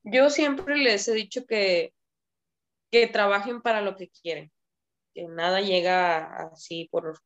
Yo 0.04 0.30
siempre 0.30 0.76
les 0.78 1.06
he 1.08 1.12
dicho 1.12 1.44
que, 1.44 1.92
que 2.90 3.08
trabajen 3.08 3.60
para 3.60 3.82
lo 3.82 3.96
que 3.96 4.08
quieren, 4.08 4.50
que 5.12 5.26
nada 5.26 5.60
llega 5.60 6.48
así 6.52 6.88
por, 6.90 7.20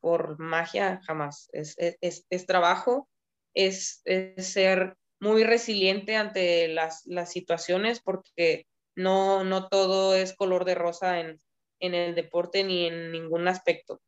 por 0.00 0.38
magia, 0.38 1.00
jamás. 1.06 1.48
Es, 1.52 1.74
es, 1.78 2.26
es 2.30 2.46
trabajo, 2.46 3.08
es, 3.54 4.02
es, 4.04 4.46
ser 4.46 4.96
muy 5.18 5.42
resiliente 5.44 6.14
ante 6.14 6.68
las, 6.68 7.04
las 7.06 7.32
situaciones 7.32 8.00
porque 8.00 8.66
no, 8.94 9.42
no 9.42 9.68
todo 9.68 10.14
es 10.14 10.36
color 10.36 10.64
de 10.64 10.74
rosa 10.74 11.20
en, 11.20 11.38
en 11.82 11.94
el 11.94 12.14
deporte 12.14 12.64
ni 12.64 12.86
en 12.86 13.12
ningún 13.12 13.48
aspecto. 13.48 14.00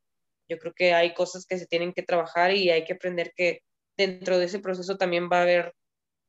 yo 0.48 0.58
creo 0.58 0.74
que 0.74 0.94
hay 0.94 1.14
cosas 1.14 1.46
que 1.46 1.58
se 1.58 1.66
tienen 1.66 1.92
que 1.92 2.02
trabajar 2.02 2.52
y 2.54 2.70
hay 2.70 2.84
que 2.84 2.94
aprender 2.94 3.32
que 3.36 3.60
dentro 3.96 4.38
de 4.38 4.46
ese 4.46 4.60
proceso 4.60 4.96
también 4.96 5.28
va 5.30 5.38
a 5.40 5.42
haber, 5.42 5.74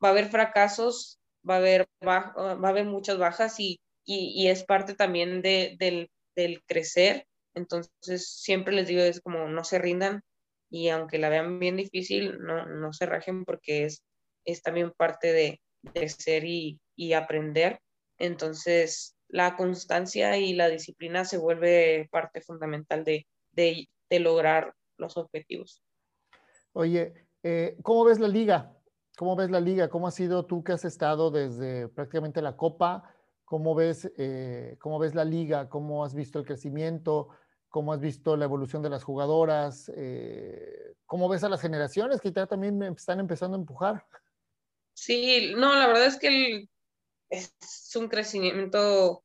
va 0.04 0.10
a 0.10 0.12
haber 0.12 0.30
fracasos, 0.30 1.20
va 1.48 1.56
a 1.56 1.58
haber, 1.58 1.88
va, 2.06 2.34
a 2.36 2.52
haber 2.70 2.86
muchas 2.86 3.18
bajas 3.18 3.60
y, 3.60 3.80
y, 4.06 4.48
es 4.48 4.64
parte 4.64 4.96
también 4.96 5.42
de, 5.42 5.76
del, 5.80 6.10
del 6.36 6.64
crecer. 6.66 7.28
Entonces, 7.56 8.28
siempre 8.28 8.74
les 8.74 8.88
digo, 8.88 9.02
es 9.02 9.22
como 9.22 9.48
no 9.48 9.64
se 9.64 9.80
rindan 9.80 10.22
y 10.70 10.90
aunque 10.90 11.18
la 11.18 11.30
vean 11.30 11.60
bien 11.60 11.78
difícil, 11.78 12.40
no, 12.40 12.66
no 12.66 12.94
se 12.94 13.06
rajen 13.06 13.46
porque 13.46 13.86
es, 13.86 14.04
es 14.46 14.62
también 14.62 14.92
parte 14.92 15.34
de, 15.34 15.62
de 15.82 16.10
ser 16.10 16.46
y, 16.46 16.80
y, 16.96 17.14
aprender. 17.14 17.80
Entonces, 18.18 19.15
la 19.28 19.56
constancia 19.56 20.38
y 20.38 20.54
la 20.54 20.70
disciplina 20.70 21.26
se 21.26 21.38
vuelve 21.38 22.08
parte 22.12 22.42
fundamental 22.42 23.04
de, 23.04 23.28
de, 23.52 23.90
de 24.10 24.20
lograr 24.20 24.74
los 24.98 25.18
objetivos. 25.18 25.82
Oye, 26.74 27.14
eh, 27.44 27.78
¿cómo 27.84 28.06
ves 28.06 28.20
la 28.20 28.28
liga? 28.28 28.72
¿Cómo 29.18 29.36
ves 29.36 29.50
la 29.50 29.60
liga? 29.60 29.90
¿Cómo 29.90 30.08
ha 30.08 30.12
sido 30.12 30.46
tú 30.46 30.64
que 30.64 30.74
has 30.74 30.86
estado 30.86 31.32
desde 31.32 31.88
prácticamente 31.88 32.42
la 32.42 32.58
Copa? 32.58 33.16
¿Cómo 33.46 33.76
ves, 33.76 34.12
eh, 34.18 34.76
cómo 34.80 35.00
ves 35.00 35.16
la 35.16 35.24
liga? 35.24 35.70
¿Cómo 35.70 36.04
has 36.04 36.14
visto 36.14 36.40
el 36.40 36.46
crecimiento? 36.46 37.30
¿Cómo 37.70 37.94
has 37.94 38.00
visto 38.00 38.36
la 38.36 38.46
evolución 38.46 38.82
de 38.82 38.90
las 38.90 39.04
jugadoras? 39.04 39.92
Eh, 39.96 40.96
¿Cómo 41.06 41.30
ves 41.30 41.44
a 41.44 41.50
las 41.50 41.62
generaciones 41.62 42.20
que 42.20 42.32
ya 42.32 42.48
también 42.48 42.82
están 42.84 43.20
empezando 43.20 43.56
a 43.56 43.60
empujar? 43.60 44.06
Sí, 44.94 45.54
no, 45.56 45.76
la 45.76 45.88
verdad 45.88 46.08
es 46.08 46.18
que 46.18 46.68
es 47.30 47.52
un 47.96 48.08
crecimiento 48.08 49.24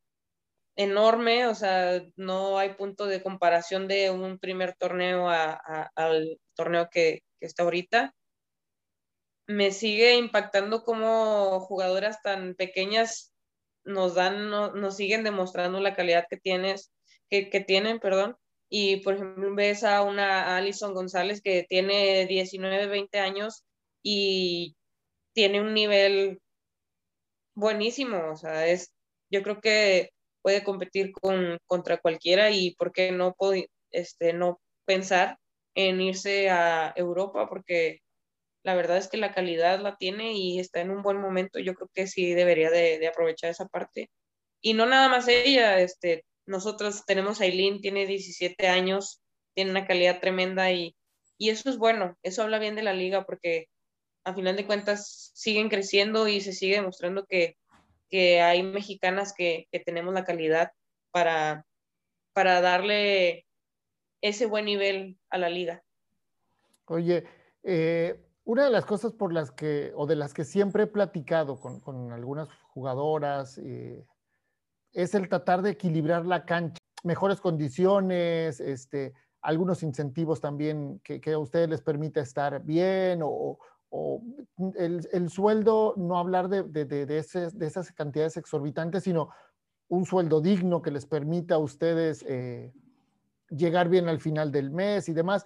enorme, 0.77 1.47
o 1.47 1.55
sea, 1.55 2.03
no 2.17 2.59
hay 2.59 2.75
punto 2.75 3.07
de 3.07 3.23
comparación 3.23 3.89
de 3.89 4.11
un 4.11 4.39
primer 4.39 4.75
torneo 4.77 5.29
al 5.29 6.39
torneo 6.55 6.89
que, 6.91 7.23
que, 7.39 7.47
está 7.47 7.65
ahorita. 7.65 8.15
Me 9.47 9.73
sigue 9.73 10.17
impactando 10.17 10.85
como 10.85 11.61
jugadoras 11.61 12.23
tan 12.23 12.55
pequeñas 12.55 13.31
nos 13.85 14.15
dan, 14.15 14.51
nos 14.51 14.97
siguen 14.97 15.25
demostrando 15.25 15.81
la 15.81 15.95
calidad 15.95 16.27
que 16.29 16.37
tienes, 16.37 16.93
que, 17.29 17.51
que 17.51 17.61
tienen, 17.61 17.99
perdón. 18.01 18.37
Y 18.69 18.99
por 18.99 19.15
ejemplo, 19.15 19.55
ves 19.55 19.85
a 19.85 20.03
una 20.03 20.57
Alison 20.57 20.95
González 20.95 21.43
que 21.43 21.65
tiene 21.69 22.27
19, 22.27 22.87
20 22.87 23.19
años 23.19 23.65
y 24.03 24.77
tiene 25.33 25.61
un 25.61 25.75
nivel 25.75 26.41
buenísimo, 27.55 28.31
o 28.31 28.37
sea, 28.37 28.67
es, 28.67 28.93
yo 29.31 29.43
creo 29.43 29.61
que 29.61 30.11
puede 30.43 30.65
competir 30.65 31.13
con, 31.13 31.59
contra 31.67 31.99
cualquiera 31.99 32.51
y 32.51 32.75
por 32.77 32.93
qué 32.93 33.13
no, 33.13 33.35
este, 33.91 34.33
no 34.33 34.61
pensar 34.87 35.39
en 35.75 36.01
irse 36.01 36.51
a 36.51 36.93
Europa 36.97 37.49
porque 37.49 38.01
la 38.63 38.75
verdad 38.75 38.99
es 38.99 39.09
que 39.09 39.17
la 39.17 39.33
calidad 39.33 39.81
la 39.81 39.97
tiene 39.97 40.33
y 40.35 40.59
está 40.59 40.81
en 40.81 40.91
un 40.91 41.03
buen 41.03 41.19
momento. 41.19 41.59
Yo 41.59 41.75
creo 41.75 41.89
que 41.95 42.07
sí 42.07 42.35
debería 42.35 42.71
de, 42.71 43.07
aprovechar 43.09 43.51
esa 43.51 43.67
parte. 43.67 44.11
Y 44.61 44.75
no 44.75 44.87
nada 44.87 45.09
más 45.09 45.29
ella, 45.29 45.81
este, 45.81 46.25
nosotros 46.47 47.05
tenemos 47.07 47.41
a 47.41 47.45
Aileen, 47.45 47.81
tiene 47.81 48.07
17 48.07 48.69
años, 48.69 49.23
tiene 49.55 49.71
una 49.71 49.87
calidad 49.87 50.21
tremenda 50.21 50.71
y, 50.73 50.95
y 51.39 51.51
eso 51.51 51.71
es 51.71 51.79
bueno, 51.79 52.17
eso 52.23 52.43
habla 52.43 52.59
bien 52.59 52.77
de 52.77 52.83
la 52.83 52.93
liga 52.93 53.25
porque 53.25 53.69
a 54.25 54.35
final 54.35 54.57
de 54.57 54.67
cuentas 54.67 55.31
siguen 55.35 55.69
creciendo 55.69 56.29
y 56.29 56.41
se 56.41 56.53
sigue 56.53 56.77
demostrando 56.77 57.27
que 57.27 57.57
que 58.11 58.41
hay 58.43 58.63
mexicanas 58.63 59.33
que, 59.33 59.69
tenemos 59.87 60.13
la 60.13 60.25
calidad 60.25 60.73
para, 61.13 61.65
para 62.35 62.61
darle 62.61 63.47
ese 64.21 64.47
buen 64.47 64.67
nivel 64.67 65.19
a 65.31 65.39
la 65.39 65.49
liga. 65.49 65.83
Oye, 66.87 67.25
eh, 67.63 68.21
una 68.45 68.65
de 68.65 68.71
las 68.71 68.85
cosas 68.85 69.13
por 69.13 69.33
las 69.33 69.53
que, 69.53 69.93
o 69.95 70.07
de 70.07 70.17
las 70.17 70.35
que 70.35 70.45
siempre 70.45 70.83
he 70.83 70.89
platicado 70.89 71.59
con, 71.61 72.13
algunas 72.13 72.49
jugadoras, 72.71 73.59
eh, 73.59 74.05
es 74.93 75.15
el 75.15 75.29
tratar 75.29 75.63
de 75.63 75.71
equilibrar 75.71 76.27
la 76.27 76.45
cancha, 76.45 76.79
mejores 77.05 77.41
condiciones, 77.41 78.59
este, 78.59 79.15
algunos 79.41 79.85
incentivos 79.85 80.41
también 80.41 81.01
que, 81.05 81.21
que 81.21 81.33
a 81.33 81.39
ustedes 81.39 81.69
les 81.69 81.81
permita 81.81 82.21
estar 82.21 82.61
bien 82.65 83.21
o, 83.23 83.59
o 83.91 84.23
el, 84.77 85.29
sueldo, 85.31 85.95
no 85.97 86.17
hablar 86.19 86.49
de, 86.49 86.63
de, 86.63 87.19
esas 87.19 87.93
cantidades 87.93 88.37
exorbitantes, 88.37 89.03
sino 89.05 89.31
un 89.89 90.07
sueldo 90.07 90.41
digno 90.41 90.81
que 90.81 90.93
les 90.93 91.05
permita 91.05 91.57
a 91.57 91.59
ustedes 91.59 92.25
eh, 92.29 92.73
llegar 93.51 93.89
bien 93.89 94.09
al 94.09 94.21
final 94.21 94.53
del 94.53 94.71
mes 94.71 95.09
y 95.09 95.13
demás. 95.13 95.45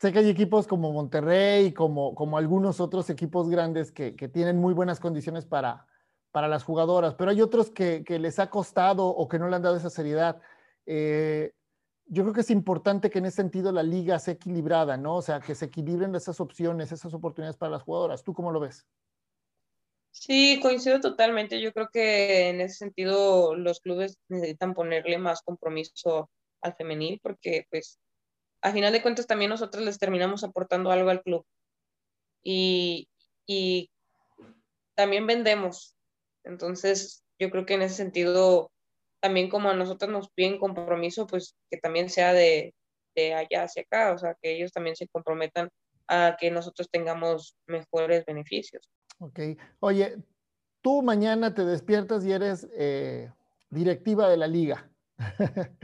Sé 0.00 0.12
que 0.12 0.18
hay 0.18 0.28
equipos 0.28 0.66
como 0.66 0.92
Monterrey, 0.92 1.72
como, 1.72 2.14
como 2.16 2.36
algunos 2.36 2.80
otros 2.80 3.08
equipos 3.10 3.48
grandes 3.48 3.92
que, 3.92 4.12
tienen 4.12 4.58
muy 4.58 4.74
buenas 4.74 4.98
condiciones 4.98 5.46
para, 5.46 5.86
para 6.32 6.48
las 6.48 6.64
jugadoras, 6.64 7.14
pero 7.14 7.30
hay 7.30 7.40
otros 7.40 7.70
que, 7.70 8.04
les 8.08 8.40
ha 8.40 8.50
costado 8.50 9.06
o 9.06 9.28
que 9.28 9.38
no 9.38 9.48
le 9.48 9.56
han 9.56 9.62
dado 9.62 9.76
esa 9.76 9.90
seriedad. 9.90 10.40
Eh, 10.84 11.52
yo 12.06 12.22
creo 12.22 12.34
que 12.34 12.42
es 12.42 12.50
importante 12.50 13.10
que 13.10 13.18
en 13.18 13.26
ese 13.26 13.36
sentido 13.36 13.72
la 13.72 13.82
liga 13.82 14.18
sea 14.18 14.34
equilibrada, 14.34 14.96
¿no? 14.96 15.16
O 15.16 15.22
sea, 15.22 15.40
que 15.40 15.54
se 15.54 15.66
equilibren 15.66 16.14
esas 16.14 16.40
opciones, 16.40 16.92
esas 16.92 17.14
oportunidades 17.14 17.56
para 17.56 17.72
las 17.72 17.82
jugadoras. 17.82 18.22
¿Tú 18.22 18.34
cómo 18.34 18.52
lo 18.52 18.60
ves? 18.60 18.86
Sí, 20.10 20.60
coincido 20.62 21.00
totalmente. 21.00 21.60
Yo 21.60 21.72
creo 21.72 21.88
que 21.92 22.48
en 22.48 22.60
ese 22.60 22.76
sentido 22.76 23.56
los 23.56 23.80
clubes 23.80 24.18
necesitan 24.28 24.74
ponerle 24.74 25.18
más 25.18 25.42
compromiso 25.42 26.30
al 26.60 26.74
femenil 26.74 27.20
porque 27.22 27.66
pues 27.70 27.98
a 28.62 28.72
final 28.72 28.92
de 28.92 29.02
cuentas 29.02 29.26
también 29.26 29.50
nosotros 29.50 29.84
les 29.84 29.98
terminamos 29.98 30.44
aportando 30.44 30.90
algo 30.90 31.10
al 31.10 31.22
club 31.22 31.44
y, 32.42 33.08
y 33.46 33.90
también 34.94 35.26
vendemos. 35.26 35.96
Entonces 36.44 37.24
yo 37.38 37.50
creo 37.50 37.66
que 37.66 37.74
en 37.74 37.82
ese 37.82 37.96
sentido 37.96 38.70
también 39.24 39.48
como 39.48 39.70
a 39.70 39.74
nosotros 39.74 40.10
nos 40.10 40.28
piden 40.28 40.58
compromiso, 40.58 41.26
pues 41.26 41.56
que 41.70 41.78
también 41.78 42.10
sea 42.10 42.34
de, 42.34 42.74
de 43.16 43.32
allá 43.32 43.62
hacia 43.62 43.80
acá, 43.80 44.12
o 44.12 44.18
sea, 44.18 44.36
que 44.42 44.54
ellos 44.54 44.70
también 44.70 44.96
se 44.96 45.08
comprometan 45.08 45.70
a 46.08 46.36
que 46.38 46.50
nosotros 46.50 46.90
tengamos 46.90 47.56
mejores 47.66 48.26
beneficios. 48.26 48.90
Ok. 49.20 49.40
Oye, 49.80 50.18
tú 50.82 51.00
mañana 51.00 51.54
te 51.54 51.64
despiertas 51.64 52.22
y 52.26 52.32
eres 52.32 52.68
eh, 52.76 53.32
directiva 53.70 54.28
de 54.28 54.36
la 54.36 54.46
liga. 54.46 54.90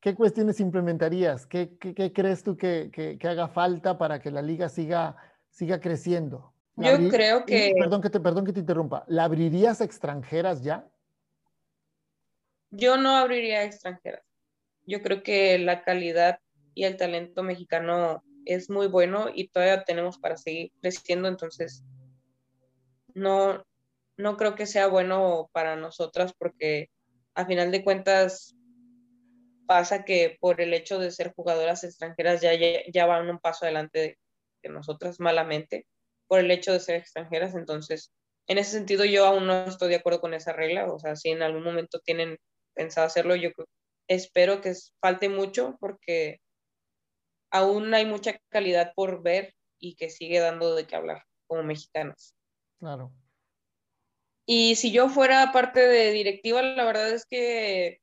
¿Qué 0.00 0.14
cuestiones 0.14 0.58
implementarías? 0.58 1.46
¿Qué, 1.46 1.76
qué, 1.76 2.14
crees 2.14 2.42
tú 2.42 2.56
que, 2.56 2.90
que, 2.90 3.28
haga 3.28 3.48
falta 3.48 3.98
para 3.98 4.20
que 4.20 4.30
la 4.30 4.40
liga 4.40 4.70
siga, 4.70 5.16
siga 5.50 5.80
creciendo? 5.80 6.54
Yo 6.76 7.10
creo 7.10 7.44
que... 7.44 7.74
Perdón 7.78 8.00
que, 8.00 8.08
te, 8.08 8.20
perdón 8.20 8.46
que 8.46 8.54
te 8.54 8.60
interrumpa. 8.60 9.04
¿La 9.06 9.24
abrirías 9.24 9.82
a 9.82 9.84
extranjeras 9.84 10.62
ya? 10.62 10.89
Yo 12.70 12.96
no 12.96 13.16
abriría 13.16 13.64
extranjeras. 13.64 14.22
Yo 14.86 15.02
creo 15.02 15.22
que 15.22 15.58
la 15.58 15.82
calidad 15.82 16.38
y 16.74 16.84
el 16.84 16.96
talento 16.96 17.42
mexicano 17.42 18.22
es 18.44 18.70
muy 18.70 18.86
bueno 18.86 19.28
y 19.32 19.48
todavía 19.48 19.84
tenemos 19.84 20.18
para 20.18 20.36
seguir 20.36 20.72
creciendo, 20.80 21.28
entonces 21.28 21.84
no, 23.14 23.64
no 24.16 24.36
creo 24.36 24.54
que 24.54 24.66
sea 24.66 24.86
bueno 24.86 25.50
para 25.52 25.76
nosotras 25.76 26.32
porque 26.38 26.90
a 27.34 27.44
final 27.46 27.70
de 27.70 27.84
cuentas 27.84 28.54
pasa 29.66 30.04
que 30.04 30.36
por 30.40 30.60
el 30.60 30.74
hecho 30.74 30.98
de 30.98 31.10
ser 31.10 31.32
jugadoras 31.32 31.84
extranjeras 31.84 32.40
ya, 32.40 32.50
ya, 32.92 33.06
van 33.06 33.28
un 33.28 33.38
paso 33.38 33.64
adelante 33.64 34.18
de, 34.62 34.68
nosotras 34.68 35.20
malamente 35.20 35.86
por 36.26 36.40
el 36.40 36.50
hecho 36.50 36.72
de 36.72 36.80
ser 36.80 36.96
extranjeras, 36.96 37.54
entonces 37.54 38.12
en 38.46 38.58
ese 38.58 38.72
sentido 38.72 39.04
yo 39.04 39.26
aún 39.26 39.46
no 39.46 39.64
estoy 39.64 39.88
de 39.88 39.96
acuerdo 39.96 40.20
con 40.20 40.34
esa 40.34 40.52
regla, 40.52 40.92
o 40.92 40.98
sea, 40.98 41.16
si 41.16 41.30
en 41.30 41.42
algún 41.42 41.62
momento 41.62 42.00
tienen 42.00 42.36
pensado 42.80 43.06
hacerlo. 43.06 43.36
Yo 43.36 43.50
espero 44.08 44.62
que 44.62 44.72
falte 45.02 45.28
mucho 45.28 45.76
porque 45.80 46.40
aún 47.52 47.92
hay 47.92 48.06
mucha 48.06 48.40
calidad 48.48 48.94
por 48.94 49.22
ver 49.22 49.54
y 49.78 49.96
que 49.96 50.08
sigue 50.08 50.40
dando 50.40 50.74
de 50.74 50.86
qué 50.86 50.96
hablar 50.96 51.24
como 51.46 51.62
mexicanas. 51.62 52.34
Claro. 52.78 53.12
Y 54.46 54.76
si 54.76 54.92
yo 54.92 55.10
fuera 55.10 55.52
parte 55.52 55.80
de 55.80 56.10
directiva, 56.12 56.62
la 56.62 56.84
verdad 56.84 57.10
es 57.10 57.26
que 57.26 58.00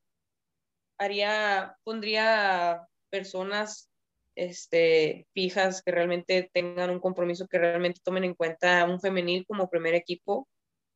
haría, 0.96 1.76
pondría 1.82 2.86
personas 3.10 3.90
este, 4.36 5.26
fijas 5.34 5.82
que 5.82 5.90
realmente 5.90 6.50
tengan 6.52 6.90
un 6.90 7.00
compromiso, 7.00 7.48
que 7.48 7.58
realmente 7.58 8.00
tomen 8.04 8.22
en 8.22 8.34
cuenta 8.34 8.84
un 8.84 9.00
femenil 9.00 9.44
como 9.44 9.68
primer 9.68 9.94
equipo, 9.94 10.48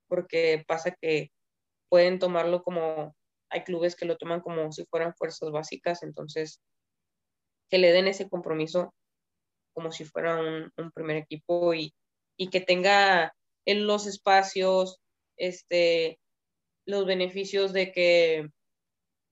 porque 0.07 0.63
pasa 0.69 0.93
que 0.93 1.33
pueden 1.89 2.21
tomarlo 2.21 2.63
como 2.63 3.17
hay 3.53 3.65
clubes 3.65 3.97
que 3.97 4.07
lo 4.07 4.17
toman 4.17 4.41
como 4.41 4.73
si 4.73 4.85
fueran 4.87 5.15
fuerzas 5.15 5.51
básicas, 5.51 6.03
entonces 6.03 6.61
que 7.71 7.79
le 7.79 7.93
den 7.93 8.09
ese 8.09 8.29
compromiso 8.29 8.93
como 9.73 9.93
si 9.93 10.05
fuera 10.05 10.37
un, 10.39 10.93
primer 10.93 11.17
equipo 11.17 11.75
y, 11.75 11.95
que 12.51 12.61
tenga 12.61 13.33
en 13.65 13.87
los 13.87 14.07
espacios, 14.07 14.99
este, 15.37 16.19
los 16.87 17.07
beneficios 17.07 17.73
de 17.73 17.93
que 17.93 18.49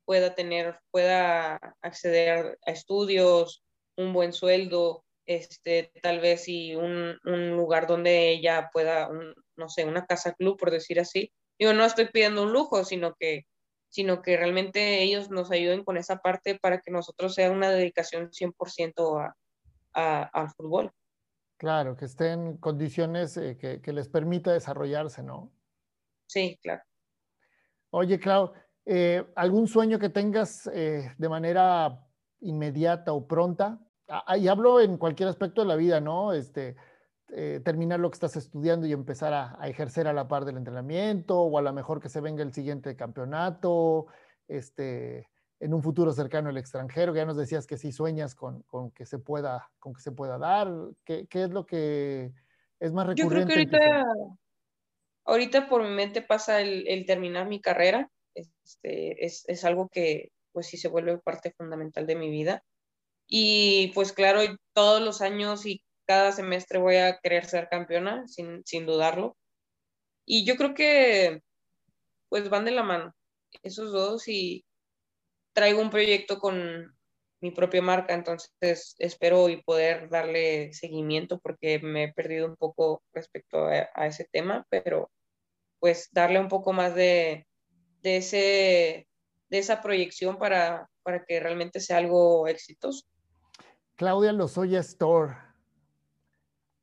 pueda 0.06 0.34
tener, 0.34 0.78
pueda 0.92 1.56
acceder 1.82 2.56
a 2.64 2.70
estudios, 2.70 3.64
un 3.96 4.12
buen 4.12 4.32
sueldo, 4.32 5.04
este, 5.26 5.92
tal 6.02 6.20
vez 6.20 6.48
y 6.48 6.76
un, 6.76 7.18
un 7.24 7.50
lugar 7.50 7.86
donde 7.86 8.30
ella 8.30 8.70
pueda, 8.72 9.10
no 9.56 9.68
sé, 9.68 9.84
una 9.84 10.06
casa 10.06 10.34
club, 10.34 10.56
por 10.56 10.70
decir 10.70 11.00
así. 11.00 11.32
Yo 11.58 11.74
no 11.74 11.84
estoy 11.84 12.06
pidiendo 12.06 12.44
un 12.44 12.52
lujo, 12.52 12.84
sino 12.84 13.14
que, 13.18 13.44
sino 13.90 14.22
que 14.22 14.36
realmente 14.36 15.02
ellos 15.02 15.30
nos 15.30 15.50
ayuden 15.50 15.84
con 15.84 15.96
esa 15.96 16.16
parte 16.18 16.58
para 16.58 16.80
que 16.80 16.90
nosotros 16.90 17.34
sea 17.34 17.50
una 17.50 17.70
dedicación 17.70 18.30
100% 18.30 19.20
a, 19.20 19.36
a, 19.92 20.22
al 20.22 20.50
fútbol. 20.50 20.92
Claro, 21.58 21.96
que 21.96 22.06
estén 22.06 22.40
en 22.46 22.56
condiciones 22.56 23.36
eh, 23.36 23.58
que, 23.58 23.82
que, 23.82 23.92
les 23.92 24.08
permita 24.08 24.52
desarrollarse, 24.52 25.22
¿no? 25.22 25.52
Sí, 26.26 26.58
claro. 26.62 26.82
Oye, 27.90 28.18
Clau, 28.18 28.52
eh, 28.86 29.26
¿algún 29.34 29.68
sueño 29.68 29.98
que 29.98 30.08
tengas 30.08 30.68
eh, 30.72 31.12
de 31.18 31.28
manera 31.28 32.06
inmediata 32.40 33.12
o 33.12 33.26
pronta? 33.26 33.78
Ah, 34.08 34.36
y 34.38 34.48
hablo 34.48 34.80
en 34.80 34.96
cualquier 34.96 35.28
aspecto 35.28 35.60
de 35.60 35.68
la 35.68 35.76
vida, 35.76 36.00
¿no? 36.00 36.32
Este, 36.32 36.76
eh, 37.32 37.60
terminar 37.64 38.00
lo 38.00 38.10
que 38.10 38.16
estás 38.16 38.36
estudiando 38.36 38.86
y 38.86 38.92
empezar 38.92 39.32
a, 39.32 39.56
a, 39.60 39.68
ejercer 39.68 40.08
a 40.08 40.12
la 40.12 40.28
par 40.28 40.44
del 40.44 40.56
entrenamiento, 40.56 41.40
o 41.40 41.58
a 41.58 41.62
lo 41.62 41.72
mejor 41.72 42.00
que 42.00 42.08
se 42.08 42.20
venga 42.20 42.42
el 42.42 42.52
siguiente 42.52 42.96
campeonato, 42.96 44.06
este, 44.48 45.28
en 45.60 45.74
un 45.74 45.82
futuro 45.82 46.12
cercano 46.12 46.50
el 46.50 46.56
extranjero, 46.56 47.14
ya 47.14 47.26
nos 47.26 47.36
decías 47.36 47.66
que 47.66 47.76
sí 47.76 47.92
sueñas 47.92 48.34
con, 48.34 48.62
con 48.62 48.90
que 48.90 49.04
se 49.04 49.18
pueda, 49.18 49.70
con 49.78 49.92
que 49.92 50.00
se 50.00 50.10
pueda 50.10 50.38
dar. 50.38 50.72
¿Qué, 51.04 51.26
¿Qué, 51.28 51.44
es 51.44 51.50
lo 51.50 51.66
que 51.66 52.32
es 52.80 52.92
más 52.92 53.06
recurrente? 53.06 53.54
Yo 53.54 53.68
creo 53.68 53.70
que 53.70 53.76
ahorita, 53.76 54.04
ahorita 55.26 55.68
por 55.68 55.82
mi 55.82 55.90
mente 55.90 56.22
pasa 56.22 56.62
el, 56.62 56.88
el 56.88 57.04
terminar 57.04 57.46
mi 57.46 57.60
carrera. 57.60 58.10
Este, 58.34 59.24
es, 59.24 59.44
es 59.48 59.64
algo 59.64 59.88
que 59.88 60.32
pues 60.52 60.66
sí 60.66 60.78
se 60.78 60.88
vuelve 60.88 61.18
parte 61.18 61.52
fundamental 61.52 62.06
de 62.06 62.16
mi 62.16 62.30
vida. 62.30 62.64
Y 63.26 63.92
pues 63.94 64.12
claro, 64.12 64.40
todos 64.72 65.02
los 65.02 65.20
años 65.20 65.66
y 65.66 65.82
cada 66.10 66.32
semestre 66.32 66.80
voy 66.80 66.96
a 66.96 67.20
querer 67.20 67.44
ser 67.44 67.68
campeona, 67.68 68.26
sin, 68.26 68.66
sin 68.66 68.84
dudarlo. 68.84 69.36
Y 70.26 70.44
yo 70.44 70.56
creo 70.56 70.74
que 70.74 71.40
pues 72.28 72.50
van 72.50 72.64
de 72.64 72.72
la 72.72 72.82
mano 72.82 73.14
esos 73.62 73.92
dos 73.92 74.26
y 74.26 74.64
traigo 75.52 75.80
un 75.80 75.90
proyecto 75.90 76.40
con 76.40 76.98
mi 77.40 77.52
propia 77.52 77.80
marca, 77.80 78.12
entonces 78.14 78.96
espero 78.98 79.48
y 79.48 79.62
poder 79.62 80.08
darle 80.08 80.72
seguimiento 80.72 81.38
porque 81.38 81.78
me 81.78 82.04
he 82.04 82.12
perdido 82.12 82.48
un 82.48 82.56
poco 82.56 83.04
respecto 83.12 83.66
a, 83.66 83.88
a 83.94 84.08
ese 84.08 84.26
tema, 84.32 84.66
pero 84.68 85.12
pues 85.78 86.08
darle 86.10 86.40
un 86.40 86.48
poco 86.48 86.72
más 86.72 86.92
de, 86.96 87.46
de, 88.02 88.16
ese, 88.16 89.06
de 89.48 89.58
esa 89.58 89.80
proyección 89.80 90.38
para, 90.38 90.90
para 91.04 91.24
que 91.24 91.38
realmente 91.38 91.78
sea 91.78 91.98
algo 91.98 92.48
exitoso. 92.48 93.06
Claudia 93.94 94.32
Lozoya 94.32 94.80
Store. 94.80 95.49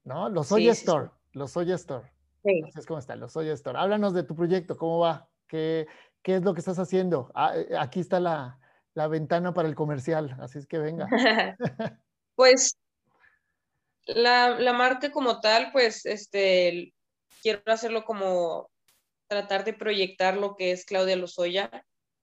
¿No? 0.07 0.29
Lozoya 0.29 0.73
sí, 0.73 0.79
Store. 0.79 1.07
Sí. 1.07 1.37
Lozoya 1.37 1.75
Store. 1.75 2.11
Sí. 2.43 2.61
Como 2.87 2.99
está, 2.99 3.15
Lozoya 3.17 3.53
Store. 3.53 3.77
Háblanos 3.77 4.13
de 4.13 4.23
tu 4.23 4.35
proyecto, 4.35 4.77
¿cómo 4.77 4.99
va? 4.99 5.27
¿Qué, 5.47 5.85
qué 6.21 6.35
es 6.35 6.43
lo 6.43 6.53
que 6.53 6.61
estás 6.61 6.79
haciendo? 6.79 7.29
Ah, 7.35 7.53
eh, 7.57 7.75
aquí 7.77 7.99
está 7.99 8.21
la, 8.21 8.57
la, 8.93 9.09
ventana 9.09 9.53
para 9.53 9.67
el 9.67 9.75
comercial, 9.75 10.37
así 10.39 10.59
es 10.59 10.65
que 10.65 10.77
venga. 10.77 11.09
pues 12.35 12.77
la, 14.05 14.57
la, 14.57 14.71
marca 14.71 15.11
como 15.11 15.41
tal, 15.41 15.73
pues 15.73 16.05
este, 16.05 16.93
quiero 17.41 17.61
hacerlo 17.65 18.05
como 18.05 18.69
tratar 19.27 19.65
de 19.65 19.73
proyectar 19.73 20.37
lo 20.37 20.55
que 20.55 20.71
es 20.71 20.85
Claudia 20.85 21.17
Lozoya, 21.17 21.69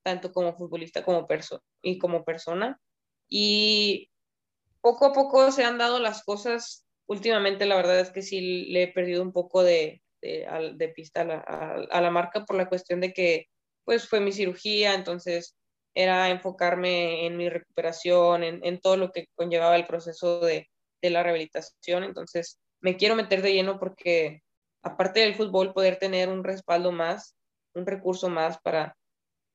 tanto 0.02 0.32
como 0.32 0.56
futbolista 0.56 1.04
como 1.04 1.26
perso 1.26 1.62
y 1.82 1.98
como 1.98 2.24
persona. 2.24 2.80
Y 3.28 4.10
poco 4.80 5.04
a 5.04 5.12
poco 5.12 5.52
se 5.52 5.64
han 5.64 5.76
dado 5.76 5.98
las 5.98 6.24
cosas. 6.24 6.83
Últimamente 7.06 7.66
la 7.66 7.76
verdad 7.76 8.00
es 8.00 8.10
que 8.10 8.22
sí 8.22 8.66
le 8.70 8.84
he 8.84 8.92
perdido 8.92 9.22
un 9.22 9.32
poco 9.32 9.62
de, 9.62 10.02
de, 10.22 10.92
pista 10.94 11.22
a 11.22 11.24
la, 11.24 11.38
a, 11.38 12.00
la, 12.00 12.10
marca 12.10 12.44
por 12.44 12.56
la 12.56 12.68
cuestión 12.68 13.00
de 13.00 13.12
que 13.12 13.46
pues 13.84 14.08
fue 14.08 14.20
mi 14.20 14.32
cirugía, 14.32 14.94
entonces 14.94 15.56
era 15.94 16.30
enfocarme 16.30 17.26
en 17.26 17.36
mi 17.36 17.48
recuperación, 17.48 18.42
en, 18.42 18.64
en 18.64 18.80
todo 18.80 18.96
lo 18.96 19.12
que 19.12 19.26
conllevaba 19.36 19.76
el 19.76 19.86
proceso 19.86 20.40
de, 20.40 20.68
de, 21.02 21.10
la 21.10 21.22
rehabilitación. 21.22 22.04
Entonces 22.04 22.58
me 22.80 22.96
quiero 22.96 23.14
meter 23.14 23.42
de 23.42 23.52
lleno 23.52 23.78
porque 23.78 24.40
aparte 24.82 25.20
del 25.20 25.34
fútbol, 25.34 25.72
poder 25.72 25.96
tener 25.96 26.28
un 26.28 26.44
respaldo 26.44 26.92
más, 26.92 27.34
un 27.74 27.86
recurso 27.86 28.28
más 28.28 28.58
para 28.60 28.96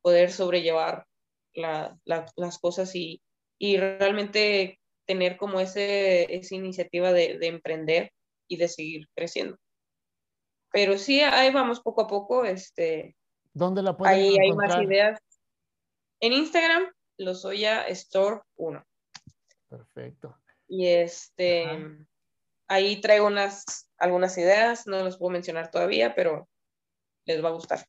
poder 0.02 0.32
sobrellevar 0.32 1.06
la, 1.54 1.97
las 2.06 2.60
cosas 2.60 2.95
y, 2.95 3.22
y 3.60 3.78
realmente 3.78 4.78
tener 5.10 5.38
como 5.38 5.60
ese, 5.60 6.36
esa 6.36 6.53
iniciativa 6.53 7.12
de, 7.12 7.39
de, 7.39 7.47
emprender 7.47 8.12
y 8.47 8.57
de 8.57 8.68
seguir 8.68 9.07
creciendo. 9.16 9.57
Pero 10.72 10.99
sí, 10.99 11.22
ahí 11.22 11.51
vamos 11.51 11.82
poco 11.82 12.01
a 12.01 12.07
poco. 12.07 12.45
Este, 12.45 13.18
¿Dónde 13.51 13.82
la 13.82 13.97
pueden 13.97 14.16
ahí 14.16 14.36
encontrar? 14.36 14.43
hay 14.43 14.86
más 14.86 14.88
ideas. 14.88 15.20
En 16.20 16.34
Instagram, 16.34 16.84
Lozoya 17.18 17.88
Store 17.88 18.41
1. 18.57 18.86
Perfecto. 19.68 20.38
Y 20.68 20.86
este, 20.86 21.66
Ajá. 21.66 21.97
ahí 22.68 23.01
traigo 23.01 23.26
unas, 23.26 23.89
algunas 23.97 24.38
ideas, 24.38 24.86
no 24.86 25.03
las 25.03 25.18
puedo 25.18 25.32
mencionar 25.32 25.72
todavía, 25.72 26.14
pero 26.14 26.47
les 27.26 27.43
va 27.43 27.49
a 27.49 27.53
gustar. 27.53 27.84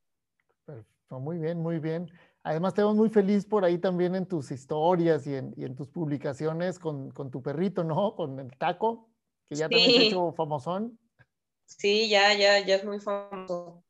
Perfecto. 0.64 1.20
Muy 1.20 1.36
bien, 1.36 1.58
muy 1.58 1.80
bien. 1.80 2.10
Además, 2.42 2.74
te 2.74 2.82
veo 2.82 2.94
muy 2.94 3.10
feliz 3.10 3.44
por 3.44 3.64
ahí 3.64 3.78
también 3.78 4.14
en 4.14 4.26
tus 4.26 4.50
historias 4.50 5.26
y 5.26 5.34
en, 5.34 5.52
y 5.56 5.64
en 5.64 5.76
tus 5.76 5.88
publicaciones 5.88 6.78
con, 6.78 7.10
con, 7.10 7.30
tu 7.30 7.42
perrito, 7.42 7.84
¿no? 7.84 8.14
Con 8.16 8.40
el 8.40 8.56
taco, 8.56 9.10
que 9.48 9.56
ya 9.56 9.68
sí. 9.68 9.74
también 9.74 9.90
se 9.92 9.98
ha 9.98 10.08
hecho 10.08 10.32
famosón. 10.32 10.98
Sí, 11.66 12.08
ya, 12.08 12.34
ya, 12.34 12.58
ya 12.64 12.76
es 12.76 12.84
muy 12.84 12.98
famoso. 12.98 13.84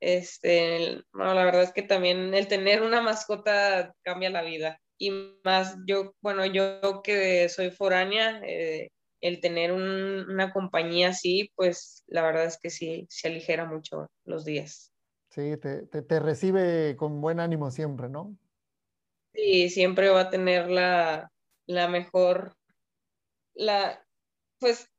Este, 0.00 1.02
bueno, 1.12 1.34
la 1.34 1.44
verdad 1.44 1.62
es 1.62 1.72
que 1.72 1.82
también 1.82 2.34
el 2.34 2.48
tener 2.48 2.82
una 2.82 3.00
mascota 3.00 3.94
cambia 4.02 4.30
la 4.30 4.42
vida. 4.42 4.80
Y 4.98 5.10
más 5.44 5.76
yo, 5.86 6.14
bueno, 6.20 6.44
yo 6.46 7.02
que 7.02 7.48
soy 7.48 7.70
foránea, 7.70 8.40
eh, 8.44 8.90
el 9.20 9.40
tener 9.40 9.72
un, 9.72 10.28
una 10.28 10.52
compañía 10.52 11.10
así, 11.10 11.50
pues 11.54 12.04
la 12.08 12.22
verdad 12.22 12.46
es 12.46 12.58
que 12.58 12.70
sí, 12.70 13.06
se 13.08 13.28
aligera 13.28 13.64
mucho 13.64 14.08
los 14.24 14.44
días. 14.44 14.92
Sí, 15.38 15.56
te, 15.56 15.86
te, 15.86 16.02
te, 16.02 16.18
recibe 16.18 16.96
con 16.96 17.20
buen 17.20 17.38
ánimo 17.38 17.70
siempre, 17.70 18.08
¿no? 18.08 18.36
Sí, 19.32 19.70
siempre 19.70 20.08
va 20.08 20.22
a 20.22 20.30
tener 20.30 20.68
la, 20.68 21.30
la 21.64 21.86
mejor, 21.86 22.56
la, 23.54 24.04
pues 24.58 24.90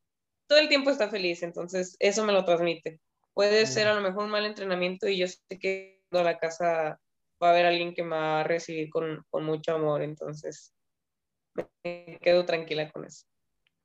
todo 0.47 0.59
el 0.59 0.69
tiempo 0.69 0.91
está 0.91 1.09
feliz, 1.09 1.43
entonces 1.43 1.97
eso 1.99 2.25
me 2.25 2.31
lo 2.31 2.45
transmite. 2.45 3.01
Puede 3.33 3.65
sí. 3.65 3.73
ser 3.73 3.87
a 3.89 3.95
lo 3.95 3.99
mejor 3.99 4.23
un 4.23 4.29
mal 4.29 4.45
entrenamiento 4.45 5.09
y 5.09 5.17
yo 5.17 5.27
sé 5.27 5.59
que 5.59 6.05
a 6.11 6.23
la 6.23 6.37
casa 6.37 7.01
va 7.43 7.47
a 7.47 7.51
haber 7.51 7.65
alguien 7.65 7.93
que 7.93 8.03
me 8.03 8.15
va 8.15 8.39
a 8.39 8.43
recibir 8.45 8.89
con, 8.89 9.25
con 9.29 9.43
mucho 9.43 9.75
amor, 9.75 10.03
entonces 10.03 10.73
me 11.83 12.17
quedo 12.21 12.45
tranquila 12.45 12.89
con 12.89 13.03
eso. 13.03 13.25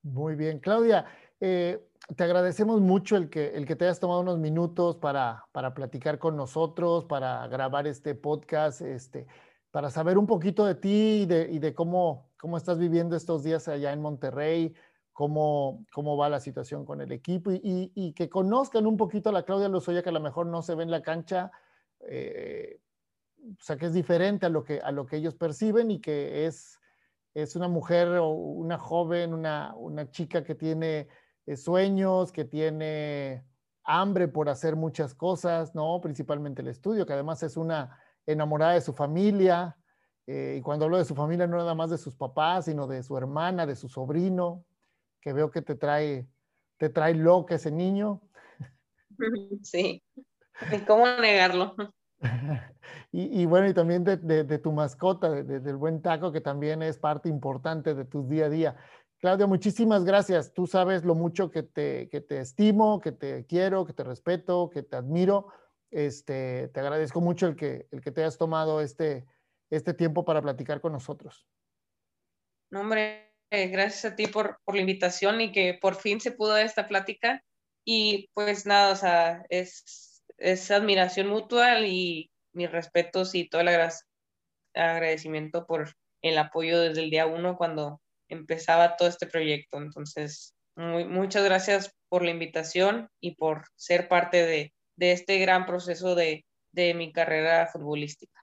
Muy 0.04 0.36
bien, 0.36 0.60
Claudia. 0.60 1.04
Eh, 1.46 1.86
te 2.16 2.24
agradecemos 2.24 2.80
mucho 2.80 3.18
el 3.18 3.28
que, 3.28 3.48
el 3.48 3.66
que 3.66 3.76
te 3.76 3.84
hayas 3.84 4.00
tomado 4.00 4.20
unos 4.20 4.38
minutos 4.38 4.96
para, 4.96 5.44
para 5.52 5.74
platicar 5.74 6.18
con 6.18 6.38
nosotros, 6.38 7.04
para 7.04 7.46
grabar 7.48 7.86
este 7.86 8.14
podcast, 8.14 8.80
este, 8.80 9.26
para 9.70 9.90
saber 9.90 10.16
un 10.16 10.26
poquito 10.26 10.64
de 10.64 10.74
ti 10.74 11.20
y 11.22 11.26
de, 11.26 11.50
y 11.52 11.58
de 11.58 11.74
cómo, 11.74 12.30
cómo 12.40 12.56
estás 12.56 12.78
viviendo 12.78 13.14
estos 13.14 13.42
días 13.42 13.68
allá 13.68 13.92
en 13.92 14.00
Monterrey, 14.00 14.72
cómo, 15.12 15.84
cómo 15.92 16.16
va 16.16 16.30
la 16.30 16.40
situación 16.40 16.86
con 16.86 17.02
el 17.02 17.12
equipo 17.12 17.50
y, 17.52 18.14
que 18.16 18.30
conozcan 18.30 18.86
un 18.86 18.96
poquito 18.96 19.28
a 19.28 19.32
la 19.32 19.42
Claudia 19.42 19.68
Lozoya, 19.68 20.02
que 20.02 20.08
a 20.08 20.12
lo 20.12 20.20
mejor 20.20 20.46
no 20.46 20.62
se 20.62 20.74
ve 20.74 20.84
en 20.84 20.90
la 20.90 21.02
cancha, 21.02 21.50
eh, 22.08 22.80
o 23.50 23.62
sea, 23.62 23.76
que 23.76 23.84
es 23.84 23.92
diferente 23.92 24.46
a 24.46 24.48
lo 24.48 24.64
que, 24.64 24.80
a 24.80 24.92
lo 24.92 25.04
que 25.04 25.16
ellos 25.16 25.34
perciben 25.34 25.90
y 25.90 26.00
que 26.00 26.46
es, 26.46 26.80
es 27.34 27.54
una 27.54 27.68
mujer 27.68 28.08
o 28.16 28.30
una 28.30 28.78
joven, 28.78 29.34
una, 29.34 29.74
una 29.76 30.10
chica 30.10 30.42
que 30.42 30.54
tiene 30.54 31.06
sueños, 31.56 32.32
que 32.32 32.44
tiene 32.44 33.44
hambre 33.84 34.28
por 34.28 34.48
hacer 34.48 34.76
muchas 34.76 35.14
cosas, 35.14 35.74
¿no? 35.74 36.00
Principalmente 36.00 36.62
el 36.62 36.68
estudio, 36.68 37.06
que 37.06 37.12
además 37.12 37.42
es 37.42 37.56
una 37.56 37.98
enamorada 38.26 38.72
de 38.72 38.80
su 38.80 38.92
familia. 38.92 39.76
Eh, 40.26 40.56
y 40.58 40.62
cuando 40.62 40.86
hablo 40.86 40.96
de 40.96 41.04
su 41.04 41.14
familia, 41.14 41.46
no 41.46 41.58
nada 41.58 41.74
más 41.74 41.90
de 41.90 41.98
sus 41.98 42.16
papás, 42.16 42.64
sino 42.64 42.86
de 42.86 43.02
su 43.02 43.16
hermana, 43.16 43.66
de 43.66 43.76
su 43.76 43.88
sobrino, 43.88 44.64
que 45.20 45.32
veo 45.32 45.50
que 45.50 45.60
te 45.60 45.74
trae, 45.74 46.26
te 46.78 46.88
trae 46.88 47.14
loca 47.14 47.54
ese 47.54 47.70
niño. 47.70 48.20
Sí, 49.62 50.02
¿cómo 50.88 51.06
negarlo? 51.06 51.76
y, 53.12 53.42
y, 53.42 53.46
bueno, 53.46 53.68
y 53.68 53.74
también 53.74 54.02
de, 54.02 54.16
de, 54.16 54.42
de 54.42 54.58
tu 54.58 54.72
mascota, 54.72 55.30
de, 55.30 55.60
del 55.60 55.76
buen 55.76 56.02
taco, 56.02 56.32
que 56.32 56.40
también 56.40 56.82
es 56.82 56.98
parte 56.98 57.28
importante 57.28 57.94
de 57.94 58.04
tu 58.04 58.26
día 58.26 58.46
a 58.46 58.48
día. 58.48 58.76
Claudia, 59.24 59.46
muchísimas 59.46 60.04
gracias. 60.04 60.52
Tú 60.52 60.66
sabes 60.66 61.02
lo 61.02 61.14
mucho 61.14 61.50
que 61.50 61.62
te, 61.62 62.10
que 62.10 62.20
te 62.20 62.40
estimo, 62.40 63.00
que 63.00 63.10
te 63.10 63.46
quiero, 63.46 63.86
que 63.86 63.94
te 63.94 64.04
respeto, 64.04 64.68
que 64.68 64.82
te 64.82 64.96
admiro. 64.96 65.48
Este, 65.90 66.68
te 66.68 66.80
agradezco 66.80 67.22
mucho 67.22 67.46
el 67.46 67.56
que, 67.56 67.88
el 67.90 68.02
que 68.02 68.10
te 68.10 68.20
hayas 68.20 68.36
tomado 68.36 68.82
este, 68.82 69.24
este 69.70 69.94
tiempo 69.94 70.26
para 70.26 70.42
platicar 70.42 70.82
con 70.82 70.92
nosotros. 70.92 71.48
No, 72.70 72.82
hombre, 72.82 73.32
gracias 73.50 74.12
a 74.12 74.14
ti 74.14 74.26
por, 74.26 74.58
por 74.62 74.74
la 74.74 74.82
invitación 74.82 75.40
y 75.40 75.52
que 75.52 75.78
por 75.80 75.94
fin 75.94 76.20
se 76.20 76.32
pudo 76.32 76.58
esta 76.58 76.86
plática. 76.86 77.42
Y 77.82 78.28
pues 78.34 78.66
nada, 78.66 78.92
o 78.92 78.96
sea, 78.96 79.46
es, 79.48 80.22
es 80.36 80.70
admiración 80.70 81.28
mutua 81.28 81.80
y 81.80 82.30
mis 82.52 82.70
respetos 82.70 83.34
y 83.34 83.48
todo 83.48 83.62
el 83.62 83.90
agradecimiento 84.74 85.64
por 85.64 85.94
el 86.20 86.36
apoyo 86.36 86.78
desde 86.78 87.02
el 87.02 87.08
día 87.08 87.24
uno 87.24 87.56
cuando 87.56 88.02
empezaba 88.28 88.96
todo 88.96 89.08
este 89.08 89.26
proyecto. 89.26 89.78
Entonces, 89.78 90.54
muchas 90.76 91.44
gracias 91.44 91.92
por 92.08 92.24
la 92.24 92.30
invitación 92.30 93.08
y 93.20 93.36
por 93.36 93.64
ser 93.76 94.08
parte 94.08 94.44
de, 94.46 94.72
de 94.96 95.12
este 95.12 95.38
gran 95.38 95.66
proceso 95.66 96.14
de, 96.14 96.44
de 96.72 96.94
mi 96.94 97.12
carrera 97.12 97.66
futbolística. 97.66 98.40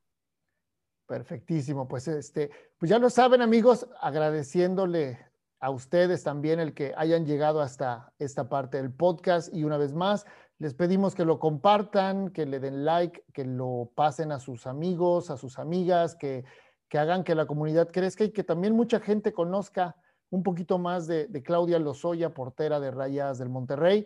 Perfectísimo, 1.07 1.88
pues 1.88 2.07
este, 2.07 2.49
pues 2.77 2.89
ya 2.89 2.97
lo 2.97 3.09
saben 3.09 3.41
amigos, 3.41 3.88
agradeciéndole 3.99 5.19
a 5.59 5.69
ustedes 5.69 6.23
también 6.23 6.59
el 6.59 6.73
que 6.73 6.93
hayan 6.95 7.25
llegado 7.25 7.61
hasta 7.61 8.13
esta 8.17 8.49
parte 8.49 8.77
del 8.77 8.91
podcast 8.91 9.53
y 9.53 9.63
una 9.63 9.77
vez 9.77 9.93
más 9.93 10.25
les 10.57 10.73
pedimos 10.73 11.13
que 11.13 11.25
lo 11.25 11.39
compartan, 11.39 12.29
que 12.29 12.45
le 12.45 12.59
den 12.59 12.86
like, 12.86 13.23
que 13.34 13.43
lo 13.43 13.91
pasen 13.95 14.32
a 14.32 14.39
sus 14.39 14.67
amigos, 14.67 15.29
a 15.29 15.38
sus 15.38 15.59
amigas, 15.59 16.15
que, 16.15 16.45
que 16.91 16.99
hagan 16.99 17.23
que 17.23 17.35
la 17.35 17.45
comunidad 17.45 17.89
crezca 17.89 18.25
y 18.25 18.31
que 18.31 18.43
también 18.43 18.75
mucha 18.75 18.99
gente 18.99 19.31
conozca 19.31 19.95
un 20.29 20.43
poquito 20.43 20.77
más 20.77 21.07
de, 21.07 21.41
Claudia 21.41 21.79
Lozoya, 21.79 22.33
portera 22.33 22.81
de 22.81 22.91
Rayas 22.91 23.39
del 23.39 23.47
Monterrey, 23.47 24.05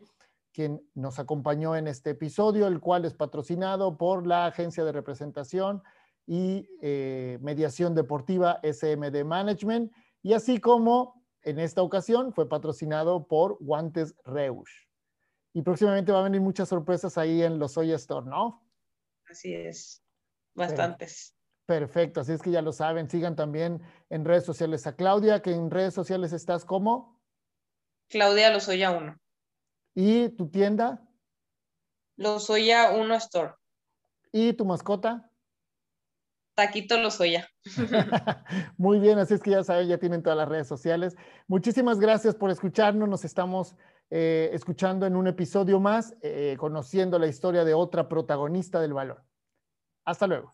quien 0.53 0.87
nos 0.93 1.17
acompañó 1.17 1.75
en 1.75 1.87
este 1.87 2.11
episodio, 2.11 2.67
el 2.67 2.79
cual 2.79 3.05
es 3.05 3.15
patrocinado 3.15 3.97
por 3.97 4.27
la 4.27 4.45
agencia 4.45 4.85
de 4.85 4.91
representación 4.91 5.81
y 6.27 6.69
eh, 6.79 7.39
mediación 7.41 7.95
deportiva 7.95 8.61
SMD 8.61 9.25
Management, 9.25 9.91
y 10.21 10.33
así 10.33 10.59
como 10.59 11.25
en 11.41 11.57
esta 11.57 11.81
ocasión 11.81 12.33
fue 12.33 12.47
patrocinado 12.47 13.25
por 13.27 13.57
Guantes 13.61 14.13
Reusch. 14.25 14.87
Y 15.53 15.63
próximamente 15.63 16.11
va 16.11 16.19
a 16.19 16.23
venir 16.23 16.39
muchas 16.39 16.69
sorpresas 16.69 17.17
ahí 17.17 17.41
en 17.41 17.57
los 17.57 17.71
Soya 17.71 17.95
Store, 17.95 18.27
¿no? 18.27 18.63
Así 19.27 19.55
es, 19.55 20.03
bastantes. 20.53 21.34
Perfecto, 21.65 22.21
así 22.21 22.33
es 22.33 22.41
que 22.41 22.51
ya 22.51 22.61
lo 22.61 22.71
saben, 22.71 23.09
sigan 23.09 23.35
también 23.35 23.81
en 24.09 24.23
redes 24.23 24.45
sociales 24.45 24.85
a 24.85 24.95
Claudia, 24.95 25.41
que 25.41 25.51
en 25.51 25.71
redes 25.71 25.95
sociales 25.95 26.31
estás 26.31 26.63
como 26.63 27.19
Claudia 28.07 28.51
Lozoya 28.51 28.91
1. 28.91 29.19
¿Y 29.95 30.29
tu 30.29 30.49
tienda? 30.49 31.01
Lozoya 32.17 32.91
1 32.91 33.15
Store. 33.15 33.53
¿Y 34.31 34.53
tu 34.53 34.65
mascota? 34.65 35.31
Taquito 36.55 36.99
Lozoya. 36.99 37.49
Muy 38.77 38.99
bien, 38.99 39.17
así 39.17 39.33
es 39.33 39.41
que 39.41 39.51
ya 39.51 39.63
saben, 39.63 39.87
ya 39.87 39.97
tienen 39.97 40.21
todas 40.21 40.37
las 40.37 40.47
redes 40.47 40.67
sociales. 40.67 41.15
Muchísimas 41.47 41.99
gracias 41.99 42.35
por 42.35 42.51
escucharnos. 42.51 43.09
Nos 43.09 43.25
estamos 43.25 43.75
eh, 44.11 44.49
escuchando 44.53 45.05
en 45.07 45.15
un 45.15 45.27
episodio 45.27 45.79
más, 45.79 46.15
eh, 46.21 46.55
conociendo 46.59 47.17
la 47.17 47.27
historia 47.27 47.65
de 47.65 47.73
otra 47.73 48.07
protagonista 48.07 48.79
del 48.79 48.93
balón. 48.93 49.17
Hasta 50.05 50.27
luego. 50.27 50.53